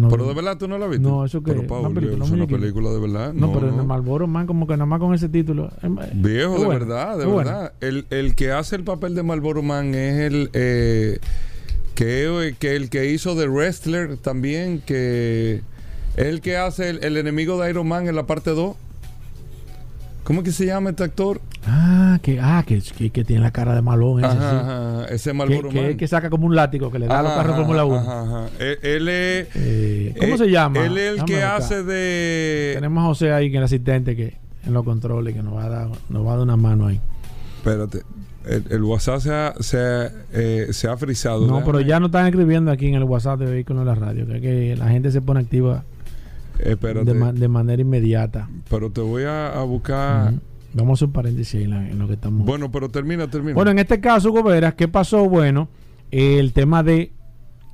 pero 0.10 0.28
de 0.28 0.34
verdad 0.34 0.58
tú 0.58 0.68
no 0.68 0.78
la 0.78 0.88
viste. 0.88 1.08
No, 1.08 1.24
eso 1.24 1.44
que 1.44 1.54
pero, 1.54 1.68
Paul, 1.68 1.86
una 1.86 1.94
película, 1.94 2.26
es 2.26 2.32
una 2.32 2.48
película 2.48 2.90
de 2.90 3.00
verdad. 3.00 3.34
No, 3.34 3.54
pero 3.54 3.70
en 3.70 3.86
Marlboro 3.86 4.28
Man, 4.28 4.48
como 4.48 4.66
que 4.66 4.74
nada 4.74 4.86
más 4.88 5.00
con 5.00 5.14
ese 5.14 5.30
título. 5.30 5.70
Viejo, 6.14 6.60
de 6.60 6.68
verdad, 6.68 7.18
de 7.18 7.26
verdad. 7.26 7.74
El, 7.80 8.06
el 8.10 8.36
que 8.36 8.52
hace 8.52 8.76
el 8.76 8.84
papel 8.84 9.16
de 9.16 9.24
Marlboro 9.24 9.62
Man 9.62 9.94
es 9.94 10.20
el. 10.20 10.50
Eh, 10.54 11.20
que, 11.96 12.56
que 12.58 12.76
el 12.76 12.90
que 12.90 13.12
hizo 13.12 13.36
The 13.36 13.48
Wrestler 13.48 14.18
también, 14.18 14.82
que 14.84 15.62
es 16.18 16.26
el 16.26 16.42
que 16.42 16.58
hace 16.58 16.90
el, 16.90 17.18
enemigo 17.18 17.62
de 17.62 17.70
Iron 17.70 17.88
Man 17.88 18.08
en 18.08 18.16
la 18.16 18.26
parte 18.26 18.52
2. 18.52 18.76
¿Cómo 20.24 20.42
es 20.42 20.46
que 20.46 20.52
se 20.52 20.66
llama 20.66 20.92
este 20.92 21.04
actor? 21.04 21.42
Ah, 21.66 22.20
que, 22.22 22.40
ah, 22.40 22.64
que, 22.66 22.82
que, 23.12 23.24
tiene 23.24 23.42
la 23.42 23.52
cara 23.52 23.76
de 23.76 23.82
malón. 23.82 24.24
Ese, 24.24 24.38
ajá, 24.38 25.06
ese 25.10 25.34
Marlboro 25.34 25.70
que, 25.70 25.98
que, 25.98 26.08
saca 26.08 26.30
como 26.30 26.48
un 26.48 26.56
látigo 26.56 26.92
que 26.92 27.00
le 27.00 27.08
da 27.08 27.20
a 27.20 27.24
los 27.24 27.34
carros 27.34 27.56
Fórmula 27.56 27.86
1. 27.86 28.50
Él, 28.60 29.10
es. 29.10 29.48
Eh, 29.56 30.16
¿Cómo 30.20 30.38
se 30.38 30.50
llama? 30.50 30.86
Él 30.86 30.98
es 30.98 31.20
el 31.20 31.26
que 31.26 31.44
hace 31.44 31.84
de. 31.84 32.72
Tenemos 32.76 33.04
a 33.04 33.08
José 33.08 33.32
ahí, 33.32 33.52
que 33.52 33.58
el 33.58 33.64
asistente 33.64 34.16
que 34.16 34.38
en 34.66 34.74
los 34.74 34.84
controles, 34.84 35.34
que 35.34 35.42
nos 35.42 35.56
va 35.56 35.66
a 35.66 35.70
dar, 35.70 35.88
nos 36.10 36.26
va 36.26 36.34
a 36.34 36.36
dar 36.36 36.44
una 36.44 36.58
mano 36.58 36.88
ahí. 36.88 37.02
Espérate 37.58 38.04
el, 38.46 38.84
WhatsApp 38.84 39.20
se 39.20 39.34
ha, 39.34 39.54
se, 39.60 40.12
eh, 40.34 40.68
se 40.72 40.88
ha 40.88 40.98
frisado. 40.98 41.46
No, 41.46 41.64
pero 41.64 41.80
ya 41.82 42.00
no 42.00 42.08
están 42.08 42.26
escribiendo 42.26 42.72
aquí 42.72 42.88
en 42.88 42.96
el 42.96 43.04
WhatsApp 43.04 43.40
de 43.40 43.46
Vehículos 43.46 43.86
de 43.86 43.86
la 43.86 43.96
Radio, 43.96 44.28
que, 44.28 44.42
que 44.42 44.76
la 44.78 44.90
gente 44.90 45.12
se 45.12 45.22
pone 45.22 45.42
activa 45.42 45.84
de, 46.58 47.48
manera 47.48 47.82
inmediata. 47.82 48.50
Pero 48.70 48.90
te 48.92 49.02
voy 49.02 49.24
a, 49.24 49.60
buscar. 49.64 50.34
Vamos 50.74 50.90
a 50.90 50.94
hacer 50.94 51.08
un 51.08 51.14
paréntesis 51.14 51.62
en, 51.62 52.00
lo 52.00 52.08
que 52.08 52.14
estamos. 52.14 52.46
Bueno, 52.46 52.72
pero 52.72 52.90
termina, 52.90 53.30
termina. 53.30 53.54
Bueno, 53.54 53.72
en 53.72 53.80
este 53.80 54.00
caso, 54.00 54.32
Goberas, 54.32 54.76
¿qué 54.76 54.88
pasó? 54.88 55.28
Bueno, 55.28 55.68
el 56.12 56.54
tema 56.54 56.84
de 56.84 57.12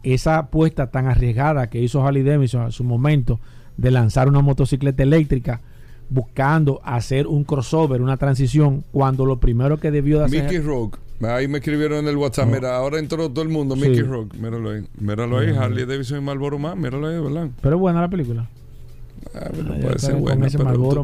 esa 0.04 0.38
apuesta 0.38 0.90
tan 0.90 1.08
arriesgada 1.08 1.70
que 1.70 1.82
hizo 1.82 2.06
Harley 2.06 2.24
Davidson 2.24 2.64
a 2.64 2.72
su 2.72 2.84
momento 2.84 3.40
de 3.78 3.92
lanzar 3.92 4.28
una 4.28 4.42
motocicleta 4.42 5.04
eléctrica 5.04 5.62
buscando 6.10 6.80
hacer 6.84 7.28
un 7.28 7.44
crossover, 7.44 8.02
una 8.02 8.18
transición, 8.18 8.84
cuando 8.92 9.26
lo 9.26 9.40
primero 9.40 9.78
que 9.78 9.92
debió 9.92 10.20
de 10.20 10.26
hacer. 10.26 10.44
Mickey 10.44 10.60
Rock. 10.60 11.00
Ahí 11.22 11.48
me 11.48 11.58
escribieron 11.58 12.00
en 12.00 12.08
el 12.08 12.16
WhatsApp. 12.16 12.48
Mira, 12.48 12.76
ahora 12.76 13.00
entró 13.00 13.30
todo 13.30 13.42
el 13.42 13.50
mundo. 13.50 13.76
Mickey 13.76 14.02
Rock. 14.02 14.36
Míralo 14.36 14.70
ahí. 14.70 14.88
Míralo 15.00 15.40
ahí. 15.40 15.50
Harley 15.50 15.86
Davidson 15.86 16.20
y 16.20 16.22
Marlboro 16.22 16.60
Man. 16.60 16.80
Míralo 16.80 17.08
ahí, 17.08 17.20
¿verdad? 17.20 17.50
Pero 17.62 17.80
buena 17.80 18.02
la 18.02 18.10
película. 18.10 18.48
Ah, 19.34 19.50
puede 19.82 20.00
ser 20.00 20.16
buena, 20.16 20.48
pero 20.50 21.04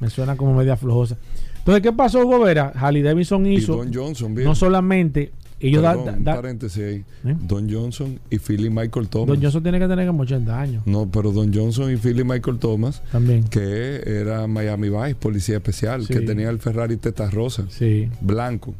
me 0.00 0.10
suena 0.10 0.36
como 0.36 0.54
media 0.54 0.76
flojosa. 0.76 1.16
Entonces, 1.58 1.82
¿qué 1.82 1.92
pasó, 1.92 2.24
Gobera? 2.24 2.72
Harley 2.74 3.02
Davidson 3.02 3.46
hizo. 3.46 3.76
Don 3.76 3.92
Johnson, 3.92 4.34
No 4.34 4.54
solamente 4.54 5.32
ellos 5.60 5.82
Perdón, 5.82 6.24
paréntesis 6.24 6.82
ahí. 6.82 7.04
¿Eh? 7.24 7.36
Don 7.40 7.70
Johnson 7.70 8.18
y 8.30 8.38
Philly 8.38 8.70
Michael 8.70 9.08
Thomas. 9.08 9.28
Don 9.28 9.42
Johnson 9.42 9.62
tiene 9.62 9.78
que 9.80 9.88
tener 9.88 10.06
como 10.06 10.22
80 10.22 10.60
años. 10.60 10.82
No, 10.86 11.10
pero 11.10 11.32
Don 11.32 11.52
Johnson 11.52 11.92
y 11.92 11.96
Philly 11.96 12.22
Michael 12.22 12.58
Thomas. 12.58 13.02
También. 13.10 13.44
Que 13.44 14.02
era 14.06 14.46
Miami 14.46 14.88
Vice, 14.88 15.16
policía 15.16 15.56
especial. 15.56 16.06
Que 16.06 16.20
tenía 16.20 16.48
el 16.48 16.58
Ferrari 16.58 16.96
Teta 16.96 17.28
Rosa. 17.28 17.64
Sí. 17.70 18.08
Blanco. 18.20 18.74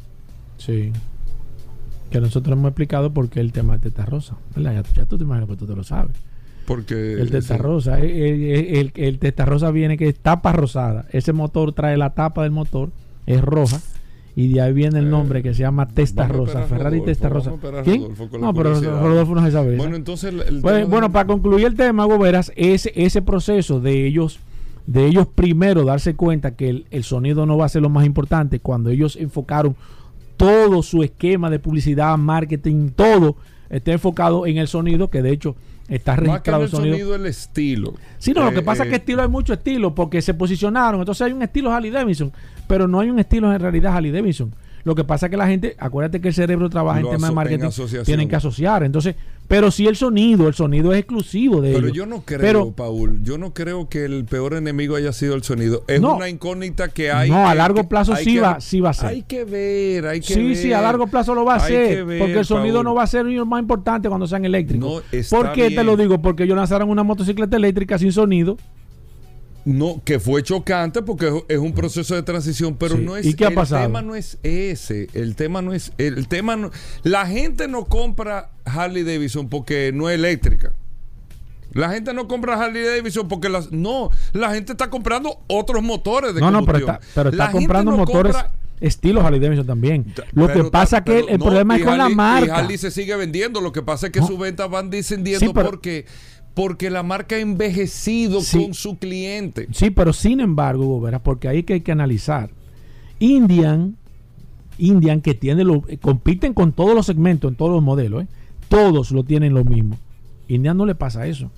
Sí. 0.57 0.93
Que 2.09 2.21
nosotros 2.21 2.57
hemos 2.57 2.69
explicado 2.69 3.13
por 3.13 3.29
qué 3.29 3.41
el 3.41 3.51
tema 3.51 3.77
de 3.77 3.89
Teta 3.89 4.05
Rosa. 4.05 4.37
Ya, 4.55 4.73
ya, 4.73 5.05
tú 5.05 5.17
te 5.17 5.25
imaginas 5.25 5.49
que 5.49 5.57
tú 5.57 5.67
te 5.67 5.75
lo 5.75 5.83
sabes. 5.83 6.15
Porque. 6.69 7.13
El 7.13 7.31
Teta 7.31 7.57
Rosa. 7.57 7.99
El, 7.99 8.91
el, 8.95 9.19
Teta 9.19 9.43
Rosa 9.43 9.71
viene 9.71 9.97
que 9.97 10.07
es 10.07 10.19
tapa 10.19 10.51
rosada. 10.51 11.07
Ese 11.11 11.33
motor 11.33 11.73
trae 11.73 11.97
la 11.97 12.11
tapa 12.11 12.43
del 12.43 12.51
motor. 12.51 12.91
Es 13.25 13.41
roja 13.41 13.79
Y 14.35 14.53
de 14.53 14.61
ahí 14.61 14.73
viene 14.73 14.99
el 14.99 15.07
eh, 15.07 15.09
nombre 15.09 15.41
que 15.41 15.55
se 15.55 15.61
llama 15.61 15.87
Testa 15.87 16.27
Rosa, 16.27 16.61
Ferrari 16.63 17.01
Testa 17.01 17.27
Rosa. 17.27 17.53
¿Quién? 17.83 18.09
No, 18.39 18.53
pero 18.53 18.79
Rodolfo 18.79 19.33
no 19.33 19.43
se 19.43 19.51
sabe. 19.51 19.77
Bueno, 19.77 19.95
entonces. 19.95 20.31
Pues, 20.61 20.87
bueno, 20.87 21.11
para 21.11 21.25
concluir 21.25 21.65
el 21.65 21.75
tema, 21.75 22.05
Goberas, 22.05 22.51
ese, 22.55 22.93
ese 22.95 23.23
proceso 23.23 23.79
de 23.79 24.05
ellos 24.05 24.39
de 24.85 25.05
ellos 25.05 25.27
primero 25.27 25.85
darse 25.85 26.15
cuenta 26.15 26.55
que 26.55 26.69
el, 26.69 26.85
el, 26.91 27.03
sonido 27.03 27.47
no 27.47 27.57
va 27.57 27.65
a 27.65 27.69
ser 27.69 27.81
lo 27.81 27.89
más 27.89 28.05
importante 28.05 28.59
cuando 28.59 28.89
ellos 28.89 29.15
enfocaron 29.15 29.75
todo 30.37 30.83
su 30.83 31.03
esquema 31.03 31.49
de 31.49 31.59
publicidad, 31.59 32.17
marketing, 32.17 32.89
todo 32.95 33.35
está 33.69 33.91
enfocado 33.91 34.47
en 34.47 34.57
el 34.57 34.67
sonido, 34.67 35.09
que 35.09 35.21
de 35.21 35.31
hecho 35.31 35.55
está 35.87 36.15
registrado 36.15 36.63
el 36.63 36.69
sonido. 36.69 37.15
el 37.15 37.25
estilo. 37.25 37.95
Sí, 38.17 38.33
no, 38.33 38.43
lo 38.43 38.51
que 38.51 38.59
eh, 38.59 38.63
pasa 38.63 38.83
es 38.83 38.89
que 38.89 38.95
eh, 38.95 38.99
estilo 38.99 39.21
hay 39.21 39.27
mucho 39.27 39.53
estilo, 39.53 39.95
porque 39.95 40.21
se 40.21 40.33
posicionaron. 40.33 41.01
Entonces 41.01 41.21
hay 41.23 41.33
un 41.33 41.41
estilo 41.41 41.71
Harley 41.71 41.91
Davidson, 41.91 42.31
pero 42.67 42.87
no 42.87 42.99
hay 42.99 43.09
un 43.09 43.19
estilo 43.19 43.51
en 43.53 43.59
realidad 43.59 43.95
Harley 43.95 44.11
Davidson. 44.11 44.53
Lo 44.83 44.95
que 44.95 45.03
pasa 45.03 45.25
es 45.25 45.29
que 45.31 45.37
la 45.37 45.47
gente, 45.47 45.75
acuérdate 45.77 46.21
que 46.21 46.29
el 46.29 46.33
cerebro 46.33 46.69
trabaja 46.69 46.99
en 46.99 47.09
temas 47.09 47.29
de 47.29 47.35
marketing, 47.35 47.69
tienen 48.05 48.29
que 48.29 48.35
asociar. 48.35 48.83
Entonces, 48.83 49.15
pero 49.49 49.71
si 49.71 49.87
el 49.87 49.95
sonido, 49.95 50.47
el 50.47 50.53
sonido 50.53 50.93
es 50.93 50.99
exclusivo 50.99 51.59
de 51.59 51.73
Pero 51.73 51.87
yo 51.89 52.05
no 52.05 52.21
creo, 52.21 52.71
Paul, 52.71 53.23
yo 53.23 53.39
no 53.39 53.51
creo 53.51 53.89
que 53.89 54.05
el 54.05 54.25
peor 54.25 54.53
enemigo 54.53 54.95
haya 54.95 55.11
sido 55.11 55.33
el 55.33 55.41
sonido. 55.41 55.83
Es 55.87 55.99
una 56.01 56.29
incógnita 56.29 56.89
que 56.89 57.11
hay. 57.11 57.31
No, 57.31 57.49
a 57.49 57.55
largo 57.55 57.89
plazo 57.89 58.15
sí, 58.15 58.37
va, 58.37 58.61
sí 58.61 58.79
va 58.79 58.91
a 58.91 58.93
ser. 58.93 59.09
Hay 59.09 59.23
que 59.23 59.45
ver, 59.45 60.05
hay 60.05 60.21
que 60.21 60.35
ver. 60.35 60.55
Sí, 60.55 60.61
sí, 60.61 60.71
a 60.71 60.81
largo 60.81 61.07
plazo 61.07 61.33
lo 61.33 61.45
va 61.45 61.55
a 61.55 61.57
hacer. 61.57 62.05
porque 62.19 62.37
el 62.37 62.45
sonido 62.45 62.83
no 62.83 62.93
va 62.93 63.01
a 63.01 63.07
ser 63.07 63.25
lo 63.25 63.45
más 63.47 63.59
importante 63.59 64.07
cuando 64.07 64.27
sean 64.27 64.45
eléctricos. 64.45 65.01
¿Por 65.31 65.51
qué 65.53 65.71
te 65.71 65.83
lo 65.83 65.97
digo? 65.97 66.21
Porque 66.21 66.43
ellos 66.43 66.55
lanzaron 66.55 66.87
una 66.87 67.01
motocicleta 67.01 67.57
eléctrica 67.57 67.97
sin 67.97 68.11
sonido. 68.11 68.55
No, 69.69 70.01
que 70.03 70.19
fue 70.19 70.41
chocante 70.41 71.03
porque 71.03 71.43
es 71.47 71.59
un 71.59 71.73
proceso 71.73 72.15
de 72.15 72.23
transición, 72.23 72.75
pero 72.75 72.97
no 72.97 73.15
es. 73.15 73.25
¿Y 73.27 73.35
qué 73.35 73.45
ha 73.45 73.51
pasado? 73.51 73.83
El 73.83 73.87
tema 73.87 74.01
no 74.01 74.15
es 74.15 74.39
ese. 74.41 75.07
El 75.13 75.35
tema 75.35 75.61
no 75.61 75.73
es. 75.73 75.91
El 75.99 76.27
tema 76.27 76.55
no, 76.55 76.71
la 77.03 77.27
gente 77.27 77.67
no 77.67 77.85
compra 77.85 78.49
Harley 78.65 79.03
Davidson 79.03 79.47
porque 79.47 79.91
no 79.93 80.09
es 80.09 80.15
eléctrica. 80.15 80.73
La 81.73 81.91
gente 81.91 82.15
no 82.15 82.27
compra 82.27 82.59
Harley 82.59 82.83
Davidson 82.83 83.27
porque 83.27 83.47
las. 83.47 83.71
No, 83.71 84.09
la 84.33 84.55
gente 84.55 84.71
está 84.71 84.89
comprando 84.89 85.39
otros 85.45 85.83
motores 85.83 86.33
de 86.33 86.41
No, 86.41 86.49
no, 86.49 86.65
pero 86.65 86.79
está, 86.79 86.99
pero 87.13 87.29
está 87.29 87.51
comprando 87.51 87.91
motores. 87.91 88.35
estilos 88.81 89.23
Harley 89.23 89.39
Davidson 89.39 89.67
también. 89.67 90.15
Lo 90.31 90.51
que 90.51 90.63
pasa 90.63 91.03
que 91.03 91.19
el, 91.19 91.37
problema 91.37 91.77
es 91.77 91.83
con 91.83 91.95
la 91.95 92.09
marca. 92.09 92.47
Y 92.47 92.49
Harley 92.49 92.77
se 92.79 92.89
sigue 92.89 93.15
vendiendo. 93.15 93.61
Lo 93.61 93.71
que 93.71 93.83
pasa 93.83 94.07
es 94.07 94.13
que 94.13 94.23
sus 94.23 94.39
ventas 94.39 94.67
van 94.67 94.89
descendiendo 94.89 95.53
porque 95.53 96.07
porque 96.59 96.89
la 96.89 97.03
marca 97.03 97.37
ha 97.37 97.39
envejecido 97.39 98.41
con 98.51 98.73
su 98.73 98.97
cliente. 98.97 99.69
Sí, 99.71 99.91
pero 99.91 100.11
sin 100.11 100.41
embargo, 100.41 100.99
verás, 100.99 101.21
porque 101.21 101.47
ahí 101.47 101.63
que 101.63 101.75
hay 101.75 101.79
que 101.79 101.93
analizar. 101.93 102.49
Indian, 103.17 103.95
Indian 104.77 105.21
que 105.21 105.35
tiene 105.35 105.63
lo, 105.63 105.85
compiten 106.01 106.53
con 106.53 106.73
todos 106.73 106.93
los 106.93 107.05
segmentos, 107.05 107.49
en 107.49 107.55
todos 107.55 107.71
los 107.71 107.81
modelos, 107.81 108.23
¿eh? 108.23 108.27
todos 108.67 109.11
lo 109.11 109.23
tienen 109.23 109.53
lo 109.53 109.63
mismo. 109.63 109.97
Indian 110.49 110.75
no 110.75 110.85
le 110.85 110.95
pasa 110.95 111.27
eso. 111.27 111.49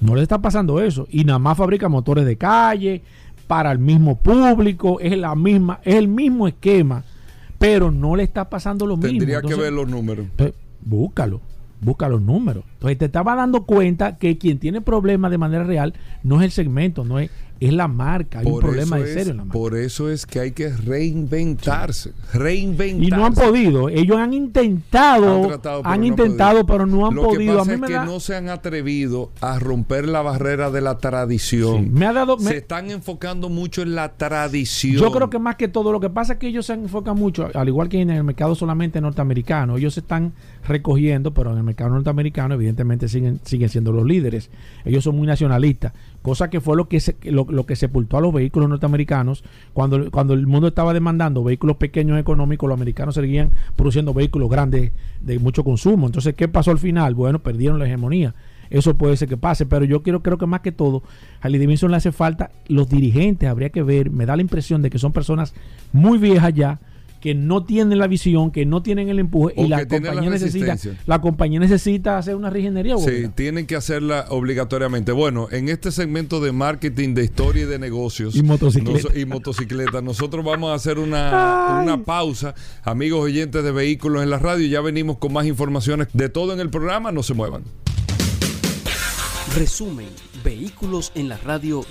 No 0.00 0.16
le 0.16 0.22
está 0.22 0.42
pasando 0.42 0.80
eso. 0.80 1.06
Y 1.08 1.22
nada 1.22 1.38
más 1.38 1.56
fabrica 1.56 1.88
motores 1.88 2.26
de 2.26 2.36
calle 2.36 3.02
para 3.46 3.70
el 3.70 3.78
mismo 3.78 4.16
público, 4.16 4.98
es 4.98 5.16
la 5.16 5.36
misma, 5.36 5.78
es 5.84 5.94
el 5.94 6.08
mismo 6.08 6.48
esquema, 6.48 7.04
pero 7.60 7.92
no 7.92 8.16
le 8.16 8.24
está 8.24 8.50
pasando 8.50 8.84
lo 8.84 8.96
mismo. 8.96 9.10
Tendría 9.10 9.42
que 9.42 9.54
ver 9.54 9.72
los 9.72 9.88
números. 9.88 10.26
búscalo 10.80 11.40
busca 11.84 12.08
los 12.08 12.20
números. 12.20 12.64
Entonces 12.84 12.98
te 12.98 13.04
estaba 13.06 13.34
dando 13.34 13.64
cuenta 13.64 14.18
que 14.18 14.36
quien 14.36 14.58
tiene 14.58 14.82
problemas 14.82 15.30
de 15.30 15.38
manera 15.38 15.64
real 15.64 15.94
no 16.22 16.40
es 16.40 16.44
el 16.44 16.50
segmento, 16.50 17.02
no 17.02 17.18
es, 17.18 17.30
es 17.60 17.72
la 17.72 17.88
marca. 17.88 18.40
Hay 18.40 18.46
un 18.46 18.60
problema 18.60 18.98
de 18.98 19.06
serio 19.06 19.30
en 19.30 19.36
la 19.38 19.44
marca. 19.44 19.58
Por 19.58 19.76
eso 19.76 20.10
es 20.10 20.26
que 20.26 20.40
hay 20.40 20.52
que 20.52 20.68
reinventarse. 20.68 22.12
Reinventarse. 22.34 23.06
Y 23.06 23.10
no 23.10 23.24
han 23.24 23.32
podido. 23.32 23.88
Ellos 23.88 24.18
han 24.18 24.34
intentado, 24.34 25.60
han, 25.82 26.04
intentado, 26.04 26.66
pero 26.66 26.84
no 26.84 27.06
han 27.06 27.14
podido. 27.14 27.62
a 27.62 27.64
mí 27.64 27.72
es 27.74 27.80
que 27.80 27.94
no 27.94 28.20
se 28.20 28.36
han 28.36 28.48
atrevido 28.50 29.30
a 29.40 29.58
romper 29.58 30.06
la 30.06 30.20
barrera 30.20 30.70
de 30.70 30.80
la 30.82 30.98
tradición. 30.98 31.92
Me 31.92 32.06
ha 32.06 32.12
dado, 32.12 32.38
se 32.38 32.58
están 32.58 32.90
enfocando 32.90 33.48
mucho 33.48 33.82
en 33.82 33.94
la 33.94 34.12
tradición. 34.12 34.96
Yo 34.96 35.10
creo 35.10 35.30
que 35.30 35.38
más 35.38 35.56
que 35.56 35.68
todo, 35.68 35.90
lo 35.90 36.00
que 36.00 36.10
pasa 36.10 36.34
es 36.34 36.38
que 36.38 36.48
ellos 36.48 36.66
se 36.66 36.74
enfocan 36.74 37.16
mucho, 37.16 37.48
al 37.54 37.68
igual 37.68 37.88
que 37.88 38.00
en 38.00 38.10
el 38.10 38.24
mercado 38.24 38.54
solamente 38.54 39.00
norteamericano. 39.00 39.78
Ellos 39.78 39.94
se 39.94 40.00
están 40.00 40.34
recogiendo, 40.66 41.32
pero 41.32 41.52
en 41.52 41.58
el 41.58 41.62
mercado 41.62 41.90
norteamericano 41.90 42.54
evidentemente 42.54 42.73
siguen, 43.08 43.40
siguen 43.44 43.68
siendo 43.68 43.92
los 43.92 44.06
líderes. 44.06 44.50
Ellos 44.84 45.04
son 45.04 45.16
muy 45.16 45.26
nacionalistas, 45.26 45.92
cosa 46.22 46.50
que 46.50 46.60
fue 46.60 46.76
lo 46.76 46.88
que, 46.88 47.00
se, 47.00 47.16
lo, 47.24 47.66
que 47.66 47.76
sepultó 47.76 48.18
a 48.18 48.20
los 48.20 48.32
vehículos 48.32 48.68
norteamericanos. 48.68 49.44
Cuando, 49.72 50.10
cuando 50.10 50.34
el 50.34 50.46
mundo 50.46 50.68
estaba 50.68 50.92
demandando 50.92 51.44
vehículos 51.44 51.76
pequeños 51.76 52.18
económicos, 52.18 52.68
los 52.68 52.76
americanos 52.76 53.14
seguían 53.14 53.50
produciendo 53.76 54.14
vehículos 54.14 54.50
grandes 54.50 54.92
de 55.20 55.38
mucho 55.38 55.64
consumo. 55.64 56.06
Entonces, 56.06 56.34
¿qué 56.34 56.48
pasó 56.48 56.70
al 56.70 56.78
final? 56.78 57.14
Bueno, 57.14 57.40
perdieron 57.40 57.78
la 57.78 57.86
hegemonía. 57.86 58.34
Eso 58.70 58.94
puede 58.96 59.16
ser 59.16 59.28
que 59.28 59.36
pase, 59.36 59.66
pero 59.66 59.84
yo 59.84 60.02
quiero, 60.02 60.22
creo 60.22 60.38
que 60.38 60.46
más 60.46 60.60
que 60.60 60.72
todo, 60.72 61.02
a 61.40 61.46
Harley 61.46 61.60
Davidson 61.60 61.90
le 61.90 61.96
hace 61.96 62.12
falta 62.12 62.50
los 62.66 62.88
dirigentes, 62.88 63.48
habría 63.48 63.70
que 63.70 63.82
ver, 63.82 64.10
me 64.10 64.26
da 64.26 64.36
la 64.36 64.42
impresión 64.42 64.82
de 64.82 64.90
que 64.90 64.98
son 64.98 65.12
personas 65.12 65.54
muy 65.92 66.18
viejas 66.18 66.52
ya, 66.54 66.80
que 67.24 67.34
no 67.34 67.64
tienen 67.64 67.98
la 67.98 68.06
visión, 68.06 68.50
que 68.50 68.66
no 68.66 68.82
tienen 68.82 69.08
el 69.08 69.18
empuje 69.18 69.54
y 69.56 69.66
la 69.66 69.88
compañía 69.88 70.28
necesita 70.28 70.76
la 71.06 71.22
compañía 71.22 71.58
necesita 71.58 72.18
hacer 72.18 72.36
una 72.36 72.50
regenería. 72.50 72.98
Sí, 72.98 73.30
tienen 73.34 73.66
que 73.66 73.76
hacerla 73.76 74.26
obligatoriamente. 74.28 75.10
Bueno, 75.10 75.48
en 75.50 75.70
este 75.70 75.90
segmento 75.90 76.40
de 76.40 76.52
marketing, 76.52 77.14
de 77.14 77.24
historia 77.24 77.62
y 77.62 77.64
de 77.64 77.78
negocios 77.78 78.36
y 78.36 78.42
motocicleta, 78.42 79.18
y 79.18 79.24
motocicleta 79.24 80.02
nosotros 80.02 80.44
vamos 80.44 80.70
a 80.70 80.74
hacer 80.74 80.98
una, 80.98 81.80
una 81.82 82.04
pausa. 82.04 82.54
Amigos 82.82 83.20
oyentes 83.20 83.64
de 83.64 83.72
vehículos 83.72 84.22
en 84.22 84.28
la 84.28 84.38
radio, 84.38 84.66
ya 84.66 84.82
venimos 84.82 85.16
con 85.16 85.32
más 85.32 85.46
informaciones 85.46 86.08
de 86.12 86.28
todo 86.28 86.52
en 86.52 86.60
el 86.60 86.68
programa, 86.68 87.10
no 87.10 87.22
se 87.22 87.32
muevan. 87.32 87.62
Resumen, 89.56 90.08
vehículos 90.44 91.10
en 91.14 91.30
la 91.30 91.38
radio 91.38 91.86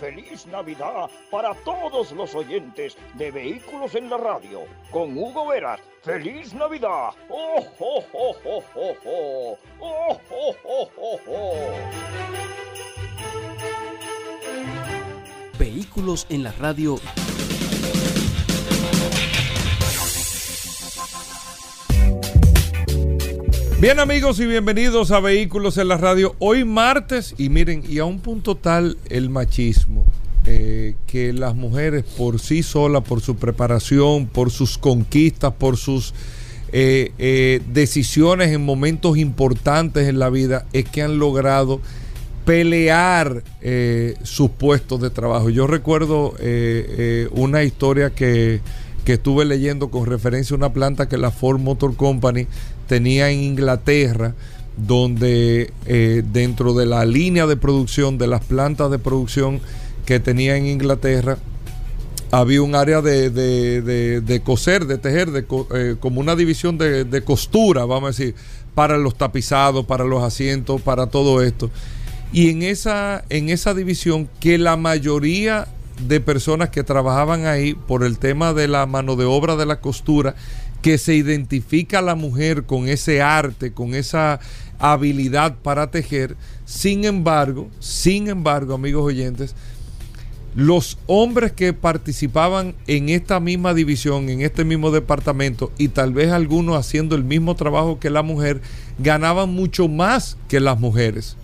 ¡Feliz 0.00 0.46
Navidad 0.46 1.08
para 1.30 1.54
todos 1.54 2.12
los 2.12 2.34
oyentes 2.34 2.96
de 3.14 3.30
Vehículos 3.30 3.94
en 3.94 4.10
la 4.10 4.16
Radio! 4.16 4.64
Con 4.90 5.16
Hugo 5.16 5.46
Veras. 5.46 5.80
¡Feliz 6.02 6.52
Navidad! 6.54 7.10
¡Oh, 7.28 7.64
oh, 7.78 8.04
oh, 8.12 8.36
oh, 8.44 8.62
oh, 8.74 8.96
oh! 9.04 9.58
¡Oh, 9.80 10.20
oh, 10.30 10.56
oh, 10.64 10.90
oh, 10.96 11.20
oh! 11.28 11.70
Vehículos 15.58 16.26
en 16.28 16.42
la 16.42 16.52
Radio 16.52 16.96
Bien 23.82 23.98
amigos 23.98 24.38
y 24.38 24.46
bienvenidos 24.46 25.10
a 25.10 25.18
Vehículos 25.18 25.76
en 25.76 25.88
la 25.88 25.96
Radio. 25.96 26.36
Hoy 26.38 26.64
martes 26.64 27.34
y 27.36 27.48
miren, 27.48 27.82
y 27.88 27.98
a 27.98 28.04
un 28.04 28.20
punto 28.20 28.54
tal 28.54 28.96
el 29.10 29.28
machismo, 29.28 30.06
eh, 30.46 30.94
que 31.08 31.32
las 31.32 31.56
mujeres 31.56 32.04
por 32.04 32.38
sí 32.38 32.62
solas, 32.62 33.02
por 33.02 33.20
su 33.22 33.34
preparación, 33.34 34.28
por 34.28 34.52
sus 34.52 34.78
conquistas, 34.78 35.54
por 35.54 35.76
sus 35.76 36.14
eh, 36.70 37.10
eh, 37.18 37.60
decisiones 37.72 38.52
en 38.52 38.64
momentos 38.64 39.18
importantes 39.18 40.06
en 40.06 40.20
la 40.20 40.30
vida, 40.30 40.64
es 40.72 40.88
que 40.88 41.02
han 41.02 41.18
logrado 41.18 41.80
pelear 42.44 43.42
sus 44.22 44.50
puestos 44.50 45.00
de 45.00 45.10
trabajo. 45.10 45.50
Yo 45.50 45.66
recuerdo 45.66 46.34
una 47.32 47.64
historia 47.64 48.10
que, 48.10 48.60
que 49.04 49.14
estuve 49.14 49.44
leyendo 49.44 49.90
con 49.90 50.06
referencia 50.06 50.54
a 50.54 50.58
una 50.58 50.72
planta 50.72 51.08
que 51.08 51.18
la 51.18 51.30
Ford 51.30 51.58
Motor 51.58 51.96
Company 51.96 52.46
tenía 52.92 53.30
en 53.30 53.42
Inglaterra, 53.42 54.34
donde 54.76 55.72
eh, 55.86 56.22
dentro 56.30 56.74
de 56.74 56.84
la 56.84 57.06
línea 57.06 57.46
de 57.46 57.56
producción, 57.56 58.18
de 58.18 58.26
las 58.26 58.44
plantas 58.44 58.90
de 58.90 58.98
producción 58.98 59.60
que 60.04 60.20
tenía 60.20 60.58
en 60.58 60.66
Inglaterra, 60.66 61.38
había 62.30 62.60
un 62.60 62.74
área 62.74 63.00
de, 63.00 63.30
de, 63.30 64.42
coser, 64.44 64.84
de 64.84 64.98
tejer, 64.98 65.30
de, 65.30 65.46
eh, 65.74 65.96
como 66.00 66.20
una 66.20 66.36
división 66.36 66.76
de, 66.76 67.22
costura, 67.24 67.86
vamos 67.86 68.08
a 68.08 68.08
decir, 68.08 68.34
para 68.74 68.98
los 68.98 69.16
tapizados, 69.16 69.86
para 69.86 70.04
los 70.04 70.22
asientos, 70.22 70.82
para 70.82 71.06
todo 71.06 71.40
esto. 71.40 71.70
Y 72.30 72.50
en 72.50 72.62
esa, 72.62 73.24
en 73.30 73.48
esa 73.48 73.72
división 73.72 74.28
que 74.38 74.58
la 74.58 74.76
mayoría 74.76 75.66
de 76.06 76.20
personas 76.20 76.68
que 76.68 76.84
trabajaban 76.84 77.46
ahí 77.46 77.72
por 77.72 78.04
el 78.04 78.18
tema 78.18 78.52
de 78.52 78.68
la 78.68 78.84
mano 78.84 79.16
de 79.16 79.24
obra 79.24 79.56
de 79.56 79.64
la 79.64 79.80
costura 79.80 80.34
que 80.82 80.98
se 80.98 81.14
identifica 81.14 82.00
a 82.00 82.02
la 82.02 82.16
mujer 82.16 82.64
con 82.64 82.88
ese 82.88 83.22
arte, 83.22 83.72
con 83.72 83.94
esa 83.94 84.40
habilidad 84.78 85.56
para 85.62 85.90
tejer. 85.90 86.36
Sin 86.64 87.04
embargo, 87.04 87.70
sin 87.78 88.28
embargo, 88.28 88.74
amigos 88.74 89.04
oyentes, 89.04 89.54
los 90.54 90.98
hombres 91.06 91.52
que 91.52 91.72
participaban 91.72 92.74
en 92.86 93.08
esta 93.08 93.40
misma 93.40 93.72
división, 93.72 94.28
en 94.28 94.42
este 94.42 94.64
mismo 94.64 94.90
departamento, 94.90 95.72
y 95.78 95.88
tal 95.88 96.12
vez 96.12 96.30
algunos 96.30 96.76
haciendo 96.76 97.14
el 97.14 97.24
mismo 97.24 97.54
trabajo 97.54 97.98
que 97.98 98.10
la 98.10 98.22
mujer, 98.22 98.60
ganaban 98.98 99.50
mucho 99.50 99.88
más 99.88 100.36
que 100.48 100.60
las 100.60 100.78
mujeres 100.78 101.36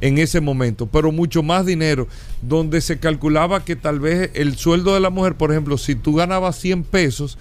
en 0.00 0.18
ese 0.18 0.40
momento, 0.40 0.86
pero 0.86 1.12
mucho 1.12 1.42
más 1.42 1.66
dinero, 1.66 2.08
donde 2.42 2.80
se 2.80 2.98
calculaba 2.98 3.64
que 3.64 3.76
tal 3.76 4.00
vez 4.00 4.30
el 4.34 4.56
sueldo 4.56 4.94
de 4.94 5.00
la 5.00 5.10
mujer, 5.10 5.34
por 5.34 5.50
ejemplo, 5.50 5.76
si 5.78 5.94
tú 5.94 6.14
ganabas 6.14 6.58
100 6.58 6.84
pesos, 6.84 7.38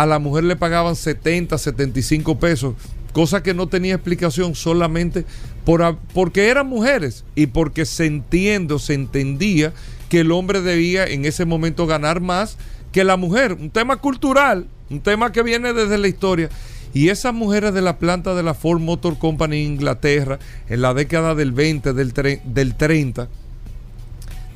a 0.00 0.06
la 0.06 0.18
mujer 0.18 0.44
le 0.44 0.56
pagaban 0.56 0.96
70, 0.96 1.58
75 1.58 2.38
pesos, 2.38 2.74
cosa 3.12 3.42
que 3.42 3.52
no 3.52 3.66
tenía 3.66 3.96
explicación 3.96 4.54
solamente 4.54 5.26
por, 5.66 5.98
porque 6.14 6.48
eran 6.48 6.68
mujeres 6.68 7.22
y 7.34 7.48
porque 7.48 7.84
se 7.84 8.06
entiende, 8.06 8.78
se 8.78 8.94
entendía 8.94 9.74
que 10.08 10.20
el 10.20 10.32
hombre 10.32 10.62
debía 10.62 11.04
en 11.04 11.26
ese 11.26 11.44
momento 11.44 11.86
ganar 11.86 12.22
más 12.22 12.56
que 12.92 13.04
la 13.04 13.18
mujer. 13.18 13.52
Un 13.52 13.68
tema 13.68 13.96
cultural, 13.96 14.68
un 14.88 15.00
tema 15.00 15.32
que 15.32 15.42
viene 15.42 15.74
desde 15.74 15.98
la 15.98 16.08
historia. 16.08 16.48
Y 16.94 17.10
esas 17.10 17.34
mujeres 17.34 17.74
de 17.74 17.82
la 17.82 17.98
planta 17.98 18.34
de 18.34 18.42
la 18.42 18.54
Ford 18.54 18.80
Motor 18.80 19.18
Company 19.18 19.58
en 19.58 19.72
Inglaterra, 19.72 20.38
en 20.70 20.80
la 20.80 20.94
década 20.94 21.34
del 21.34 21.52
20, 21.52 21.92
del, 21.92 22.40
del 22.42 22.74
30, 22.74 23.28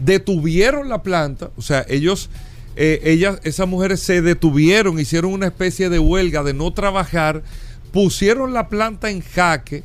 detuvieron 0.00 0.88
la 0.88 1.02
planta, 1.02 1.50
o 1.58 1.60
sea, 1.62 1.84
ellos, 1.86 2.30
eh, 2.76 3.00
ellas, 3.04 3.38
esas 3.44 3.68
mujeres 3.68 4.00
se 4.00 4.22
detuvieron, 4.22 4.98
hicieron 4.98 5.32
una 5.32 5.46
especie 5.46 5.88
de 5.88 5.98
huelga 5.98 6.42
de 6.42 6.54
no 6.54 6.72
trabajar, 6.72 7.42
pusieron 7.92 8.52
la 8.52 8.68
planta 8.68 9.10
en 9.10 9.20
jaque 9.20 9.84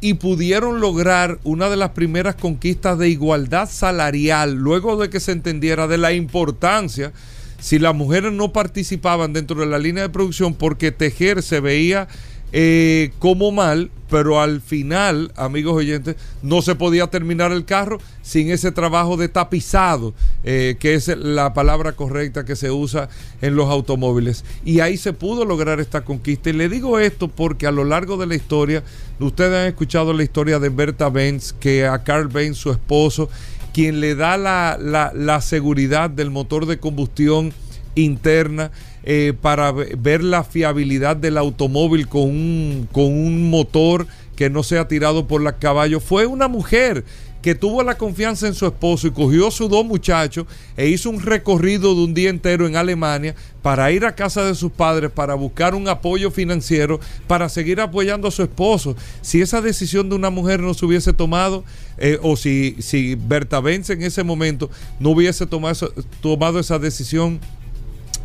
y 0.00 0.14
pudieron 0.14 0.80
lograr 0.80 1.38
una 1.44 1.68
de 1.68 1.76
las 1.76 1.90
primeras 1.90 2.34
conquistas 2.34 2.98
de 2.98 3.10
igualdad 3.10 3.68
salarial, 3.68 4.54
luego 4.54 4.96
de 4.96 5.10
que 5.10 5.20
se 5.20 5.32
entendiera 5.32 5.86
de 5.86 5.98
la 5.98 6.12
importancia 6.12 7.12
si 7.60 7.78
las 7.78 7.94
mujeres 7.94 8.32
no 8.32 8.52
participaban 8.52 9.34
dentro 9.34 9.60
de 9.60 9.66
la 9.66 9.78
línea 9.78 10.04
de 10.04 10.08
producción 10.08 10.54
porque 10.54 10.92
tejer 10.92 11.42
se 11.42 11.60
veía 11.60 12.08
eh, 12.52 13.12
como 13.18 13.52
mal, 13.52 13.90
pero 14.10 14.40
al 14.40 14.60
final, 14.60 15.32
amigos 15.36 15.74
oyentes, 15.76 16.16
no 16.42 16.62
se 16.62 16.74
podía 16.74 17.06
terminar 17.06 17.52
el 17.52 17.64
carro 17.64 17.98
sin 18.22 18.50
ese 18.50 18.72
trabajo 18.72 19.16
de 19.16 19.28
tapizado, 19.28 20.14
eh, 20.42 20.76
que 20.80 20.94
es 20.94 21.06
la 21.08 21.54
palabra 21.54 21.92
correcta 21.92 22.44
que 22.44 22.56
se 22.56 22.70
usa 22.70 23.08
en 23.40 23.54
los 23.54 23.70
automóviles. 23.70 24.44
Y 24.64 24.80
ahí 24.80 24.96
se 24.96 25.12
pudo 25.12 25.44
lograr 25.44 25.80
esta 25.80 26.02
conquista. 26.02 26.50
Y 26.50 26.54
le 26.54 26.68
digo 26.68 26.98
esto 26.98 27.28
porque 27.28 27.68
a 27.68 27.72
lo 27.72 27.84
largo 27.84 28.16
de 28.16 28.26
la 28.26 28.34
historia, 28.34 28.82
ustedes 29.20 29.56
han 29.56 29.68
escuchado 29.68 30.12
la 30.12 30.24
historia 30.24 30.58
de 30.58 30.70
Berta 30.70 31.08
Benz, 31.08 31.52
que 31.52 31.86
a 31.86 32.02
Carl 32.02 32.28
Benz, 32.28 32.58
su 32.58 32.72
esposo, 32.72 33.30
quien 33.72 34.00
le 34.00 34.16
da 34.16 34.36
la, 34.36 34.76
la, 34.80 35.12
la 35.14 35.40
seguridad 35.40 36.10
del 36.10 36.30
motor 36.30 36.66
de 36.66 36.78
combustión 36.78 37.52
interna, 37.94 38.70
eh, 39.02 39.32
para 39.40 39.72
ver 39.72 40.22
la 40.22 40.44
fiabilidad 40.44 41.16
del 41.16 41.38
automóvil 41.38 42.08
con 42.08 42.22
un, 42.22 42.88
con 42.92 43.04
un 43.04 43.50
motor 43.50 44.06
que 44.36 44.50
no 44.50 44.62
sea 44.62 44.88
tirado 44.88 45.26
por 45.26 45.40
los 45.40 45.54
caballos. 45.54 46.02
Fue 46.02 46.26
una 46.26 46.48
mujer 46.48 47.04
que 47.42 47.54
tuvo 47.54 47.82
la 47.82 47.96
confianza 47.96 48.46
en 48.46 48.54
su 48.54 48.66
esposo 48.66 49.06
y 49.06 49.12
cogió 49.12 49.48
a 49.48 49.50
sus 49.50 49.70
dos 49.70 49.84
muchachos 49.84 50.46
e 50.76 50.88
hizo 50.88 51.10
un 51.10 51.20
recorrido 51.20 51.94
de 51.94 52.02
un 52.02 52.14
día 52.14 52.30
entero 52.30 52.66
en 52.66 52.76
Alemania 52.76 53.34
para 53.62 53.90
ir 53.92 54.04
a 54.04 54.14
casa 54.14 54.44
de 54.44 54.54
sus 54.54 54.70
padres, 54.72 55.10
para 55.10 55.34
buscar 55.34 55.74
un 55.74 55.88
apoyo 55.88 56.30
financiero, 56.30 57.00
para 57.26 57.48
seguir 57.48 57.80
apoyando 57.80 58.28
a 58.28 58.30
su 58.30 58.42
esposo. 58.42 58.94
Si 59.22 59.40
esa 59.40 59.60
decisión 59.60 60.08
de 60.08 60.16
una 60.16 60.30
mujer 60.30 60.60
no 60.60 60.74
se 60.74 60.84
hubiese 60.84 61.12
tomado, 61.12 61.64
eh, 61.98 62.18
o 62.22 62.36
si, 62.36 62.76
si 62.78 63.14
Berta 63.14 63.60
Benz 63.60 63.90
en 63.90 64.02
ese 64.02 64.22
momento 64.22 64.70
no 64.98 65.10
hubiese 65.10 65.46
tomado, 65.46 65.92
tomado 66.20 66.58
esa 66.58 66.78
decisión, 66.78 67.40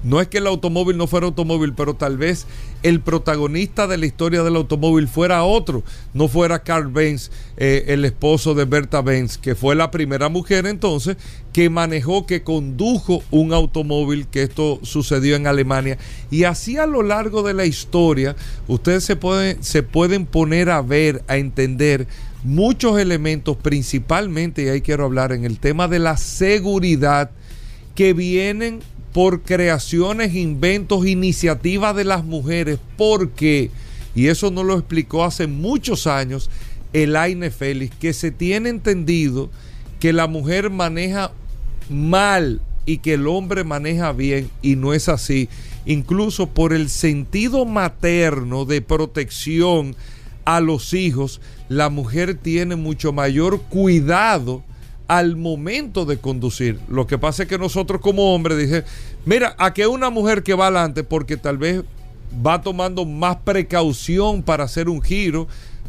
no 0.05 0.21
es 0.21 0.27
que 0.27 0.37
el 0.37 0.45
automóvil 0.45 0.97
no 0.97 1.07
fuera 1.07 1.25
automóvil, 1.25 1.73
pero 1.73 1.95
tal 1.95 2.17
vez 2.17 2.45
el 2.83 3.01
protagonista 3.01 3.87
de 3.87 3.97
la 3.97 4.05
historia 4.05 4.43
del 4.43 4.55
automóvil 4.55 5.07
fuera 5.07 5.43
otro, 5.43 5.83
no 6.13 6.27
fuera 6.27 6.61
Carl 6.61 6.89
Benz, 6.89 7.31
eh, 7.57 7.85
el 7.87 8.05
esposo 8.05 8.53
de 8.53 8.65
Berta 8.65 9.01
Benz, 9.01 9.39
que 9.39 9.55
fue 9.55 9.73
la 9.75 9.89
primera 9.89 10.29
mujer 10.29 10.67
entonces 10.67 11.17
que 11.51 11.71
manejó, 11.71 12.27
que 12.27 12.43
condujo 12.43 13.23
un 13.31 13.51
automóvil, 13.51 14.27
que 14.27 14.43
esto 14.43 14.79
sucedió 14.83 15.35
en 15.35 15.47
Alemania. 15.47 15.97
Y 16.29 16.43
así 16.43 16.77
a 16.77 16.85
lo 16.85 17.01
largo 17.01 17.41
de 17.41 17.55
la 17.55 17.65
historia, 17.65 18.35
ustedes 18.67 19.03
se 19.03 19.15
pueden, 19.15 19.63
se 19.63 19.81
pueden 19.81 20.27
poner 20.27 20.69
a 20.69 20.83
ver, 20.83 21.23
a 21.27 21.37
entender 21.37 22.05
muchos 22.43 22.99
elementos, 22.99 23.57
principalmente, 23.57 24.65
y 24.65 24.67
ahí 24.67 24.81
quiero 24.81 25.05
hablar 25.05 25.31
en 25.31 25.45
el 25.45 25.57
tema 25.57 25.87
de 25.87 25.97
la 25.97 26.15
seguridad, 26.17 27.31
que 27.95 28.13
vienen 28.13 28.81
por 29.15 29.43
creaciones, 29.43 30.35
inventos, 30.35 31.07
iniciativas 31.07 31.95
de 31.95 32.03
las 32.03 32.25
mujeres, 32.25 32.79
porque, 32.97 33.71
y 34.13 34.27
eso 34.27 34.51
nos 34.51 34.65
lo 34.65 34.73
explicó 34.73 35.23
hace 35.23 35.47
muchos 35.47 36.05
años 36.05 36.49
el 36.91 37.15
Aine 37.15 37.49
Félix, 37.49 37.95
que 37.95 38.11
se 38.11 38.31
tiene 38.31 38.67
entendido 38.67 39.49
que 40.01 40.11
la 40.11 40.27
mujer 40.27 40.69
maneja 40.69 41.31
mal 41.89 42.59
y 42.85 42.97
que 42.97 43.13
el 43.13 43.27
hombre 43.27 43.63
maneja 43.63 44.11
bien, 44.11 44.49
y 44.61 44.75
no 44.75 44.93
es 44.93 45.07
así. 45.07 45.47
Incluso 45.85 46.47
por 46.47 46.73
el 46.73 46.89
sentido 46.89 47.63
materno 47.63 48.65
de 48.65 48.81
protección 48.81 49.95
a 50.43 50.59
los 50.59 50.93
hijos, 50.93 51.39
la 51.69 51.87
mujer 51.87 52.35
tiene 52.35 52.75
mucho 52.75 53.13
mayor 53.13 53.61
cuidado 53.61 54.61
al 55.07 55.35
momento 55.35 56.05
de 56.05 56.17
conducir. 56.17 56.79
Lo 56.87 57.07
que 57.07 57.17
pasa 57.17 57.43
es 57.43 57.49
que 57.49 57.57
nosotros 57.57 58.01
como 58.01 58.33
hombres 58.33 58.57
dije, 58.57 58.83
mira, 59.25 59.55
a 59.57 59.73
que 59.73 59.87
una 59.87 60.09
mujer 60.09 60.43
que 60.43 60.53
va 60.53 60.67
adelante 60.67 61.03
porque 61.03 61.37
tal 61.37 61.57
vez 61.57 61.83
va 62.45 62.61
tomando 62.61 63.05
más 63.05 63.37
precaución 63.37 64.41
para 64.41 64.63
hacer 64.63 64.89
un 64.89 65.01
giro, 65.01 65.47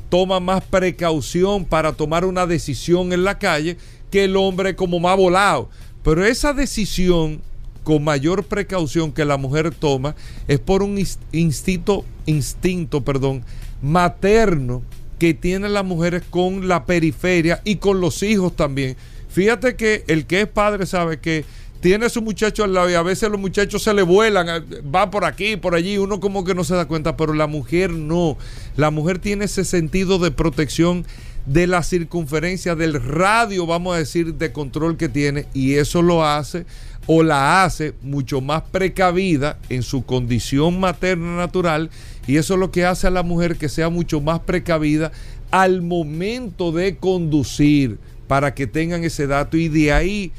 toma 0.08 0.40
más 0.40 0.62
precaución 0.64 1.64
para 1.64 1.92
tomar 1.92 2.24
una 2.24 2.46
decisión 2.46 3.12
en 3.12 3.24
la 3.24 3.38
calle 3.38 3.78
que 4.10 4.24
el 4.24 4.36
hombre 4.36 4.76
como 4.76 5.00
más 5.00 5.16
volado. 5.16 5.68
Pero 6.02 6.24
esa 6.24 6.52
decisión 6.52 7.40
con 7.82 8.04
mayor 8.04 8.44
precaución 8.44 9.12
que 9.12 9.24
la 9.24 9.36
mujer 9.36 9.74
toma 9.74 10.14
es 10.48 10.58
por 10.58 10.82
un 10.82 10.98
instinto, 11.32 12.04
instinto, 12.26 13.02
perdón, 13.02 13.44
materno 13.80 14.82
que 15.18 15.34
tienen 15.34 15.74
las 15.74 15.84
mujeres 15.84 16.22
con 16.28 16.68
la 16.68 16.84
periferia 16.84 17.60
y 17.64 17.76
con 17.76 18.00
los 18.00 18.22
hijos 18.22 18.54
también. 18.54 18.96
Fíjate 19.28 19.76
que 19.76 20.04
el 20.08 20.26
que 20.26 20.42
es 20.42 20.48
padre 20.48 20.86
sabe 20.86 21.18
que 21.18 21.44
tiene 21.80 22.06
a 22.06 22.08
su 22.08 22.22
muchacho 22.22 22.64
al 22.64 22.74
lado 22.74 22.90
y 22.90 22.94
a 22.94 23.02
veces 23.02 23.30
los 23.30 23.40
muchachos 23.40 23.82
se 23.82 23.92
le 23.94 24.02
vuelan, 24.02 24.48
eh, 24.48 24.80
va 24.82 25.10
por 25.10 25.24
aquí, 25.24 25.56
por 25.56 25.74
allí, 25.74 25.98
uno 25.98 26.20
como 26.20 26.44
que 26.44 26.54
no 26.54 26.64
se 26.64 26.74
da 26.74 26.86
cuenta, 26.86 27.16
pero 27.16 27.34
la 27.34 27.46
mujer 27.46 27.90
no. 27.90 28.36
La 28.76 28.90
mujer 28.90 29.18
tiene 29.18 29.44
ese 29.44 29.64
sentido 29.64 30.18
de 30.18 30.30
protección 30.30 31.04
de 31.44 31.66
la 31.66 31.82
circunferencia 31.82 32.74
del 32.74 33.00
radio, 33.00 33.66
vamos 33.66 33.94
a 33.94 33.98
decir, 33.98 34.34
de 34.34 34.52
control 34.52 34.96
que 34.96 35.08
tiene 35.08 35.46
y 35.54 35.74
eso 35.74 36.02
lo 36.02 36.24
hace 36.24 36.66
o 37.07 37.22
la 37.22 37.64
hace 37.64 37.94
mucho 38.02 38.40
más 38.40 38.62
precavida 38.62 39.59
en 39.68 39.82
su 39.82 40.04
condición 40.04 40.80
materna 40.80 41.36
natural 41.36 41.90
y 42.26 42.36
eso 42.36 42.54
es 42.54 42.61
lo 42.61 42.70
que 42.70 42.84
hace 42.84 43.07
a 43.07 43.11
la 43.11 43.22
mujer 43.22 43.57
que 43.57 43.68
sea 43.68 43.88
mucho 43.88 44.20
más 44.20 44.40
precavida 44.40 45.12
al 45.50 45.82
momento 45.82 46.72
de 46.72 46.96
conducir 46.96 47.98
para 48.26 48.54
que 48.54 48.66
tengan 48.66 49.04
ese 49.04 49.26
dato. 49.26 49.57
Y 49.57 49.68
de 49.68 49.92
ahí 49.92 50.32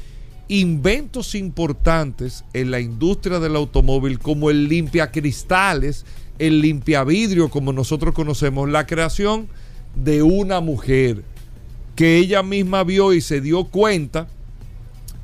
inventos 0.48 1.34
importantes 1.34 2.44
en 2.52 2.70
la 2.70 2.80
industria 2.80 3.38
del 3.38 3.56
automóvil 3.56 4.18
como 4.18 4.50
el 4.50 4.68
limpia 4.68 5.10
cristales, 5.10 6.04
el 6.38 6.60
limpia 6.60 7.04
vidrio 7.04 7.48
como 7.48 7.72
nosotros 7.72 8.14
conocemos, 8.14 8.68
la 8.68 8.86
creación 8.86 9.48
de 9.94 10.22
una 10.22 10.60
mujer 10.60 11.22
que 11.96 12.18
ella 12.18 12.42
misma 12.42 12.84
vio 12.84 13.12
y 13.12 13.20
se 13.20 13.40
dio 13.40 13.64
cuenta 13.64 14.28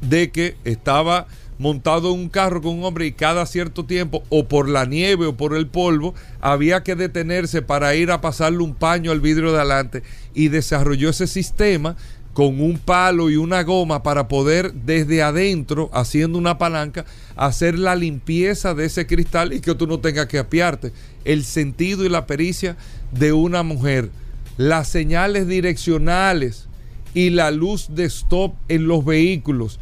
de 0.09 0.31
que 0.31 0.57
estaba 0.65 1.27
montado 1.59 2.13
en 2.13 2.21
un 2.21 2.29
carro 2.29 2.61
con 2.61 2.79
un 2.79 2.85
hombre 2.85 3.07
y 3.07 3.13
cada 3.13 3.47
cierto 3.47 3.85
tiempo, 3.85 4.23
o 4.29 4.47
por 4.49 4.69
la 4.69 4.87
nieve 4.87 5.27
o 5.27 5.37
por 5.37 5.57
el 5.57 5.67
polvo, 5.67 6.15
había 6.41 6.83
que 6.83 6.97
detenerse 6.97 7.63
para 7.63 7.95
ir 7.95 8.11
a 8.11 8.21
pasarle 8.21 8.59
un 8.59 8.75
paño 8.75 9.13
al 9.13 9.21
vidrio 9.21 9.53
de 9.53 9.59
adelante 9.59 10.03
y 10.35 10.49
desarrolló 10.49 11.11
ese 11.11 11.27
sistema 11.27 11.97
con 12.33 12.61
un 12.61 12.79
palo 12.79 13.31
y 13.31 13.37
una 13.37 13.63
goma 13.63 14.03
para 14.03 14.27
poder 14.27 14.73
desde 14.73 15.23
adentro, 15.23 15.89
haciendo 15.93 16.37
una 16.37 16.59
palanca, 16.59 17.05
hacer 17.37 17.79
la 17.79 17.95
limpieza 17.95 18.75
de 18.75 18.87
ese 18.87 19.07
cristal 19.07 19.53
y 19.53 19.61
que 19.61 19.77
tú 19.77 19.87
no 19.87 20.01
tengas 20.01 20.27
que 20.27 20.41
apiarte. 20.41 20.93
El 21.25 21.45
sentido 21.45 22.05
y 22.05 22.09
la 22.09 22.27
pericia 22.27 22.77
de 23.13 23.33
una 23.33 23.63
mujer, 23.63 24.11
las 24.57 24.89
señales 24.89 25.47
direccionales 25.47 26.67
y 27.15 27.31
la 27.31 27.53
luz 27.53 27.87
de 27.91 28.05
stop 28.07 28.55
en 28.69 28.89
los 28.89 29.05
vehículos 29.05 29.79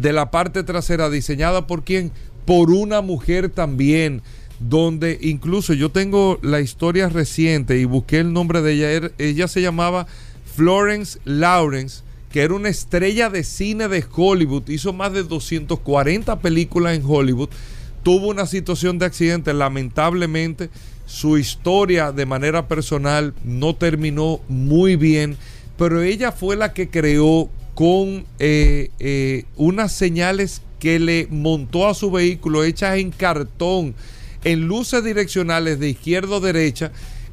de 0.00 0.12
la 0.12 0.30
parte 0.30 0.62
trasera 0.62 1.10
diseñada 1.10 1.66
por 1.66 1.84
quién? 1.84 2.12
Por 2.44 2.70
una 2.70 3.00
mujer 3.00 3.48
también, 3.48 4.22
donde 4.60 5.18
incluso 5.20 5.74
yo 5.74 5.90
tengo 5.90 6.38
la 6.42 6.60
historia 6.60 7.08
reciente 7.08 7.78
y 7.78 7.84
busqué 7.84 8.20
el 8.20 8.32
nombre 8.32 8.62
de 8.62 8.72
ella, 8.74 8.90
er, 8.90 9.12
ella 9.18 9.48
se 9.48 9.60
llamaba 9.60 10.06
Florence 10.54 11.18
Lawrence, 11.24 12.02
que 12.30 12.42
era 12.42 12.54
una 12.54 12.68
estrella 12.68 13.28
de 13.28 13.42
cine 13.42 13.88
de 13.88 14.04
Hollywood, 14.10 14.68
hizo 14.68 14.92
más 14.92 15.12
de 15.12 15.24
240 15.24 16.40
películas 16.40 16.96
en 16.96 17.02
Hollywood, 17.04 17.48
tuvo 18.02 18.28
una 18.28 18.46
situación 18.46 18.98
de 18.98 19.06
accidente, 19.06 19.52
lamentablemente 19.52 20.70
su 21.06 21.38
historia 21.38 22.12
de 22.12 22.26
manera 22.26 22.68
personal 22.68 23.34
no 23.44 23.74
terminó 23.74 24.40
muy 24.48 24.96
bien, 24.96 25.36
pero 25.76 26.02
ella 26.02 26.32
fue 26.32 26.54
la 26.54 26.72
que 26.72 26.88
creó 26.88 27.48
con 27.78 28.26
eh, 28.40 28.90
eh, 28.98 29.44
unas 29.54 29.92
señales 29.92 30.62
que 30.80 30.98
le 30.98 31.28
montó 31.30 31.86
a 31.86 31.94
su 31.94 32.10
vehículo 32.10 32.64
hechas 32.64 32.98
en 32.98 33.12
cartón, 33.12 33.94
en 34.42 34.66
luces 34.66 35.04
direccionales 35.04 35.78
de 35.78 35.90
izquierda 35.90 36.34
o 36.34 36.40
derecha, 36.40 36.90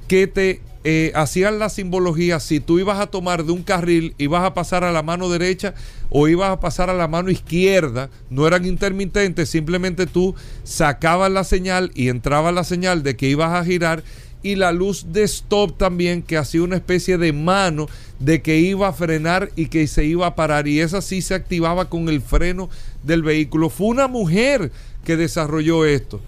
que 0.08 0.28
te 0.28 0.62
eh, 0.84 1.12
hacían 1.16 1.58
la 1.58 1.70
simbología. 1.70 2.40
Si 2.40 2.60
tú 2.60 2.78
ibas 2.78 3.00
a 3.00 3.08
tomar 3.08 3.44
de 3.44 3.54
un 3.54 3.64
carril, 3.64 4.14
ibas 4.20 4.44
a 4.44 4.54
pasar 4.54 4.84
a 4.84 4.92
la 4.92 5.02
mano 5.02 5.30
derecha 5.30 5.74
o 6.12 6.28
ibas 6.28 6.52
a 6.52 6.60
pasar 6.60 6.92
a 6.92 6.94
la 6.94 7.08
mano 7.08 7.32
izquierda, 7.32 8.12
no 8.30 8.46
eran 8.46 8.66
intermitentes, 8.66 9.50
simplemente 9.50 10.06
tú 10.06 10.36
sacabas 10.64 11.32
la 11.32 11.44
señal 11.44 11.90
y 11.96 12.10
entraba 12.10 12.52
la 12.52 12.64
señal 12.64 13.02
de 13.02 13.16
que 13.16 13.30
ibas 13.30 13.52
a 13.52 13.66
girar 13.66 14.04
y 14.46 14.56
la 14.56 14.72
luz 14.72 15.08
de 15.12 15.24
stop 15.24 15.76
también 15.76 16.22
que 16.22 16.38
hacía 16.38 16.62
una 16.62 16.76
especie 16.76 17.18
de 17.18 17.34
mano 17.34 17.88
de 18.20 18.44
que 18.44 18.60
iba 18.60 18.88
a 18.88 18.94
frenar 18.94 19.52
y 19.56 19.70
que 19.70 19.88
se 19.88 20.06
iba 20.06 20.28
a 20.28 20.36
parar 20.36 20.68
y 20.68 20.82
esa 20.82 21.02
sí 21.02 21.24
se 21.24 21.34
activaba 21.34 21.90
con 21.90 22.10
el 22.10 22.22
freno 22.22 22.70
del 23.02 23.24
vehículo. 23.24 23.72
Fue 23.72 23.88
una 23.88 24.08
mujer 24.08 24.72
que 25.04 25.18
desarrolló 25.18 25.84
esto 25.84 26.22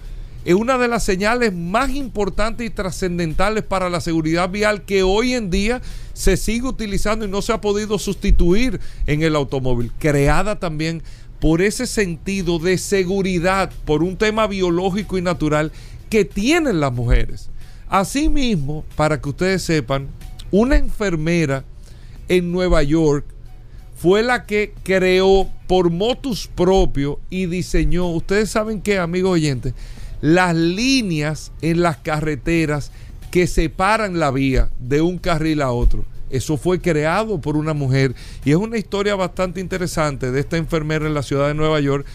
es 0.46 0.56
una 0.56 0.78
de 0.78 0.88
las 0.88 1.04
señales 1.04 1.54
más 1.54 1.90
importantes 1.90 2.66
y 2.66 2.70
trascendentales 2.70 3.66
para 3.66 3.90
la 3.90 4.00
seguridad 4.00 4.50
vial 4.50 4.84
que 4.84 5.04
hoy 5.04 5.34
en 5.34 5.50
día 5.50 5.82
se 6.14 6.38
sigue 6.38 6.70
utilizando 6.70 7.26
y 7.26 7.28
no 7.28 7.42
se 7.42 7.52
ha 7.52 7.60
podido 7.60 8.00
sustituir 8.00 8.80
en 9.08 9.24
el 9.24 9.36
automóvil, 9.36 9.92
creada 10.00 10.58
también 10.58 11.04
por 11.42 11.62
ese 11.62 11.86
sentido 11.86 12.60
de 12.60 12.78
seguridad, 12.78 13.72
por 13.84 14.02
un 14.02 14.16
tema 14.16 14.48
biológico 14.48 15.18
y 15.18 15.22
natural 15.22 15.74
que 16.10 16.24
tienen 16.24 16.80
las 16.80 16.94
mujeres. 16.94 17.50
Asimismo, 17.90 18.84
para 18.96 19.22
que 19.22 19.30
ustedes 19.30 19.64
sepan, 19.64 20.08
una 20.52 20.76
enfermera 20.76 21.64
en 22.28 22.52
Nueva 22.52 22.84
York 22.84 23.26
fue 23.96 24.24
la 24.24 24.46
que 24.46 24.74
creó 24.84 25.50
por 25.68 25.90
motus 25.90 26.48
propio 26.48 27.20
y 27.30 27.48
diseñó, 27.48 28.08
ustedes 28.08 28.50
saben 28.50 28.82
qué, 28.82 29.00
amigos 29.00 29.32
oyentes, 29.34 29.74
las 30.22 30.56
líneas 30.56 31.52
en 31.62 31.82
las 31.82 31.98
carreteras 31.98 32.92
que 33.32 33.48
separan 33.48 34.20
la 34.20 34.32
vía 34.32 34.70
de 34.80 35.02
un 35.02 35.18
carril 35.18 35.62
a 35.62 35.72
otro. 35.72 36.06
Eso 36.30 36.58
fue 36.58 36.82
creado 36.82 37.40
por 37.40 37.56
una 37.56 37.74
mujer 37.74 38.14
y 38.44 38.52
es 38.52 38.58
una 38.58 38.78
historia 38.78 39.16
bastante 39.16 39.62
interesante 39.62 40.32
de 40.32 40.42
esta 40.42 40.58
enfermera 40.58 41.08
en 41.08 41.14
la 41.14 41.24
ciudad 41.24 41.48
de 41.48 41.54
Nueva 41.54 41.80
York 41.80 42.06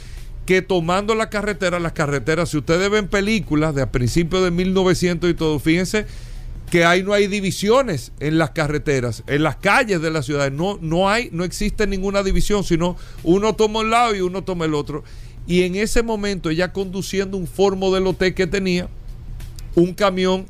que 0.47 0.63
tomando 0.63 1.15
la 1.15 1.31
carretera, 1.31 1.79
las 1.79 1.93
carreteras, 1.93 2.51
si 2.51 2.59
ustedes 2.59 2.91
ven 2.91 3.09
películas 3.09 3.75
de 3.75 3.83
a 3.83 3.93
principios 3.93 4.43
de 4.43 4.51
1900 4.51 5.31
y 5.31 5.35
todo, 5.35 5.59
fíjense 5.59 6.07
que 6.71 6.85
ahí 6.85 7.03
no 7.03 7.13
hay 7.13 7.27
divisiones 7.27 8.13
en 8.19 8.39
las 8.39 8.51
carreteras, 8.51 9.23
en 9.27 9.43
las 9.43 9.57
calles 9.57 10.01
de 10.01 10.11
la 10.11 10.23
ciudad, 10.23 10.51
no, 10.51 10.79
no 10.81 11.11
hay, 11.11 11.29
no 11.31 11.45
existe 11.45 11.87
ninguna 11.87 12.23
división, 12.23 12.65
sino 12.65 12.97
uno 13.23 13.55
toma 13.55 13.81
un 13.81 13.91
lado 13.91 14.15
y 14.15 14.23
uno 14.23 14.43
toma 14.43 14.65
el 14.65 14.75
otro. 14.75 15.05
Y 15.47 15.63
en 15.63 15.77
ese 15.77 16.03
momento 16.03 16.51
ella 16.51 16.73
conduciendo 16.73 17.37
un 17.37 17.47
Ford 17.47 17.77
Modelo 17.77 18.15
T 18.15 18.35
que 18.35 18.47
tenía, 18.47 18.89
un 19.75 19.93
camión 19.93 20.47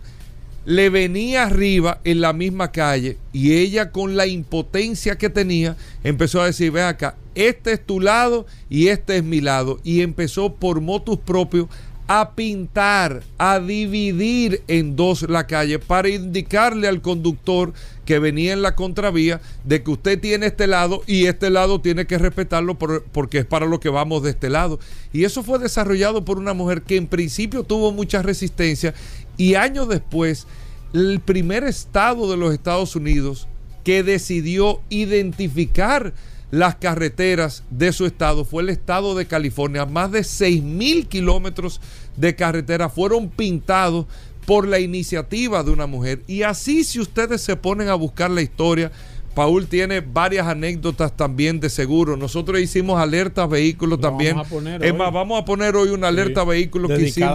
le 0.65 0.91
venía 0.91 1.45
arriba 1.45 2.01
en 2.05 2.21
la 2.21 2.33
misma 2.33 2.71
calle 2.71 3.19
y 3.33 3.55
ella 3.55 3.91
con 3.91 4.17
la 4.17 4.27
impotencia 4.27 5.19
que 5.19 5.29
tenía 5.29 5.77
empezó 6.05 6.41
a 6.41 6.47
decir, 6.47 6.71
ve 6.71 6.83
acá, 6.83 7.17
este 7.35 7.73
es 7.73 7.85
tu 7.85 8.01
lado 8.01 8.47
y 8.69 8.89
este 8.89 9.17
es 9.17 9.25
mi 9.25 9.41
lado. 9.41 9.79
Y 9.85 10.03
empezó 10.03 10.55
por 10.55 10.81
motus 10.81 11.19
propios 11.19 11.69
a 12.09 12.35
pintar, 12.35 13.23
a 13.39 13.59
dividir 13.59 14.63
en 14.69 14.97
dos 14.97 15.23
la 15.23 15.47
calle 15.47 15.79
para 15.79 16.09
indicarle 16.09 16.89
al 16.89 17.01
conductor 17.01 17.73
que 18.05 18.19
venía 18.19 18.53
en 18.53 18.61
la 18.61 18.75
contravía 18.75 19.41
de 19.65 19.83
que 19.83 19.93
usted 19.93 20.21
tiene 20.21 20.47
este 20.47 20.67
lado 20.67 21.03
y 21.07 21.27
este 21.27 21.49
lado 21.49 21.81
tiene 21.81 22.07
que 22.07 22.19
respetarlo 22.19 22.77
porque 22.77 23.39
es 23.39 23.47
para 23.47 23.67
lo 23.67 23.81
que 23.81 23.89
vamos 23.89 24.23
de 24.23 24.31
este 24.31 24.51
lado. 24.51 24.79
Y 25.13 25.25
eso 25.25 25.43
fue 25.43 25.59
desarrollado 25.59 26.25
por 26.25 26.39
una 26.39 26.55
mujer 26.55 26.83
que 26.83 26.97
en 26.97 27.07
principio 27.07 27.63
tuvo 27.63 27.93
mucha 27.93 28.21
resistencia 28.21 28.93
y 29.37 29.55
años 29.55 29.89
después 29.89 30.47
el 30.93 31.21
primer 31.21 31.65
estado 31.65 32.31
de 32.31 32.37
los 32.37 32.53
Estados 32.53 32.97
Unidos 32.97 33.49
que 33.85 34.03
decidió 34.03 34.81
identificar 34.91 36.13
las 36.53 36.77
carreteras 36.77 37.65
de 37.71 37.93
su 37.93 38.05
estado 38.05 38.45
fue 38.45 38.63
el 38.63 38.69
estado 38.69 39.15
de 39.15 39.27
California. 39.27 39.87
Más 39.87 40.13
de 40.13 40.23
6 40.23 40.63
mil 40.63 41.09
kilómetros 41.09 41.81
de 42.15 42.37
carretera 42.37 42.91
fueron 42.91 43.31
pintados 43.31 44.05
por 44.45 44.69
la 44.69 44.79
iniciativa 44.79 45.63
de 45.63 45.71
una 45.71 45.87
mujer. 45.87 46.23
Y 46.27 46.43
así 46.43 46.85
si 46.85 47.01
ustedes 47.01 47.41
se 47.41 47.57
ponen 47.57 47.89
a 47.89 47.95
buscar 47.95 48.31
la 48.31 48.43
historia, 48.43 48.93
Paul 49.35 49.67
tiene 49.67 50.03
varias 50.03 50.47
anécdotas 50.47 51.17
también 51.17 51.59
de 51.59 51.71
seguro. 51.71 52.19
Nosotros 52.19 52.61
hicimos 52.61 53.01
alertas 53.01 53.49
vehículos 53.49 53.99
también. 53.99 54.37
es 54.83 54.95
más, 54.95 55.11
vamos 55.11 55.41
a 55.41 55.47
poner 55.47 55.75
hoy 55.75 55.89
una 55.89 56.09
alerta 56.09 56.45
vehículos 56.45 56.91
que 56.91 57.01
hicimos 57.09 57.33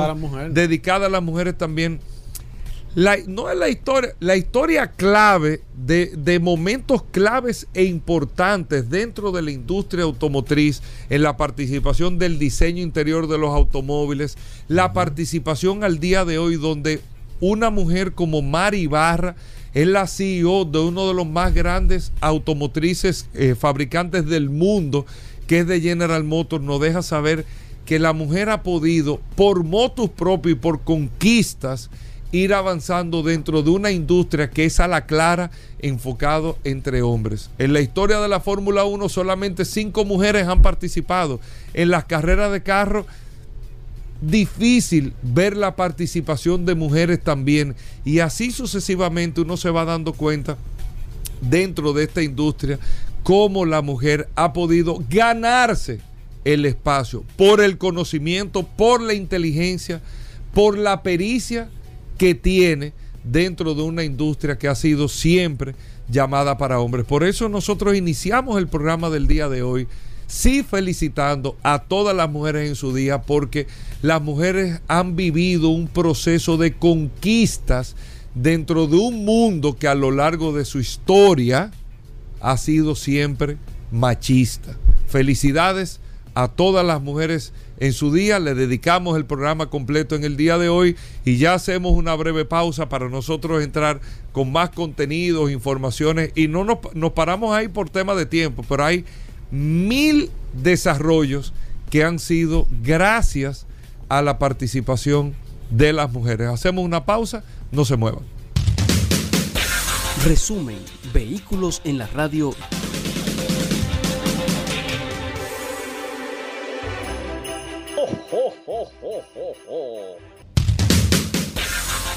dedicada 0.52 1.08
a 1.08 1.10
las 1.10 1.24
mujeres 1.24 1.58
también 1.58 2.00
no 2.96 3.50
es 3.50 3.58
la 3.58 3.70
historia, 3.70 4.14
la 4.20 4.36
historia 4.36 4.92
clave 4.92 5.62
de, 5.76 6.40
momentos 6.40 7.04
claves 7.12 7.68
e 7.74 7.84
importantes 7.84 8.90
dentro 8.90 9.32
de 9.32 9.42
la 9.42 9.52
industria 9.52 10.04
automotriz, 10.04 10.82
en 11.10 11.22
la 11.22 11.38
participación 11.38 12.18
del 12.18 12.40
diseño 12.40 12.82
interior 12.82 13.28
de 13.28 13.38
los 13.38 13.54
automóviles, 13.54 14.38
la 14.68 14.94
participación 14.94 15.84
al 15.84 16.00
día 16.00 16.26
de 16.26 16.40
hoy 16.40 16.56
donde 16.56 17.02
una 17.40 17.70
mujer 17.70 18.14
como 18.14 18.42
Mari 18.42 18.80
Ibarra 18.80 19.36
es 19.74 19.88
la 19.88 20.08
CEO 20.08 20.66
de 20.66 20.80
uno 20.80 21.08
de 21.08 21.14
los 21.14 21.28
más 21.28 21.54
grandes 21.54 22.12
automotrices 22.20 23.30
eh, 23.36 23.54
fabricantes 23.54 24.26
del 24.26 24.50
mundo, 24.50 25.06
que 25.46 25.60
es 25.60 25.68
de 25.68 25.82
General 25.82 26.24
Motors, 26.24 26.64
nos 26.64 26.82
deja 26.82 27.04
saber 27.04 27.46
que 27.86 28.00
la 28.00 28.12
mujer 28.12 28.50
ha 28.50 28.64
podido, 28.64 29.22
por 29.36 29.64
motos 29.64 30.10
propios 30.10 30.58
y 30.58 30.60
por 30.60 30.82
conquistas, 30.82 31.90
ir 32.32 32.54
avanzando 32.54 33.24
dentro 33.24 33.62
de 33.64 33.70
una 33.70 33.92
industria 33.92 34.50
que 34.50 34.66
es 34.66 34.80
a 34.80 34.88
la 34.88 35.06
clara 35.06 35.52
enfocado 35.80 36.58
entre 36.64 37.02
hombres. 37.02 37.50
En 37.58 37.74
la 37.74 37.82
historia 37.82 38.20
de 38.20 38.28
la 38.28 38.40
Fórmula 38.40 38.84
1 38.84 39.10
solamente 39.10 39.66
cinco 39.66 40.06
mujeres 40.06 40.48
han 40.48 40.62
participado. 40.62 41.40
En 41.74 41.90
las 41.90 42.06
carreras 42.06 42.52
de 42.52 42.64
carro, 42.64 43.06
difícil 44.22 45.14
ver 45.22 45.56
la 45.56 45.76
participación 45.76 46.66
de 46.66 46.76
mujeres 46.76 47.22
también. 47.22 47.76
Y 48.04 48.20
así 48.20 48.52
sucesivamente 48.52 49.42
uno 49.42 49.58
se 49.58 49.70
va 49.70 49.86
dando 49.86 50.14
cuenta 50.14 50.58
dentro 51.42 51.94
de 51.94 52.04
esta 52.04 52.22
industria 52.24 52.80
cómo 53.24 53.66
la 53.66 53.82
mujer 53.82 54.30
ha 54.36 54.54
podido 54.54 55.04
ganarse 55.10 56.00
el 56.46 56.66
espacio 56.66 57.24
por 57.36 57.62
el 57.62 57.78
conocimiento, 57.78 58.64
por 58.64 59.02
la 59.02 59.14
inteligencia, 59.14 60.02
por 60.54 60.78
la 60.78 61.04
pericia 61.04 61.70
que 62.18 62.36
tiene 62.36 62.94
dentro 63.24 63.74
de 63.74 63.82
una 63.82 64.04
industria 64.04 64.58
que 64.58 64.68
ha 64.68 64.76
sido 64.76 65.08
siempre 65.08 65.76
llamada 66.10 66.58
para 66.58 66.80
hombres. 66.80 67.06
Por 67.06 67.24
eso 67.24 67.50
nosotros 67.50 67.96
iniciamos 67.96 68.58
el 68.58 68.68
programa 68.68 69.10
del 69.10 69.28
día 69.28 69.50
de 69.50 69.62
hoy, 69.62 69.88
sí 70.28 70.64
felicitando 70.64 71.58
a 71.64 71.80
todas 71.80 72.16
las 72.16 72.30
mujeres 72.30 72.70
en 72.70 72.76
su 72.76 72.94
día, 72.94 73.22
porque 73.22 73.68
las 74.02 74.22
mujeres 74.22 74.82
han 74.88 75.16
vivido 75.16 75.70
un 75.70 75.88
proceso 75.88 76.58
de 76.58 76.74
conquistas 76.74 77.96
dentro 78.36 78.88
de 78.88 78.98
un 78.98 79.26
mundo 79.26 79.76
que 79.76 79.88
a 79.88 79.96
lo 79.96 80.12
largo 80.12 80.54
de 80.54 80.66
su 80.66 80.80
historia 80.80 81.72
ha 82.40 82.58
sido 82.58 82.96
siempre 82.96 83.58
machista. 83.92 84.78
Felicidades 85.08 86.00
a 86.36 86.48
todas 86.50 86.86
las 86.86 87.02
mujeres 87.02 87.52
en 87.80 87.94
su 87.94 88.14
día. 88.14 88.40
Le 88.40 88.56
dedicamos 88.56 89.18
el 89.18 89.26
programa 89.26 89.70
completo 89.70 90.16
en 90.16 90.24
el 90.24 90.38
día 90.38 90.58
de 90.58 90.70
hoy 90.70 90.96
y 91.26 91.38
ya 91.38 91.54
hacemos 91.54 91.94
una 91.94 92.16
breve 92.16 92.46
pausa 92.46 92.90
para 92.90 93.10
nosotros 93.10 93.64
entrar 93.64 94.02
con 94.32 94.52
más 94.52 94.70
contenidos, 94.70 95.52
informaciones 95.52 96.32
y 96.36 96.48
no 96.48 96.64
nos, 96.64 96.80
nos 96.94 97.12
paramos 97.14 97.56
ahí 97.56 97.68
por 97.68 97.90
tema 97.90 98.16
de 98.16 98.26
tiempo, 98.26 98.64
pero 98.68 98.86
hay 98.86 99.06
mil 99.52 100.30
desarrollos 100.54 101.54
que 101.90 102.04
han 102.04 102.20
sido 102.20 102.68
gracias 102.84 103.66
a 104.10 104.22
la 104.22 104.40
participación 104.40 105.36
de 105.70 105.94
las 105.94 106.12
mujeres. 106.12 106.48
Hacemos 106.48 106.84
una 106.84 107.06
pausa, 107.06 107.44
no 107.72 107.86
se 107.86 107.98
muevan. 107.98 108.24
Resumen, 110.26 110.80
vehículos 111.14 111.82
en 111.84 111.98
la 111.98 112.08
radio. 112.08 112.54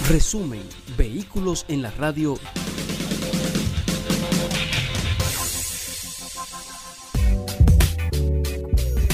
Resumen, 0.08 0.62
vehículos 0.96 1.64
en 1.68 1.82
la 1.82 1.90
radio. 1.92 2.34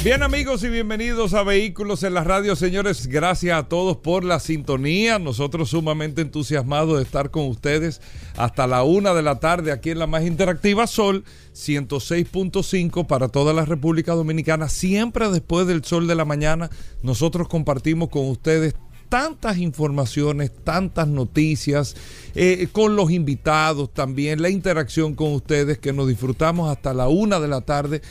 Bien 0.07 0.23
amigos 0.23 0.63
y 0.63 0.69
bienvenidos 0.69 1.35
a 1.35 1.43
Vehículos 1.43 2.05
en 2.05 2.15
la 2.15 2.23
Radio, 2.23 2.55
señores. 2.55 3.09
Gracias 3.09 3.59
a 3.59 3.69
todos 3.69 3.97
por 3.97 4.23
la 4.23 4.39
sintonía. 4.39 5.19
Nosotros 5.19 5.71
sumamente 5.71 6.23
entusiasmados 6.23 6.99
de 6.99 7.03
estar 7.03 7.33
con 7.33 7.49
ustedes 7.49 8.01
hasta 8.37 8.69
la 8.69 8.85
una 8.85 9.15
de 9.15 9.23
la 9.23 9.41
tarde 9.41 9.73
aquí 9.73 9.91
en 9.91 9.99
la 9.99 10.07
más 10.07 10.23
interactiva 10.23 10.87
Sol 10.87 11.25
106.5 11.55 13.09
para 13.09 13.27
toda 13.27 13.53
la 13.53 13.65
República 13.65 14.13
Dominicana. 14.13 14.69
Siempre 14.69 15.29
después 15.29 15.67
del 15.67 15.83
sol 15.83 16.07
de 16.07 16.15
la 16.15 16.25
mañana 16.25 16.71
nosotros 17.03 17.49
compartimos 17.49 18.09
con 18.09 18.29
ustedes 18.29 18.77
tantas 19.09 19.59
informaciones, 19.59 20.53
tantas 20.63 21.09
noticias, 21.09 21.97
eh, 22.37 22.69
con 22.71 22.95
los 22.95 23.11
invitados 23.11 23.93
también, 23.93 24.41
la 24.41 24.51
interacción 24.51 25.17
con 25.17 25.33
ustedes 25.33 25.79
que 25.79 25.93
nos 25.93 26.07
disfrutamos 26.07 26.71
hasta 26.71 26.95
la 26.95 27.09
una 27.09 27.41
de 27.41 27.49
la 27.49 27.61
tarde 27.63 28.03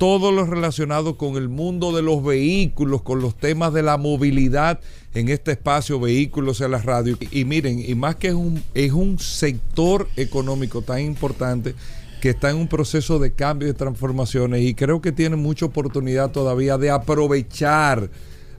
todo 0.00 0.32
lo 0.32 0.46
relacionado 0.46 1.18
con 1.18 1.36
el 1.36 1.50
mundo 1.50 1.92
de 1.92 2.00
los 2.00 2.24
vehículos, 2.24 3.02
con 3.02 3.20
los 3.20 3.36
temas 3.36 3.74
de 3.74 3.82
la 3.82 3.98
movilidad 3.98 4.80
en 5.12 5.28
este 5.28 5.52
espacio 5.52 6.00
Vehículos 6.00 6.62
en 6.62 6.70
la 6.70 6.78
Radio. 6.78 7.18
Y, 7.30 7.44
miren, 7.44 7.84
y 7.86 7.94
más 7.94 8.16
que 8.16 8.28
es 8.28 8.34
un, 8.34 8.64
es 8.72 8.92
un 8.92 9.18
sector 9.18 10.08
económico 10.16 10.80
tan 10.80 11.00
importante 11.00 11.74
que 12.22 12.30
está 12.30 12.48
en 12.48 12.56
un 12.56 12.66
proceso 12.66 13.18
de 13.18 13.34
cambio 13.34 13.68
y 13.68 13.74
transformaciones 13.74 14.62
y 14.62 14.72
creo 14.72 15.02
que 15.02 15.12
tiene 15.12 15.36
mucha 15.36 15.66
oportunidad 15.66 16.30
todavía 16.30 16.78
de 16.78 16.88
aprovechar 16.88 18.08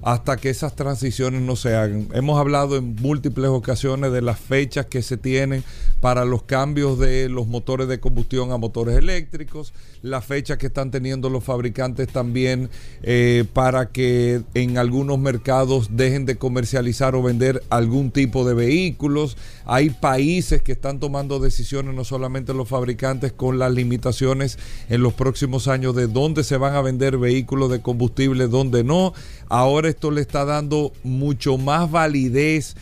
hasta 0.03 0.37
que 0.37 0.51
esas 0.51 0.75
transiciones 0.75 1.41
no 1.41 1.55
se 1.55 1.75
hagan. 1.75 2.07
Hemos 2.13 2.39
hablado 2.39 2.75
en 2.77 2.95
múltiples 2.95 3.49
ocasiones 3.49 4.11
de 4.11 4.21
las 4.21 4.39
fechas 4.39 4.87
que 4.87 5.01
se 5.01 5.17
tienen 5.17 5.63
para 6.01 6.25
los 6.25 6.43
cambios 6.43 6.97
de 6.99 7.29
los 7.29 7.47
motores 7.47 7.87
de 7.87 7.99
combustión 7.99 8.51
a 8.51 8.57
motores 8.57 8.97
eléctricos, 8.97 9.73
la 10.01 10.21
fecha 10.21 10.57
que 10.57 10.67
están 10.67 10.91
teniendo 10.91 11.29
los 11.29 11.43
fabricantes 11.43 12.07
también 12.07 12.69
eh, 13.03 13.45
para 13.53 13.89
que 13.89 14.41
en 14.53 14.77
algunos 14.77 15.19
mercados 15.19 15.89
dejen 15.91 16.25
de 16.25 16.37
comercializar 16.37 17.15
o 17.15 17.21
vender 17.21 17.63
algún 17.69 18.11
tipo 18.11 18.47
de 18.47 18.53
vehículos. 18.53 19.37
Hay 19.65 19.91
países 19.91 20.61
que 20.61 20.71
están 20.71 20.99
tomando 20.99 21.39
decisiones, 21.39 21.93
no 21.93 22.03
solamente 22.03 22.53
los 22.53 22.67
fabricantes, 22.67 23.31
con 23.31 23.59
las 23.59 23.71
limitaciones 23.71 24.57
en 24.89 25.01
los 25.03 25.13
próximos 25.13 25.67
años 25.67 25.95
de 25.95 26.07
dónde 26.07 26.43
se 26.43 26.57
van 26.57 26.75
a 26.75 26.81
vender 26.81 27.17
vehículos 27.17 27.69
de 27.69 27.81
combustible, 27.81 28.47
dónde 28.47 28.83
no. 28.83 29.13
Ahora 29.49 29.89
esto 29.89 30.11
le 30.11 30.21
está 30.21 30.45
dando 30.45 30.93
mucho 31.03 31.57
más 31.57 31.91
validez 31.91 32.75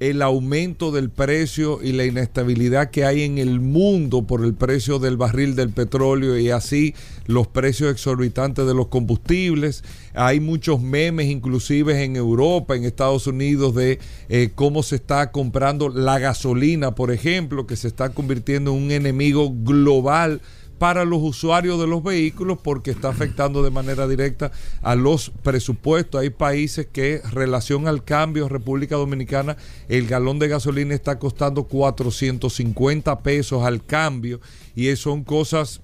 el 0.00 0.22
aumento 0.22 0.92
del 0.92 1.10
precio 1.10 1.80
y 1.82 1.92
la 1.92 2.04
inestabilidad 2.04 2.90
que 2.90 3.04
hay 3.04 3.22
en 3.22 3.38
el 3.38 3.60
mundo 3.60 4.26
por 4.26 4.44
el 4.44 4.54
precio 4.54 4.98
del 4.98 5.16
barril 5.16 5.54
del 5.54 5.70
petróleo 5.70 6.38
y 6.38 6.50
así 6.50 6.94
los 7.26 7.46
precios 7.46 7.90
exorbitantes 7.90 8.66
de 8.66 8.74
los 8.74 8.88
combustibles. 8.88 9.84
Hay 10.14 10.40
muchos 10.40 10.80
memes 10.80 11.26
inclusive 11.26 12.04
en 12.04 12.16
Europa, 12.16 12.76
en 12.76 12.84
Estados 12.84 13.26
Unidos, 13.26 13.74
de 13.74 13.98
eh, 14.28 14.50
cómo 14.54 14.82
se 14.82 14.96
está 14.96 15.30
comprando 15.30 15.88
la 15.88 16.18
gasolina, 16.18 16.94
por 16.94 17.10
ejemplo, 17.10 17.66
que 17.66 17.76
se 17.76 17.88
está 17.88 18.10
convirtiendo 18.10 18.72
en 18.72 18.82
un 18.84 18.90
enemigo 18.90 19.52
global 19.52 20.40
para 20.78 21.04
los 21.04 21.20
usuarios 21.22 21.80
de 21.80 21.86
los 21.86 22.02
vehículos 22.02 22.58
porque 22.62 22.90
está 22.90 23.08
afectando 23.08 23.62
de 23.62 23.70
manera 23.70 24.06
directa 24.08 24.52
a 24.82 24.94
los 24.94 25.30
presupuestos. 25.42 26.20
Hay 26.20 26.30
países 26.30 26.86
que, 26.92 27.22
relación 27.32 27.88
al 27.88 28.04
cambio, 28.04 28.48
República 28.48 28.96
Dominicana, 28.96 29.56
el 29.88 30.06
galón 30.06 30.38
de 30.38 30.48
gasolina 30.48 30.94
está 30.94 31.18
costando 31.18 31.64
450 31.64 33.20
pesos 33.22 33.64
al 33.64 33.84
cambio 33.84 34.40
y 34.74 34.94
son 34.96 35.24
cosas 35.24 35.80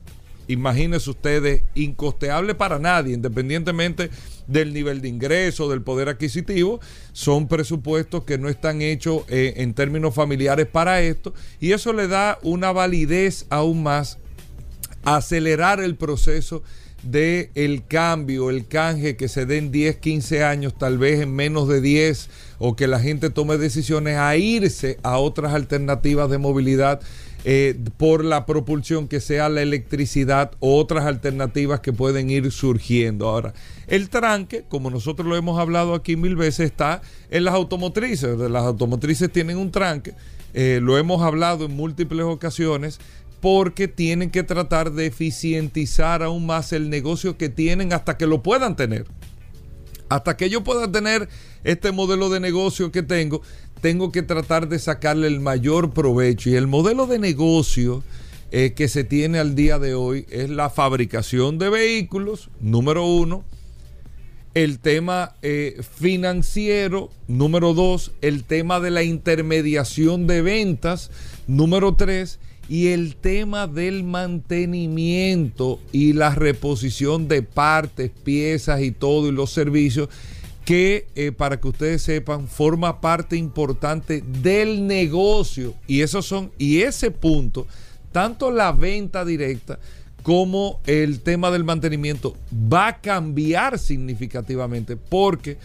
imagínense 0.53 1.09
ustedes, 1.09 1.63
incosteables 1.75 2.57
para 2.57 2.79
nadie, 2.79 3.15
independientemente 3.15 4.11
del 4.49 4.73
nivel 4.73 5.01
de 5.01 5.09
ingreso, 5.09 5.71
del 5.71 5.83
poder 5.83 6.09
adquisitivo, 6.09 6.81
son 7.13 7.47
presupuestos 7.47 8.25
que 8.25 8.37
no 8.37 8.49
están 8.49 8.83
hechos 8.83 9.23
eh, 9.29 9.55
en 9.59 9.75
términos 9.75 10.15
familiares 10.15 10.67
para 10.67 11.01
esto 11.03 11.33
y 11.61 11.73
eso 11.73 11.93
le 11.93 12.09
da 12.09 12.39
una 12.43 12.73
validez 12.73 13.47
aún 13.49 13.83
más 13.85 14.19
acelerar 15.05 15.81
el 15.81 15.97
proceso 15.97 16.63
de 17.03 17.51
cambio, 17.89 18.51
el 18.51 18.67
canje 18.67 19.17
que 19.17 19.29
se 19.29 19.47
dé 19.47 19.59
en 19.59 19.73
10, 19.73 19.97
15 19.97 20.45
años, 20.45 20.75
tal 20.77 20.99
vez 20.99 21.21
en 21.21 21.35
menos 21.35 21.69
de 21.69 21.81
10, 21.81 22.29
o 22.59 22.77
que 22.77 22.87
la 22.87 23.01
gente 23.01 23.31
tome 23.31 23.57
decisiones 23.57 24.19
a 24.19 24.37
irse 24.37 24.99
a 25.03 25.19
otras 25.19 25.55
alternativas 25.55 26.29
de 26.31 26.39
movilidad 26.39 27.01
eh, 27.45 27.75
por 27.97 28.23
la 28.23 28.45
propulsión 28.45 29.09
que 29.09 29.19
sea 29.21 29.49
la 29.49 29.63
electricidad 29.63 30.53
o 30.61 30.77
otras 30.77 31.07
alternativas 31.07 31.81
que 31.81 31.95
pueden 31.95 32.29
ir 32.29 32.53
surgiendo. 32.53 33.31
Ahora, 33.31 33.55
el 33.87 34.11
tranque, 34.11 34.65
como 34.69 34.91
nosotros 34.91 35.27
lo 35.27 35.37
hemos 35.37 35.59
hablado 35.59 35.95
aquí 35.95 36.17
mil 36.17 36.37
veces, 36.37 36.67
está 36.67 37.01
en 37.31 37.45
las 37.45 37.55
automotrices. 37.55 38.39
Las 38.39 38.65
automotrices 38.65 39.33
tienen 39.33 39.57
un 39.57 39.71
tranque. 39.71 40.13
Eh, 40.53 40.81
lo 40.83 40.99
hemos 40.99 41.23
hablado 41.23 41.65
en 41.65 41.71
múltiples 41.77 42.27
ocasiones 42.27 42.99
porque 43.41 43.89
tienen 43.89 44.31
que 44.31 44.43
tratar 44.43 44.93
de 44.93 45.07
eficientizar 45.07 46.23
aún 46.23 46.47
más 46.47 46.73
el 46.73 46.91
negocio 46.91 47.37
que 47.37 47.49
tienen 47.49 47.93
hasta 47.93 48.17
que 48.17 48.27
lo 48.27 48.43
puedan 48.43 48.77
tener. 48.77 49.07
Hasta 50.09 50.37
que 50.37 50.51
yo 50.51 50.63
pueda 50.63 50.91
tener 50.91 51.29
este 51.65 51.93
modelo 51.93 52.29
de 52.29 52.41
negocio 52.41 52.93
que 52.93 53.03
tengo, 53.03 53.43
tengo 53.81 54.13
que 54.13 54.23
tratar 54.23 54.69
de 54.69 54.79
sacarle 54.79 55.27
el 55.27 55.41
mayor 55.41 55.93
provecho. 55.93 56.51
Y 56.51 56.57
el 56.57 56.67
modelo 56.67 57.07
de 57.07 57.19
negocio 57.19 58.03
eh, 58.51 58.73
que 58.75 58.89
se 58.89 59.05
tiene 59.05 59.39
al 59.39 59.55
día 59.55 59.79
de 59.79 59.95
hoy 59.95 60.27
es 60.31 60.51
la 60.51 60.69
fabricación 60.69 61.59
de 61.59 61.71
vehículos, 61.71 62.51
número 62.61 63.07
uno. 63.07 63.45
El 64.53 64.81
tema 64.81 65.37
eh, 65.43 65.81
financiero, 65.97 67.11
número 67.29 67.73
dos. 67.73 68.11
El 68.21 68.43
tema 68.43 68.81
de 68.81 68.91
la 68.91 69.05
intermediación 69.05 70.27
de 70.27 70.43
ventas, 70.43 71.11
número 71.47 71.95
tres 71.95 72.41
y 72.71 72.87
el 72.93 73.17
tema 73.17 73.67
del 73.67 74.05
mantenimiento 74.05 75.81
y 75.91 76.13
la 76.13 76.33
reposición 76.33 77.27
de 77.27 77.43
partes, 77.43 78.13
piezas 78.23 78.81
y 78.83 78.93
todo 78.93 79.27
y 79.27 79.33
los 79.33 79.51
servicios 79.51 80.09
que 80.65 81.09
eh, 81.17 81.33
para 81.33 81.61
que 81.61 81.67
ustedes 81.67 82.01
sepan 82.01 82.47
forma 82.47 83.01
parte 83.01 83.37
importante 83.37 84.23
del 84.25 84.87
negocio. 84.87 85.75
Y 85.89 86.03
esos 86.03 86.27
son 86.27 86.53
y 86.59 86.83
ese 86.83 87.11
punto 87.11 87.67
tanto 88.13 88.53
la 88.53 88.71
venta 88.71 89.25
directa 89.25 89.81
como 90.23 90.79
el 90.87 91.23
tema 91.23 91.51
del 91.51 91.65
mantenimiento 91.65 92.37
va 92.73 92.87
a 92.87 93.01
cambiar 93.01 93.81
significativamente 93.81 94.95
porque 94.97 95.59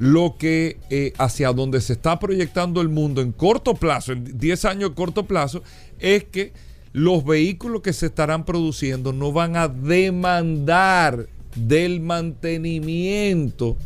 lo 0.00 0.36
que 0.38 0.78
eh, 0.88 1.12
hacia 1.18 1.52
donde 1.52 1.80
se 1.82 1.92
está 1.92 2.18
proyectando 2.18 2.80
el 2.80 2.88
mundo 2.88 3.20
en 3.20 3.32
corto 3.32 3.74
plazo, 3.74 4.12
en 4.12 4.38
10 4.38 4.64
años 4.64 4.92
corto 4.96 5.26
plazo, 5.26 5.62
es 6.00 6.24
que 6.24 6.52
los 6.92 7.24
vehículos 7.24 7.82
que 7.82 7.92
se 7.92 8.06
estarán 8.06 8.44
produciendo 8.44 9.12
no 9.12 9.32
van 9.32 9.56
a 9.56 9.68
demandar 9.68 11.26
del 11.54 12.00
mantenimiento 12.00 13.76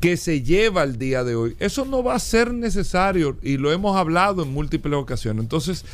que 0.00 0.16
se 0.16 0.42
lleva 0.42 0.82
al 0.82 0.98
día 0.98 1.24
de 1.24 1.34
hoy. 1.34 1.56
Eso 1.60 1.84
no 1.84 2.02
va 2.02 2.14
a 2.14 2.18
ser 2.18 2.54
necesario 2.54 3.36
y 3.42 3.58
lo 3.58 3.70
hemos 3.70 3.96
hablado 3.96 4.42
en 4.42 4.52
múltiples 4.52 4.94
ocasiones. 4.94 5.42
Entonces, 5.42 5.84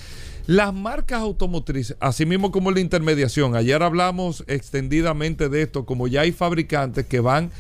las 0.47 0.73
marcas 0.73 1.21
automotrices, 1.23 1.97
así 1.99 2.25
mismo 2.25 2.53
como 2.53 2.71
la 2.71 2.79
intermediación, 2.79 3.57
ayer 3.57 3.83
hablamos 3.83 4.45
extendidamente 4.47 5.49
de 5.49 5.63
esto, 5.63 5.85
como 5.85 6.07
ya 6.07 6.21
hay 6.21 6.31
fabricantes 6.31 7.05
que 7.07 7.19
van 7.19 7.51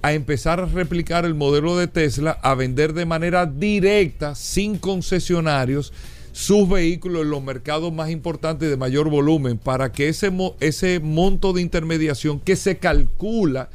a 0.00 0.14
empezar 0.14 0.58
a 0.58 0.64
replicar 0.64 1.26
el 1.26 1.34
modelo 1.34 1.76
de 1.76 1.86
Tesla, 1.86 2.38
a 2.42 2.54
vender 2.54 2.94
de 2.94 3.04
manera 3.04 3.44
directa, 3.44 4.34
sin 4.34 4.78
concesionarios, 4.78 5.92
sus 6.32 6.68
vehículos 6.68 7.22
en 7.22 7.30
los 7.30 7.42
mercados 7.42 7.92
más 7.92 8.10
importantes 8.10 8.68
de 8.70 8.76
mayor 8.76 9.10
volumen, 9.10 9.58
para 9.58 9.92
que 9.92 10.08
ese, 10.08 10.32
ese 10.60 11.00
monto 11.00 11.52
de 11.52 11.62
intermediación 11.62 12.40
que 12.40 12.56
se 12.56 12.78
calcula 12.78 13.70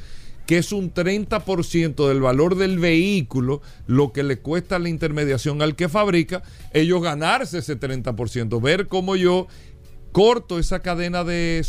que 0.45 0.57
es 0.59 0.71
un 0.71 0.93
30% 0.93 2.07
del 2.07 2.21
valor 2.21 2.55
del 2.55 2.79
vehículo, 2.79 3.61
lo 3.87 4.13
que 4.13 4.23
le 4.23 4.37
cuesta 4.37 4.79
la 4.79 4.89
intermediación 4.89 5.61
al 5.61 5.75
que 5.75 5.89
fabrica, 5.89 6.43
ellos 6.71 7.01
ganarse 7.01 7.59
ese 7.59 7.79
30%, 7.79 8.61
ver 8.61 8.87
cómo 8.87 9.15
yo 9.15 9.47
corto 10.11 10.59
esa 10.59 10.79
cadena 10.79 11.25
de, 11.25 11.61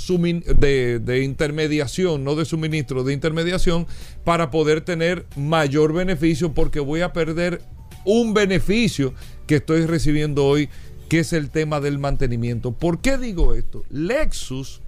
de, 1.03 1.23
intermediación, 1.25 2.23
no 2.23 2.37
de 2.37 2.45
suministro, 2.45 3.03
de 3.03 3.13
intermediación, 3.13 3.89
para 4.25 4.53
poder 4.53 4.83
tener 4.83 5.27
mayor 5.37 5.93
beneficio 5.93 6.55
porque 6.55 6.79
voy 6.79 7.01
a 7.01 7.13
perder 7.13 7.61
un 8.05 8.35
beneficio 8.35 9.15
que 9.47 9.56
estoy 9.56 9.86
recibiendo 9.86 10.44
hoy, 10.44 10.68
que 11.09 11.20
es 11.20 11.32
el 11.32 11.51
tema 11.51 11.81
del 11.81 11.98
mantenimiento. 11.98 12.73
¿Por 12.73 13.01
qué 13.01 13.16
digo 13.18 13.55
esto? 13.55 13.85
Lexus, 13.90 14.82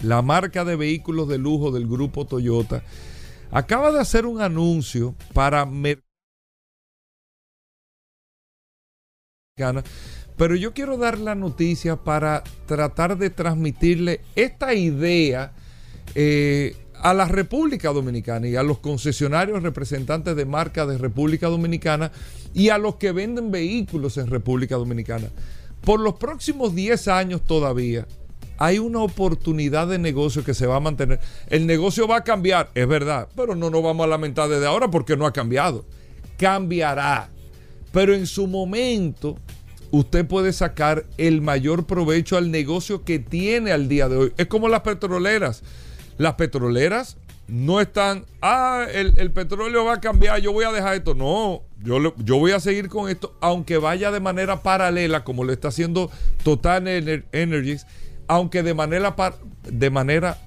la 0.00 0.22
marca 0.22 0.64
de 0.64 0.76
vehículos 0.76 1.28
de 1.28 1.38
lujo 1.38 1.70
del 1.70 1.86
grupo 1.86 2.24
Toyota, 2.24 2.82
acaba 3.50 3.90
de 3.92 4.00
hacer 4.00 4.26
un 4.26 4.40
anuncio 4.40 5.14
para 5.32 5.64
pero 10.36 10.56
yo 10.56 10.74
quiero 10.74 10.96
dar 10.96 11.18
la 11.18 11.36
noticia 11.36 11.94
para 11.94 12.42
tratar 12.66 13.16
de 13.16 13.30
transmitirle 13.30 14.20
esta 14.34 14.74
idea 14.74 15.52
eh, 16.16 16.76
a 17.00 17.14
la 17.14 17.26
República 17.26 17.92
Dominicana 17.92 18.48
y 18.48 18.56
a 18.56 18.62
los 18.62 18.78
concesionarios 18.78 19.62
representantes 19.62 20.36
de 20.36 20.44
marca 20.44 20.86
de 20.86 20.98
República 20.98 21.48
Dominicana 21.48 22.12
y 22.54 22.68
a 22.68 22.78
los 22.78 22.96
que 22.96 23.12
venden 23.12 23.50
vehículos 23.50 24.16
en 24.16 24.28
República 24.28 24.76
Dominicana. 24.76 25.28
Por 25.82 26.00
los 26.00 26.14
próximos 26.14 26.74
10 26.74 27.08
años 27.08 27.42
todavía 27.42 28.06
hay 28.56 28.78
una 28.78 29.00
oportunidad 29.00 29.88
de 29.88 29.98
negocio 29.98 30.44
que 30.44 30.54
se 30.54 30.66
va 30.66 30.76
a 30.76 30.80
mantener. 30.80 31.20
El 31.48 31.66
negocio 31.66 32.06
va 32.06 32.18
a 32.18 32.24
cambiar, 32.24 32.70
es 32.74 32.86
verdad, 32.86 33.28
pero 33.36 33.54
no 33.54 33.70
nos 33.70 33.82
vamos 33.82 34.04
a 34.04 34.08
lamentar 34.08 34.48
desde 34.48 34.66
ahora 34.66 34.90
porque 34.90 35.16
no 35.16 35.26
ha 35.26 35.32
cambiado. 35.32 35.84
Cambiará. 36.38 37.30
Pero 37.92 38.14
en 38.14 38.26
su 38.26 38.46
momento 38.46 39.36
usted 39.90 40.26
puede 40.26 40.52
sacar 40.52 41.04
el 41.18 41.40
mayor 41.40 41.86
provecho 41.86 42.36
al 42.36 42.50
negocio 42.50 43.04
que 43.04 43.18
tiene 43.18 43.72
al 43.72 43.88
día 43.88 44.08
de 44.08 44.16
hoy. 44.16 44.32
Es 44.36 44.46
como 44.46 44.68
las 44.68 44.80
petroleras. 44.80 45.62
Las 46.18 46.34
petroleras 46.34 47.16
no 47.46 47.80
están, 47.80 48.24
ah, 48.40 48.86
el, 48.92 49.30
petróleo 49.32 49.84
va 49.84 49.94
a 49.94 50.00
cambiar, 50.00 50.40
yo 50.40 50.52
voy 50.52 50.64
a 50.64 50.72
dejar 50.72 50.94
esto. 50.94 51.14
No, 51.14 51.62
yo, 51.82 52.14
yo 52.18 52.36
voy 52.38 52.52
a 52.52 52.60
seguir 52.60 52.88
con 52.88 53.08
esto, 53.08 53.34
aunque 53.40 53.78
vaya 53.78 54.10
de 54.10 54.20
manera 54.20 54.62
paralela, 54.62 55.24
como 55.24 55.44
lo 55.44 55.52
está 55.52 55.68
haciendo 55.68 56.10
Total 56.42 56.86
Energies, 56.88 57.86
aunque 58.28 58.62
de 58.62 58.74
manera, 58.74 59.14
de 59.64 59.90
manera 59.90 60.38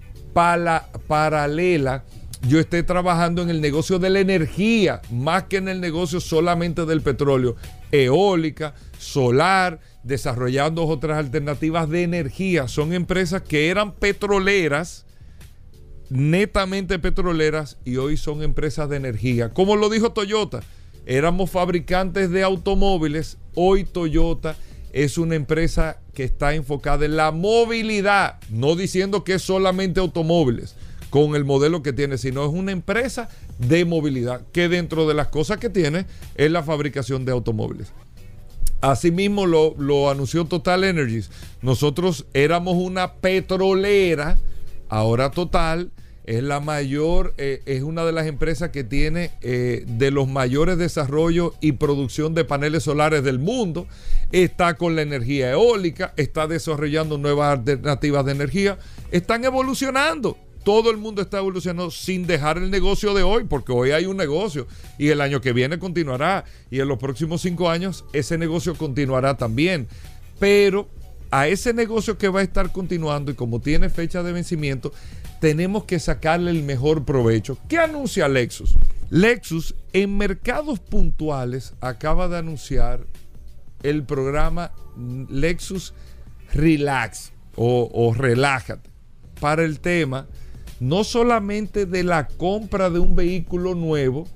paralela 1.08 2.04
yo 2.48 2.60
esté 2.60 2.84
trabajando 2.84 3.42
en 3.42 3.50
el 3.50 3.62
negocio 3.62 3.98
de 4.00 4.10
la 4.10 4.20
energía, 4.20 5.02
más 5.12 5.44
que 5.44 5.58
en 5.58 5.68
el 5.68 5.82
negocio 5.82 6.20
solamente 6.20 6.86
del 6.86 7.02
petróleo, 7.02 7.56
eólica, 7.92 8.76
solar, 9.00 9.80
desarrollando 10.04 10.86
otras 10.86 11.18
alternativas 11.18 11.90
de 11.90 12.04
energía. 12.04 12.68
Son 12.68 12.94
empresas 12.94 13.42
que 13.42 13.70
eran 13.70 13.94
petroleras, 13.94 15.07
netamente 16.10 17.00
petroleras, 17.00 17.78
y 17.86 17.98
hoy 17.98 18.18
son 18.18 18.44
empresas 18.44 18.90
de 18.90 18.98
energía. 18.98 19.50
Como 19.50 19.76
lo 19.76 19.90
dijo 19.90 20.12
Toyota, 20.12 20.62
éramos 21.06 21.50
fabricantes 21.50 22.30
de 22.32 22.44
automóviles, 22.44 23.38
hoy 23.56 23.84
Toyota 23.84 24.56
es 24.94 25.18
una 25.18 25.36
empresa 25.36 26.00
que 26.14 26.24
está 26.24 26.56
enfocada 26.56 27.06
en 27.06 27.18
la 27.18 27.32
movilidad, 27.32 28.40
no 28.50 28.76
diciendo 28.76 29.24
que 29.24 29.36
es 29.36 29.42
solamente 29.42 30.00
automóviles 30.00 30.76
con 31.10 31.36
el 31.36 31.46
modelo 31.46 31.84
que 31.84 31.94
tiene, 31.94 32.18
sino 32.18 32.44
es 32.44 32.52
una 32.52 32.72
empresa 32.72 33.30
de 33.60 33.86
movilidad 33.86 34.42
que 34.52 34.70
dentro 34.70 35.08
de 35.08 35.14
las 35.14 35.28
cosas 35.28 35.58
que 35.58 35.70
tiene 35.70 36.06
es 36.36 36.52
la 36.52 36.64
fabricación 36.64 37.26
de 37.26 37.32
automóviles. 37.32 37.92
Asimismo 38.82 39.46
lo, 39.46 39.74
lo 39.78 40.10
anunció 40.10 40.46
Total 40.46 40.84
Energies. 40.84 41.32
Nosotros 41.62 42.26
éramos 42.34 42.76
una 42.76 43.14
petrolera, 43.14 44.38
ahora 44.90 45.32
Total 45.32 45.92
es 46.28 46.44
la 46.44 46.60
mayor, 46.60 47.34
eh, 47.38 47.62
es 47.66 47.84
una 47.84 48.04
de 48.04 48.12
las 48.12 48.28
empresas 48.28 48.70
que 48.72 48.84
tiene 48.84 49.32
eh, 49.42 49.86
de 49.88 50.12
los 50.12 50.28
mayores 50.28 50.78
desarrollos 50.78 51.54
y 51.62 51.72
producción 51.72 52.36
de 52.36 52.44
paneles 52.44 52.84
solares 52.84 53.24
del 53.24 53.40
mundo. 53.40 53.88
Está 54.34 54.74
con 54.74 54.98
la 54.98 55.04
energía 55.04 55.52
eólica, 55.52 56.14
está 56.18 56.46
desarrollando 56.46 57.18
nuevas 57.18 57.58
alternativas 57.58 58.26
de 58.26 58.34
energía, 58.34 58.78
están 59.10 59.46
evolucionando. 59.46 60.38
Todo 60.66 60.92
el 60.92 60.98
mundo 60.98 61.22
está 61.22 61.38
evolucionando 61.38 61.92
sin 61.92 62.28
dejar 62.28 62.58
el 62.58 62.70
negocio 62.70 63.14
de 63.14 63.24
hoy, 63.24 63.46
porque 63.46 63.72
hoy 63.72 63.92
hay 63.92 64.06
un 64.06 64.18
negocio 64.18 64.68
y 64.98 65.08
el 65.08 65.22
año 65.22 65.40
que 65.40 65.54
viene 65.54 65.80
continuará 65.80 66.44
y 66.70 66.82
en 66.82 66.90
los 66.90 67.00
próximos 67.00 67.42
cinco 67.42 67.70
años 67.70 68.04
ese 68.12 68.38
negocio 68.38 68.76
continuará 68.76 69.38
también. 69.38 69.88
Pero 70.40 70.90
a 71.32 71.48
ese 71.48 71.74
negocio 71.74 72.18
que 72.18 72.28
va 72.28 72.42
a 72.42 72.44
estar 72.44 72.74
continuando 72.74 73.32
y 73.32 73.36
como 73.36 73.62
tiene 73.62 73.90
fecha 73.90 74.24
de 74.24 74.34
vencimiento, 74.34 74.92
tenemos 75.40 75.86
que 75.86 76.00
sacarle 76.00 76.52
el 76.52 76.64
mejor 76.64 77.06
provecho. 77.06 77.58
¿Qué 77.68 77.78
anuncia 77.78 78.28
Lexus? 78.28 78.76
Lexus 79.10 79.76
en 79.94 80.18
mercados 80.18 80.80
puntuales 80.80 81.74
acaba 81.80 82.28
de 82.28 82.38
anunciar 82.38 83.06
el 83.84 84.04
programa 84.04 84.72
Lexus 85.30 85.94
Relax 86.54 87.32
o, 87.56 88.14
Relájate 88.16 88.90
para 89.40 89.64
el 89.64 89.80
tema 89.80 90.28
no 90.80 91.04
solamente 91.04 91.86
de 91.86 92.04
la 92.04 92.28
compra 92.28 92.90
de 92.90 93.00
un 93.00 93.16
vehículo 93.16 93.74
nuevo, 93.74 94.28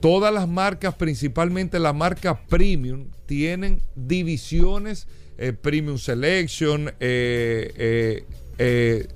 todas 0.00 0.32
las 0.32 0.48
marcas, 0.48 0.94
principalmente 0.94 1.78
la 1.78 1.92
marca 1.92 2.46
Premium, 2.46 3.08
tienen 3.26 3.82
divisiones, 3.94 5.06
eh, 5.36 5.52
Premium 5.52 5.98
Selection, 5.98 6.94
eh, 6.98 8.24
eh, 8.58 9.08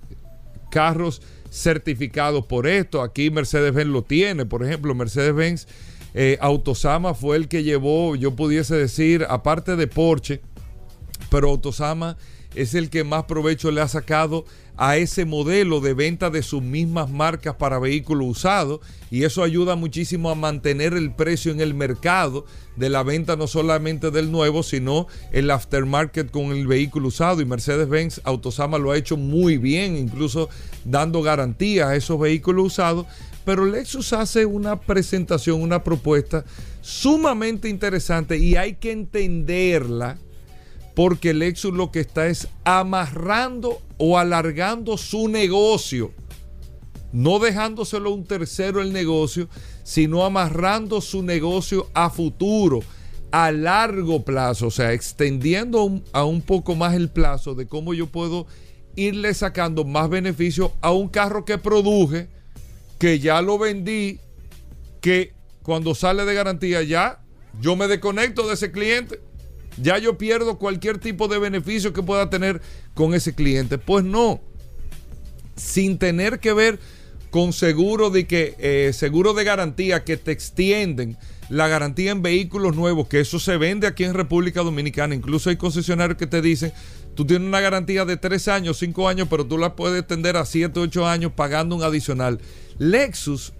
carros 0.70 1.20
certificados 1.50 2.46
por 2.46 2.66
esto. 2.66 3.02
Aquí 3.02 3.30
Mercedes-Benz 3.30 3.90
lo 3.90 4.02
tiene, 4.02 4.46
por 4.46 4.64
ejemplo, 4.64 4.94
Mercedes-Benz 4.94 5.66
Autosama 6.40 7.14
fue 7.14 7.36
el 7.36 7.46
que 7.46 7.62
llevó, 7.62 8.16
yo 8.16 8.34
pudiese 8.34 8.74
decir, 8.74 9.26
aparte 9.28 9.76
de 9.76 9.86
Porsche, 9.86 10.40
pero 11.30 11.50
Autosama 11.50 12.16
es 12.54 12.74
el 12.74 12.90
que 12.90 13.04
más 13.04 13.24
provecho 13.24 13.70
le 13.70 13.80
ha 13.80 13.88
sacado 13.88 14.44
a 14.76 14.96
ese 14.96 15.26
modelo 15.26 15.80
de 15.80 15.92
venta 15.92 16.30
de 16.30 16.42
sus 16.42 16.62
mismas 16.62 17.10
marcas 17.10 17.54
para 17.56 17.78
vehículos 17.78 18.28
usados 18.28 18.80
y 19.10 19.24
eso 19.24 19.42
ayuda 19.42 19.76
muchísimo 19.76 20.30
a 20.30 20.34
mantener 20.34 20.94
el 20.94 21.12
precio 21.12 21.52
en 21.52 21.60
el 21.60 21.74
mercado 21.74 22.46
de 22.76 22.88
la 22.88 23.02
venta 23.02 23.36
no 23.36 23.46
solamente 23.46 24.10
del 24.10 24.32
nuevo, 24.32 24.62
sino 24.62 25.06
el 25.32 25.50
aftermarket 25.50 26.30
con 26.30 26.46
el 26.46 26.66
vehículo 26.66 27.08
usado. 27.08 27.42
Y 27.42 27.44
Mercedes-Benz 27.44 28.22
Autosama 28.24 28.78
lo 28.78 28.90
ha 28.90 28.96
hecho 28.96 29.18
muy 29.18 29.58
bien, 29.58 29.96
incluso 29.98 30.48
dando 30.86 31.20
garantía 31.20 31.88
a 31.88 31.96
esos 31.96 32.18
vehículos 32.18 32.68
usados, 32.68 33.04
pero 33.44 33.66
Lexus 33.66 34.14
hace 34.14 34.46
una 34.46 34.80
presentación, 34.80 35.60
una 35.60 35.84
propuesta 35.84 36.44
sumamente 36.80 37.68
interesante 37.68 38.38
y 38.38 38.56
hay 38.56 38.76
que 38.76 38.92
entenderla 38.92 40.16
porque 41.00 41.32
Lexus 41.32 41.72
lo 41.72 41.90
que 41.90 42.00
está 42.00 42.26
es 42.26 42.46
amarrando 42.62 43.80
o 43.96 44.18
alargando 44.18 44.98
su 44.98 45.28
negocio. 45.28 46.12
No 47.10 47.38
dejándoselo 47.38 48.10
a 48.10 48.12
un 48.12 48.26
tercero 48.26 48.82
el 48.82 48.92
negocio, 48.92 49.48
sino 49.82 50.26
amarrando 50.26 51.00
su 51.00 51.22
negocio 51.22 51.88
a 51.94 52.10
futuro, 52.10 52.80
a 53.32 53.50
largo 53.50 54.26
plazo, 54.26 54.66
o 54.66 54.70
sea, 54.70 54.92
extendiendo 54.92 56.02
a 56.12 56.26
un 56.26 56.42
poco 56.42 56.74
más 56.74 56.92
el 56.92 57.08
plazo 57.08 57.54
de 57.54 57.66
cómo 57.66 57.94
yo 57.94 58.06
puedo 58.06 58.46
irle 58.94 59.32
sacando 59.32 59.86
más 59.86 60.10
beneficio 60.10 60.74
a 60.82 60.92
un 60.92 61.08
carro 61.08 61.46
que 61.46 61.56
produje, 61.56 62.28
que 62.98 63.20
ya 63.20 63.40
lo 63.40 63.58
vendí, 63.58 64.20
que 65.00 65.32
cuando 65.62 65.94
sale 65.94 66.26
de 66.26 66.34
garantía 66.34 66.82
ya 66.82 67.22
yo 67.58 67.74
me 67.74 67.88
desconecto 67.88 68.46
de 68.46 68.52
ese 68.52 68.70
cliente 68.70 69.29
ya 69.80 69.98
yo 69.98 70.18
pierdo 70.18 70.58
cualquier 70.58 70.98
tipo 70.98 71.28
de 71.28 71.38
beneficio 71.38 71.92
que 71.92 72.02
pueda 72.02 72.30
tener 72.30 72.60
con 72.94 73.14
ese 73.14 73.34
cliente. 73.34 73.78
Pues 73.78 74.04
no, 74.04 74.40
sin 75.56 75.98
tener 75.98 76.40
que 76.40 76.52
ver 76.52 76.78
con 77.30 77.52
seguro 77.52 78.10
de 78.10 78.26
que 78.26 78.56
eh, 78.58 78.92
seguro 78.92 79.34
de 79.34 79.44
garantía 79.44 80.04
que 80.04 80.16
te 80.16 80.32
extienden 80.32 81.16
la 81.48 81.68
garantía 81.68 82.12
en 82.12 82.22
vehículos 82.22 82.76
nuevos, 82.76 83.08
que 83.08 83.20
eso 83.20 83.40
se 83.40 83.56
vende 83.56 83.86
aquí 83.86 84.04
en 84.04 84.14
República 84.14 84.62
Dominicana. 84.62 85.14
Incluso 85.14 85.50
hay 85.50 85.56
concesionarios 85.56 86.16
que 86.16 86.26
te 86.26 86.40
dicen, 86.40 86.72
tú 87.14 87.26
tienes 87.26 87.48
una 87.48 87.60
garantía 87.60 88.04
de 88.04 88.16
3 88.16 88.48
años, 88.48 88.78
5 88.78 89.08
años, 89.08 89.28
pero 89.28 89.44
tú 89.44 89.58
la 89.58 89.74
puedes 89.74 90.00
extender 90.00 90.36
a 90.36 90.44
7, 90.44 90.78
8 90.78 91.06
años 91.06 91.32
pagando 91.34 91.74
un 91.74 91.82
adicional. 91.82 92.40
Lexus 92.78 93.52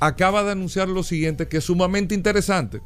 acaba 0.00 0.44
de 0.44 0.52
anunciar 0.52 0.88
lo 0.88 1.02
siguiente, 1.02 1.46
que 1.46 1.58
es 1.58 1.64
sumamente 1.64 2.14
interesante. 2.14 2.80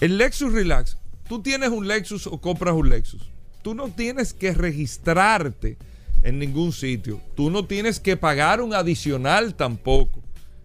El 0.00 0.16
Lexus 0.16 0.52
Relax 0.52 0.96
tú 1.32 1.40
tienes 1.40 1.70
un 1.70 1.88
Lexus 1.88 2.26
o 2.26 2.38
compras 2.38 2.74
un 2.74 2.90
Lexus, 2.90 3.22
tú 3.62 3.74
no 3.74 3.88
tienes 3.88 4.34
que 4.34 4.52
registrarte 4.52 5.78
en 6.22 6.38
ningún 6.38 6.72
sitio. 6.72 7.22
Tú 7.34 7.48
no 7.48 7.64
tienes 7.64 8.00
que 8.00 8.18
pagar 8.18 8.60
un 8.60 8.74
adicional 8.74 9.54
tampoco 9.54 10.22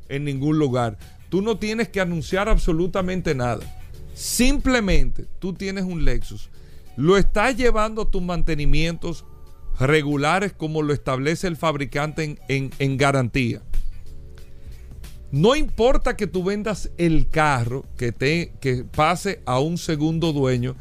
en 0.09 0.25
ningún 0.25 0.59
lugar. 0.59 0.97
Tú 1.29 1.41
no 1.41 1.57
tienes 1.57 1.87
que 1.87 2.01
anunciar 2.01 2.49
absolutamente 2.49 3.33
nada. 3.33 3.61
Simplemente 4.13 5.25
tú 5.39 5.53
tienes 5.53 5.85
un 5.85 6.03
Lexus. 6.03 6.49
Lo 6.97 7.15
estás 7.15 7.55
llevando 7.55 8.01
a 8.01 8.11
tus 8.11 8.21
mantenimientos 8.21 9.23
regulares 9.79 10.51
como 10.51 10.81
lo 10.81 10.91
establece 10.91 11.47
el 11.47 11.55
fabricante 11.55 12.37
en, 12.49 12.71
en 12.77 12.97
garantía. 12.97 13.61
No 15.31 15.55
importa 15.55 16.15
que 16.15 16.27
tú 16.27 16.43
vendas 16.43 16.89
el 16.97 17.27
carro, 17.27 17.85
que, 17.97 18.11
te, 18.11 18.53
que 18.61 18.83
pase 18.83 19.41
a 19.45 19.59
un 19.59 19.77
segundo 19.77 20.31
dueño, 20.31 20.75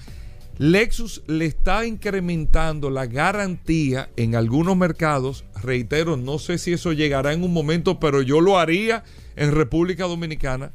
Lexus 0.58 1.22
le 1.26 1.46
está 1.46 1.84
incrementando 1.84 2.88
la 2.88 3.06
garantía 3.06 4.08
en 4.16 4.36
algunos 4.36 4.76
mercados. 4.76 5.44
Reitero, 5.62 6.16
no 6.16 6.38
sé 6.38 6.58
si 6.58 6.72
eso 6.72 6.92
llegará 6.92 7.32
en 7.32 7.42
un 7.42 7.52
momento, 7.52 8.00
pero 8.00 8.22
yo 8.22 8.40
lo 8.40 8.58
haría 8.58 9.04
en 9.34 9.52
República 9.52 10.04
Dominicana. 10.04 10.72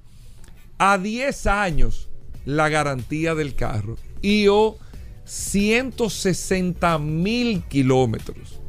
A 0.77 0.97
10 0.97 1.47
años 1.47 2.09
la 2.45 2.69
garantía 2.69 3.35
del 3.35 3.55
carro 3.55 3.97
y 4.21 4.47
o 4.47 4.77
160 5.25 6.99
mil 6.99 7.63
kilómetros. 7.63 8.59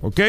¿Ok? 0.00 0.20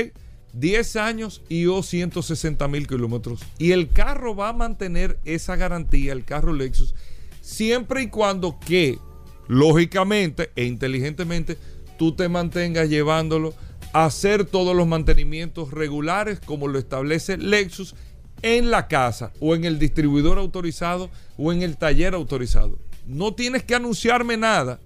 10 0.53 0.95
años 0.95 1.41
y 1.49 1.65
o 1.65 1.84
160 1.84 2.67
mil 2.67 2.88
kilómetros. 2.88 3.41
Y 3.57 3.71
el 3.71 3.89
carro 3.89 4.35
va 4.35 4.49
a 4.49 4.53
mantener 4.53 5.19
esa 5.25 5.55
garantía, 5.55 6.13
el 6.13 6.23
carro 6.23 6.53
Lexus, 6.53 6.95
siempre 7.41 8.03
y 8.03 8.07
cuando 8.07 8.59
que, 8.59 8.99
lógicamente 9.47 10.51
e 10.55 10.65
inteligentemente, 10.65 11.57
tú 11.97 12.15
te 12.15 12.30
mantengas 12.30 12.89
llevándolo 12.89 13.53
a 13.91 14.05
hacer 14.05 14.45
todos 14.45 14.75
los 14.75 14.88
mantenimientos 14.88 15.71
regulares 15.71 16.39
como 16.39 16.67
lo 16.67 16.80
establece 16.80 17.38
Lexus 17.38 17.95
en 18.41 18.71
la 18.71 18.88
casa 18.88 19.31
o 19.39 19.55
en 19.55 19.65
el 19.65 19.80
distribuidor 19.80 20.38
autorizado 20.38 21.09
o 21.38 21.51
en 21.51 21.63
el 21.63 21.77
taller 21.77 22.13
autorizado. 22.13 22.77
No 23.07 23.34
tienes 23.34 23.63
que 23.63 23.75
anunciarme 23.75 24.38
nada. 24.38 24.80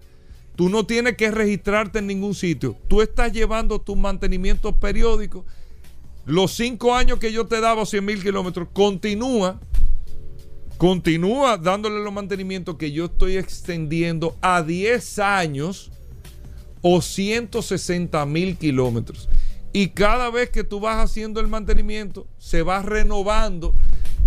Tú 0.58 0.70
no 0.70 0.88
tienes 0.88 1.16
que 1.16 1.30
registrarte 1.30 2.00
en 2.00 2.08
ningún 2.08 2.34
sitio. 2.34 2.76
Tú 2.88 3.04
estás 3.04 3.32
llevando 3.32 3.80
tus 3.80 3.96
mantenimientos 3.96 4.74
periódicos. 4.74 5.46
Los 6.26 6.52
cinco 6.56 6.96
años 6.96 7.20
que 7.20 7.32
yo 7.32 7.46
te 7.46 7.62
daba 7.62 7.86
100 7.86 8.04
mil 8.04 8.24
kilómetros, 8.24 8.68
continúa, 8.74 9.62
continúa 10.80 11.58
dándole 11.58 12.04
los 12.04 12.12
mantenimientos 12.12 12.76
que 12.76 12.92
yo 12.92 13.06
estoy 13.06 13.38
extendiendo 13.38 14.36
a 14.42 14.64
10 14.64 15.20
años 15.20 15.92
o 16.82 17.04
160 17.04 18.26
mil 18.26 18.58
kilómetros. 18.58 19.30
Y 19.74 19.90
cada 19.90 20.32
vez 20.32 20.50
que 20.50 20.64
tú 20.64 20.80
vas 20.80 20.98
haciendo 21.06 21.40
el 21.40 21.48
mantenimiento, 21.48 22.26
se 22.40 22.64
va 22.64 22.82
renovando 22.82 23.76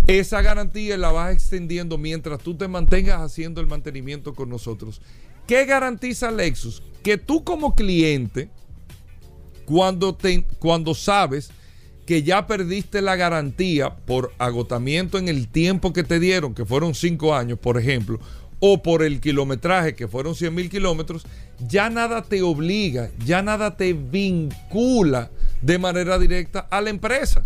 esa 0.07 0.41
garantía 0.41 0.95
y 0.95 0.97
la 0.97 1.11
vas 1.11 1.33
extendiendo 1.33 1.97
mientras 1.97 2.39
tú 2.39 2.55
te 2.55 2.69
mantengas 2.69 3.19
haciendo 3.19 3.59
el 3.59 3.67
mantenimiento 3.67 4.33
con 4.33 4.47
nosotros. 4.47 5.01
¿Qué 5.47 5.65
garantiza 5.65 6.31
Lexus? 6.31 6.83
Que 7.03 7.17
tú 7.17 7.43
como 7.43 7.75
cliente, 7.75 8.49
cuando, 9.65 10.15
te, 10.15 10.45
cuando 10.59 10.93
sabes 10.93 11.49
que 12.05 12.23
ya 12.23 12.47
perdiste 12.47 13.01
la 13.01 13.15
garantía 13.15 13.95
por 13.95 14.33
agotamiento 14.37 15.17
en 15.17 15.27
el 15.27 15.47
tiempo 15.47 15.93
que 15.93 16.03
te 16.03 16.19
dieron, 16.19 16.53
que 16.53 16.65
fueron 16.65 16.93
cinco 16.93 17.35
años, 17.35 17.57
por 17.59 17.77
ejemplo, 17.77 18.19
o 18.59 18.83
por 18.83 19.01
el 19.01 19.19
kilometraje, 19.19 19.95
que 19.95 20.07
fueron 20.07 20.35
100 20.35 20.53
mil 20.53 20.69
kilómetros, 20.69 21.25
ya 21.67 21.89
nada 21.89 22.21
te 22.21 22.41
obliga, 22.43 23.09
ya 23.25 23.41
nada 23.41 23.75
te 23.75 23.93
vincula 23.93 25.31
de 25.61 25.79
manera 25.79 26.19
directa 26.19 26.59
a 26.69 26.79
la 26.79 26.91
empresa. 26.91 27.45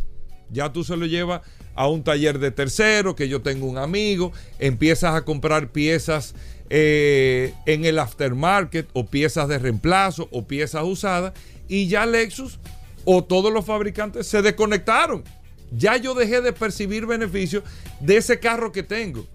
Ya 0.52 0.72
tú 0.72 0.84
se 0.84 0.98
lo 0.98 1.06
llevas 1.06 1.42
a 1.74 1.88
un 1.88 2.04
taller 2.04 2.40
de 2.40 2.52
tercero, 2.52 3.16
que 3.16 3.30
yo 3.30 3.42
tengo 3.42 3.66
un 3.66 3.78
amigo, 3.78 4.32
empiezas 4.60 5.16
a 5.16 5.24
comprar 5.24 5.72
piezas 5.72 6.36
eh, 6.70 7.54
en 7.66 7.86
el 7.86 8.00
aftermarket 8.00 8.90
o 8.94 9.06
piezas 9.06 9.48
de 9.48 9.60
reemplazo 9.60 10.28
o 10.32 10.48
piezas 10.48 10.84
usadas 10.84 11.34
y 11.68 11.88
ya 11.88 12.06
Lexus 12.06 12.60
o 13.04 13.24
todos 13.24 13.54
los 13.54 13.66
fabricantes 13.66 14.28
se 14.28 14.42
desconectaron. 14.42 15.24
Ya 15.72 15.98
yo 15.98 16.14
dejé 16.14 16.42
de 16.42 16.54
percibir 16.54 17.06
beneficios 17.06 17.64
de 18.00 18.18
ese 18.18 18.40
carro 18.40 18.72
que 18.72 18.84
tengo. 18.84 19.28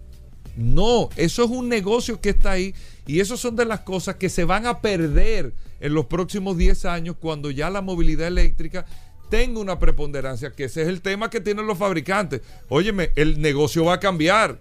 No, 0.57 1.09
eso 1.16 1.44
es 1.44 1.51
un 1.51 1.69
negocio 1.69 2.20
que 2.20 2.31
está 2.31 2.52
ahí 2.52 2.74
y 3.07 3.20
eso 3.20 3.36
son 3.36 3.57
de 3.57 3.65
las 3.65 3.81
cosas 3.81 4.16
que 4.16 4.28
se 4.28 4.44
van 4.44 4.66
a 4.66 4.81
perder 4.81 5.55
en 5.81 5.94
los 5.94 6.07
próximos 6.07 6.57
10 6.57 6.85
años 6.85 7.16
cuando 7.19 7.51
ya 7.51 7.70
la 7.70 7.81
movilidad 7.81 8.28
eléctrica 8.28 8.85
tenga 9.31 9.61
una 9.61 9.78
preponderancia, 9.78 10.51
que 10.51 10.65
ese 10.65 10.82
es 10.82 10.89
el 10.89 11.01
tema 11.01 11.31
que 11.31 11.40
tienen 11.40 11.66
los 11.66 11.78
fabricantes. 11.78 12.43
Óyeme, 12.69 13.12
el 13.15 13.40
negocio 13.40 13.85
va 13.85 13.94
a 13.94 14.01
cambiar. 14.01 14.59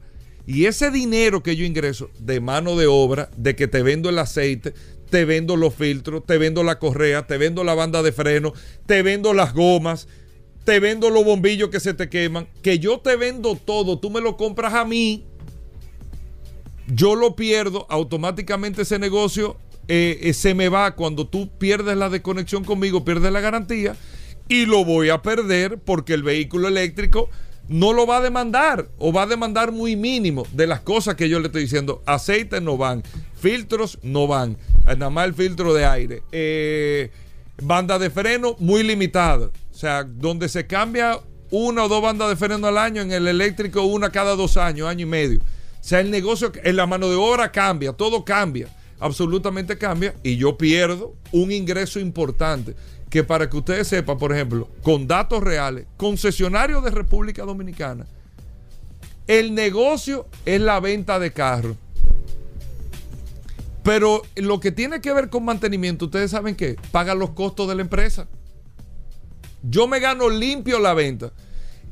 Y 0.50 0.66
ese 0.66 0.90
dinero 0.90 1.44
que 1.44 1.56
yo 1.56 1.64
ingreso 1.64 2.10
de 2.20 2.40
mano 2.40 2.76
de 2.76 2.88
obra, 2.88 3.30
de 3.38 3.56
que 3.56 3.68
te 3.68 3.84
vendo 3.84 4.10
el 4.10 4.18
aceite, 4.18 4.74
te 5.10 5.24
vendo 5.24 5.56
los 5.56 5.76
filtros, 5.76 6.26
te 6.26 6.38
vendo 6.38 6.64
la 6.64 6.80
correa, 6.80 7.28
te 7.28 7.38
vendo 7.38 7.64
la 7.64 7.76
banda 7.76 8.02
de 8.02 8.12
freno, 8.12 8.54
te 8.86 9.04
vendo 9.04 9.34
las 9.34 9.54
gomas, 9.54 10.08
te 10.64 10.80
vendo 10.80 11.12
los 11.12 11.24
bombillos 11.24 11.70
que 11.70 11.80
se 11.80 11.94
te 11.94 12.10
queman, 12.10 12.48
que 12.64 12.80
yo 12.80 13.00
te 13.00 13.16
vendo 13.16 13.56
todo, 13.56 14.00
tú 14.00 14.10
me 14.10 14.22
lo 14.22 14.38
compras 14.38 14.74
a 14.74 14.86
mí 14.86 15.26
yo 16.94 17.16
lo 17.16 17.36
pierdo, 17.36 17.86
automáticamente 17.90 18.82
ese 18.82 19.00
negocio 19.00 19.58
eh, 19.88 20.20
eh, 20.22 20.34
se 20.34 20.54
me 20.54 20.70
va. 20.70 20.96
Cuando 20.96 21.28
tú 21.28 21.50
pierdes 21.58 21.98
la 21.98 22.10
desconexión 22.10 22.64
conmigo, 22.64 23.06
pierdes 23.06 23.32
la 23.32 23.42
garantía 23.42 23.96
y 24.48 24.66
lo 24.66 24.84
voy 24.84 25.10
a 25.10 25.22
perder 25.22 25.78
porque 25.78 26.14
el 26.14 26.24
vehículo 26.24 26.68
eléctrico 26.68 27.30
no 27.70 27.94
lo 27.94 28.06
va 28.06 28.18
a 28.18 28.22
demandar 28.22 28.90
o 28.98 29.14
va 29.14 29.24
a 29.24 29.28
demandar 29.28 29.72
muy 29.72 29.96
mínimo 29.96 30.46
de 30.52 30.68
las 30.68 30.82
cosas 30.82 31.16
que 31.16 31.30
yo 31.30 31.40
le 31.40 31.48
estoy 31.48 31.62
diciendo. 31.62 32.02
Aceites 32.06 32.62
no 32.62 32.78
van, 32.78 33.04
filtros 33.40 34.00
no 34.02 34.28
van, 34.28 34.58
nada 34.86 35.10
más 35.10 35.28
el 35.28 35.34
filtro 35.36 35.74
de 35.74 35.86
aire. 35.86 36.24
Eh, 36.32 37.12
banda 37.62 38.00
de 38.00 38.10
freno 38.10 38.56
muy 38.60 38.84
limitada. 38.84 39.48
O 39.72 39.74
sea, 39.74 40.04
donde 40.04 40.50
se 40.50 40.68
cambia 40.68 41.20
una 41.52 41.86
o 41.86 41.88
dos 41.88 42.02
bandas 42.02 42.30
de 42.30 42.36
freno 42.36 42.68
al 42.68 42.78
año, 42.78 43.02
en 43.02 43.12
el 43.12 43.28
eléctrico 43.28 43.84
una 43.84 44.10
cada 44.10 44.36
dos 44.36 44.58
años, 44.58 44.88
año 44.88 45.04
y 45.04 45.10
medio. 45.10 45.40
O 45.40 45.84
sea, 45.84 46.00
el 46.00 46.12
negocio, 46.12 46.52
en 46.64 46.76
la 46.76 46.88
mano 46.88 47.08
de 47.08 47.16
obra 47.16 47.52
cambia, 47.52 47.94
todo 47.94 48.26
cambia, 48.26 48.68
absolutamente 49.00 49.78
cambia 49.78 50.14
y 50.24 50.36
yo 50.38 50.58
pierdo 50.58 51.16
un 51.32 51.52
ingreso 51.52 52.00
importante. 52.00 52.76
Que 53.10 53.24
para 53.24 53.50
que 53.50 53.58
ustedes 53.58 53.88
sepan, 53.88 54.18
por 54.18 54.32
ejemplo, 54.32 54.70
con 54.84 55.08
datos 55.08 55.44
reales, 55.44 55.86
concesionarios 55.98 56.84
de 56.84 56.92
República 56.92 57.44
Dominicana, 57.44 58.06
el 59.28 59.54
negocio 59.54 60.28
es 60.46 60.62
la 60.62 60.80
venta 60.80 61.20
de 61.20 61.32
carros. 61.32 61.76
Pero 63.84 64.22
lo 64.36 64.60
que 64.60 64.72
tiene 64.72 65.02
que 65.02 65.14
ver 65.14 65.30
con 65.30 65.46
mantenimiento, 65.46 66.06
ustedes 66.06 66.32
saben 66.32 66.56
que 66.56 66.76
pagan 66.92 67.18
los 67.18 67.32
costos 67.32 67.68
de 67.68 67.76
la 67.76 67.82
empresa. 67.82 68.28
Yo 69.64 69.88
me 69.88 70.00
gano 70.00 70.30
limpio 70.30 70.80
la 70.80 70.94
venta. 70.94 71.32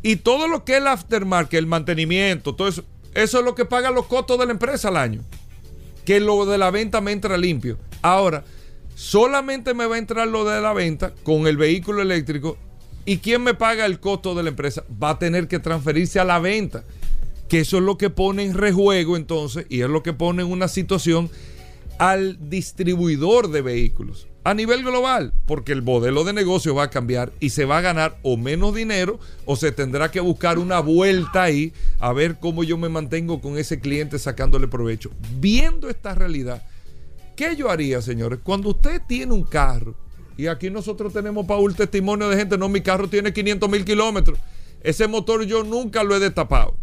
Y 0.03 0.18
todo 0.18 0.48
lo 0.48 0.64
que 0.64 0.73
es 0.73 0.77
el 0.80 0.88
aftermarket, 0.88 1.57
el 1.57 1.65
mantenimiento, 1.65 2.56
todo 2.56 2.68
eso, 2.68 2.84
eso 3.14 3.39
es 3.39 3.45
lo 3.45 3.56
que 3.56 3.65
pagan 3.65 3.95
los 3.95 4.06
costos 4.06 4.38
de 4.39 4.45
la 4.45 4.52
empresa 4.52 4.89
al 4.89 4.98
año. 4.98 5.22
Que 6.06 6.19
lo 6.19 6.45
de 6.45 6.57
la 6.57 6.72
venta 6.72 7.02
me 7.02 7.11
entra 7.11 7.38
limpio. 7.38 7.77
Ahora, 8.02 8.44
solamente 8.98 9.76
me 9.76 9.86
va 9.86 9.95
a 9.95 9.99
entrar 9.99 10.28
lo 10.28 10.44
de 10.44 10.60
la 10.60 10.74
venta 10.74 11.14
con 11.24 11.45
el 11.45 11.56
vehículo 11.56 12.02
eléctrico. 12.02 12.57
¿Y 13.06 13.19
quién 13.19 13.44
me 13.44 13.53
paga 13.53 13.86
el 13.86 13.99
costo 13.99 14.34
de 14.34 14.41
la 14.41 14.49
empresa? 14.49 14.84
Va 15.02 15.11
a 15.11 15.19
tener 15.19 15.48
que 15.48 15.60
transferirse 15.60 16.19
a 16.19 16.26
la 16.26 16.40
venta. 16.40 16.84
Que 17.48 17.60
eso 17.60 17.78
es 17.78 17.84
lo 17.84 17.99
que 17.99 18.10
pone 18.10 18.44
en 18.44 18.56
rejuego 18.56 19.15
entonces 19.15 19.68
y 19.69 19.82
es 19.82 19.90
lo 19.90 20.02
que 20.02 20.14
pone 20.14 20.41
en 20.41 20.52
una 20.52 20.68
situación 20.68 21.30
al 21.99 22.49
distribuidor 22.49 23.52
de 23.52 23.61
vehículos 23.61 24.28
a 24.44 24.53
nivel 24.53 24.82
global, 24.82 25.34
porque 25.45 25.74
el 25.74 25.82
modelo 25.82 26.24
de 26.24 26.32
negocio 26.32 26.74
va 26.74 26.84
a 26.84 26.90
cambiar 26.90 27.34
y 27.41 27.49
se 27.49 27.65
va 27.65 27.80
a 27.80 27.82
ganar 27.82 28.18
o 28.24 28.38
menos 28.38 28.74
dinero 28.74 29.19
o 29.45 29.57
se 29.57 29.74
tendrá 29.74 30.10
que 30.10 30.22
buscar 30.22 30.57
una 30.57 30.80
vuelta 30.80 31.44
ahí 31.44 31.74
a 31.99 32.14
ver 32.14 32.38
cómo 32.40 32.64
yo 32.64 32.78
me 32.78 32.88
mantengo 32.88 33.41
con 33.41 33.57
ese 33.57 33.82
cliente 33.82 34.18
sacándole 34.18 34.69
provecho. 34.69 35.11
Viendo 35.40 35.90
esta 35.90 36.15
realidad, 36.15 36.64
¿qué 37.38 37.55
yo 37.55 37.69
haría, 37.69 38.01
señores? 38.01 38.39
Cuando 38.43 38.72
usted 38.72 39.01
tiene 39.07 39.34
un 39.34 39.43
carro, 39.43 39.95
y 40.35 40.47
aquí 40.47 40.69
nosotros 40.69 41.14
tenemos, 41.14 41.45
Paul, 41.45 41.73
testimonio 41.73 42.27
de 42.27 42.35
gente, 42.35 42.57
no, 42.57 42.68
mi 42.68 42.81
carro 42.81 43.07
tiene 43.07 43.31
500 43.31 43.69
mil 43.69 43.85
kilómetros, 43.85 44.38
ese 44.81 45.07
motor 45.07 45.45
yo 45.45 45.64
nunca 45.64 46.03
lo 46.03 46.15
he 46.15 46.19
destapado. 46.19 46.76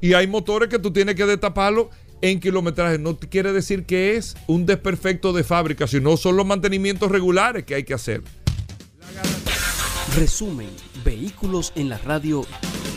Y 0.00 0.14
hay 0.14 0.26
motores 0.26 0.70
que 0.70 0.78
tú 0.78 0.92
tienes 0.92 1.16
que 1.16 1.26
destaparlo 1.26 1.90
en 2.20 2.40
kilometraje 2.40 2.98
no 2.98 3.16
quiere 3.16 3.52
decir 3.52 3.84
que 3.84 4.16
es 4.16 4.36
un 4.46 4.66
desperfecto 4.66 5.32
de 5.32 5.44
fábrica, 5.44 5.86
sino 5.86 6.16
son 6.16 6.36
los 6.36 6.46
mantenimientos 6.46 7.10
regulares 7.10 7.64
que 7.64 7.74
hay 7.74 7.84
que 7.84 7.94
hacer. 7.94 8.22
Resumen, 10.16 10.70
vehículos 11.04 11.72
en 11.76 11.88
la 11.88 11.98
radio. 11.98 12.44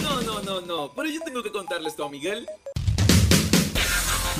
No, 0.02 0.22
no, 0.22 0.42
no, 0.42 0.62
no, 0.62 0.92
pero 0.96 1.10
yo 1.10 1.20
tengo 1.22 1.44
que 1.44 1.52
contarles 1.52 1.94
esto 1.94 2.06
a 2.06 2.10
Miguel. 2.10 2.48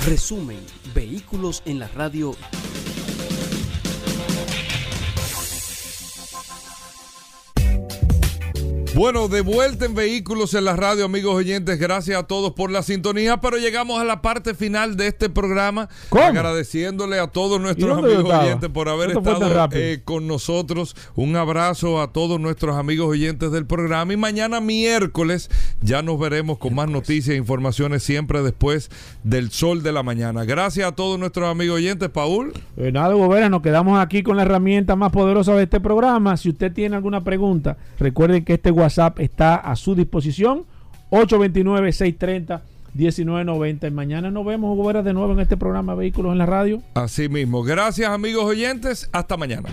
Resumen, 0.06 0.58
vehículos 0.94 1.62
en 1.64 1.78
la 1.78 1.86
radio 1.86 2.34
Bueno, 8.94 9.26
de 9.28 9.40
vuelta 9.40 9.86
en 9.86 9.94
Vehículos 9.94 10.52
en 10.52 10.66
la 10.66 10.76
Radio, 10.76 11.06
amigos 11.06 11.34
oyentes. 11.34 11.78
Gracias 11.78 12.18
a 12.18 12.24
todos 12.24 12.52
por 12.52 12.70
la 12.70 12.82
sintonía. 12.82 13.38
Pero 13.40 13.56
llegamos 13.56 13.98
a 13.98 14.04
la 14.04 14.20
parte 14.20 14.52
final 14.52 14.98
de 14.98 15.06
este 15.06 15.30
programa. 15.30 15.88
Agradeciéndole 16.10 17.18
a 17.18 17.28
todos 17.28 17.58
nuestros 17.58 17.96
amigos 17.96 18.24
oyentes 18.24 18.68
por 18.68 18.90
haber 18.90 19.12
estado 19.12 19.70
eh, 19.72 20.02
con 20.04 20.26
nosotros. 20.26 20.94
Un 21.16 21.36
abrazo 21.36 22.02
a 22.02 22.12
todos 22.12 22.38
nuestros 22.38 22.76
amigos 22.76 23.06
oyentes 23.08 23.50
del 23.50 23.64
programa. 23.64 24.12
Y 24.12 24.18
mañana 24.18 24.60
miércoles 24.60 25.50
ya 25.80 26.02
nos 26.02 26.20
veremos 26.20 26.58
con 26.58 26.74
más 26.74 26.90
noticias 26.90 27.34
e 27.34 27.38
informaciones 27.38 28.02
siempre 28.02 28.42
después 28.42 28.90
del 29.24 29.50
sol 29.50 29.82
de 29.82 29.92
la 29.92 30.02
mañana. 30.02 30.44
Gracias 30.44 30.86
a 30.86 30.92
todos 30.92 31.18
nuestros 31.18 31.48
amigos 31.48 31.76
oyentes. 31.76 32.10
Paul. 32.10 32.52
Eh, 32.76 32.92
nada, 32.92 33.14
Gobera, 33.14 33.48
nos 33.48 33.62
quedamos 33.62 33.98
aquí 33.98 34.22
con 34.22 34.36
la 34.36 34.42
herramienta 34.42 34.96
más 34.96 35.12
poderosa 35.12 35.54
de 35.54 35.62
este 35.62 35.80
programa. 35.80 36.36
Si 36.36 36.50
usted 36.50 36.70
tiene 36.74 36.94
alguna 36.94 37.24
pregunta, 37.24 37.78
recuerden 37.98 38.44
que 38.44 38.52
este 38.52 38.70
WhatsApp 38.82 39.20
está 39.20 39.56
a 39.56 39.76
su 39.76 39.94
disposición. 39.94 40.64
829-630. 41.10 42.62
19.90 42.94 43.88
y 43.88 43.90
mañana 43.90 44.30
nos 44.30 44.44
vemos 44.44 44.76
Hugo 44.76 44.92
de 44.92 45.14
nuevo 45.14 45.32
en 45.32 45.40
este 45.40 45.56
programa 45.56 45.94
Vehículos 45.94 46.32
en 46.32 46.38
la 46.38 46.46
Radio. 46.46 46.82
Así 46.92 47.26
mismo, 47.28 47.62
gracias 47.62 48.10
amigos 48.10 48.44
oyentes, 48.44 49.08
hasta 49.12 49.38
mañana. 49.38 49.70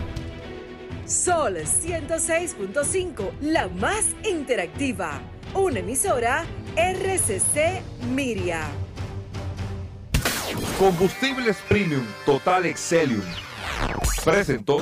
Sol 1.06 1.58
106.5, 1.58 3.32
la 3.42 3.68
más 3.68 4.06
interactiva. 4.24 5.20
Una 5.54 5.80
emisora 5.80 6.46
RCC 6.78 7.82
Miria. 8.14 8.62
Combustibles 10.78 11.58
Premium 11.68 12.06
Total 12.26 12.66
Excelium. 12.68 13.24
Presentó. 14.24 14.82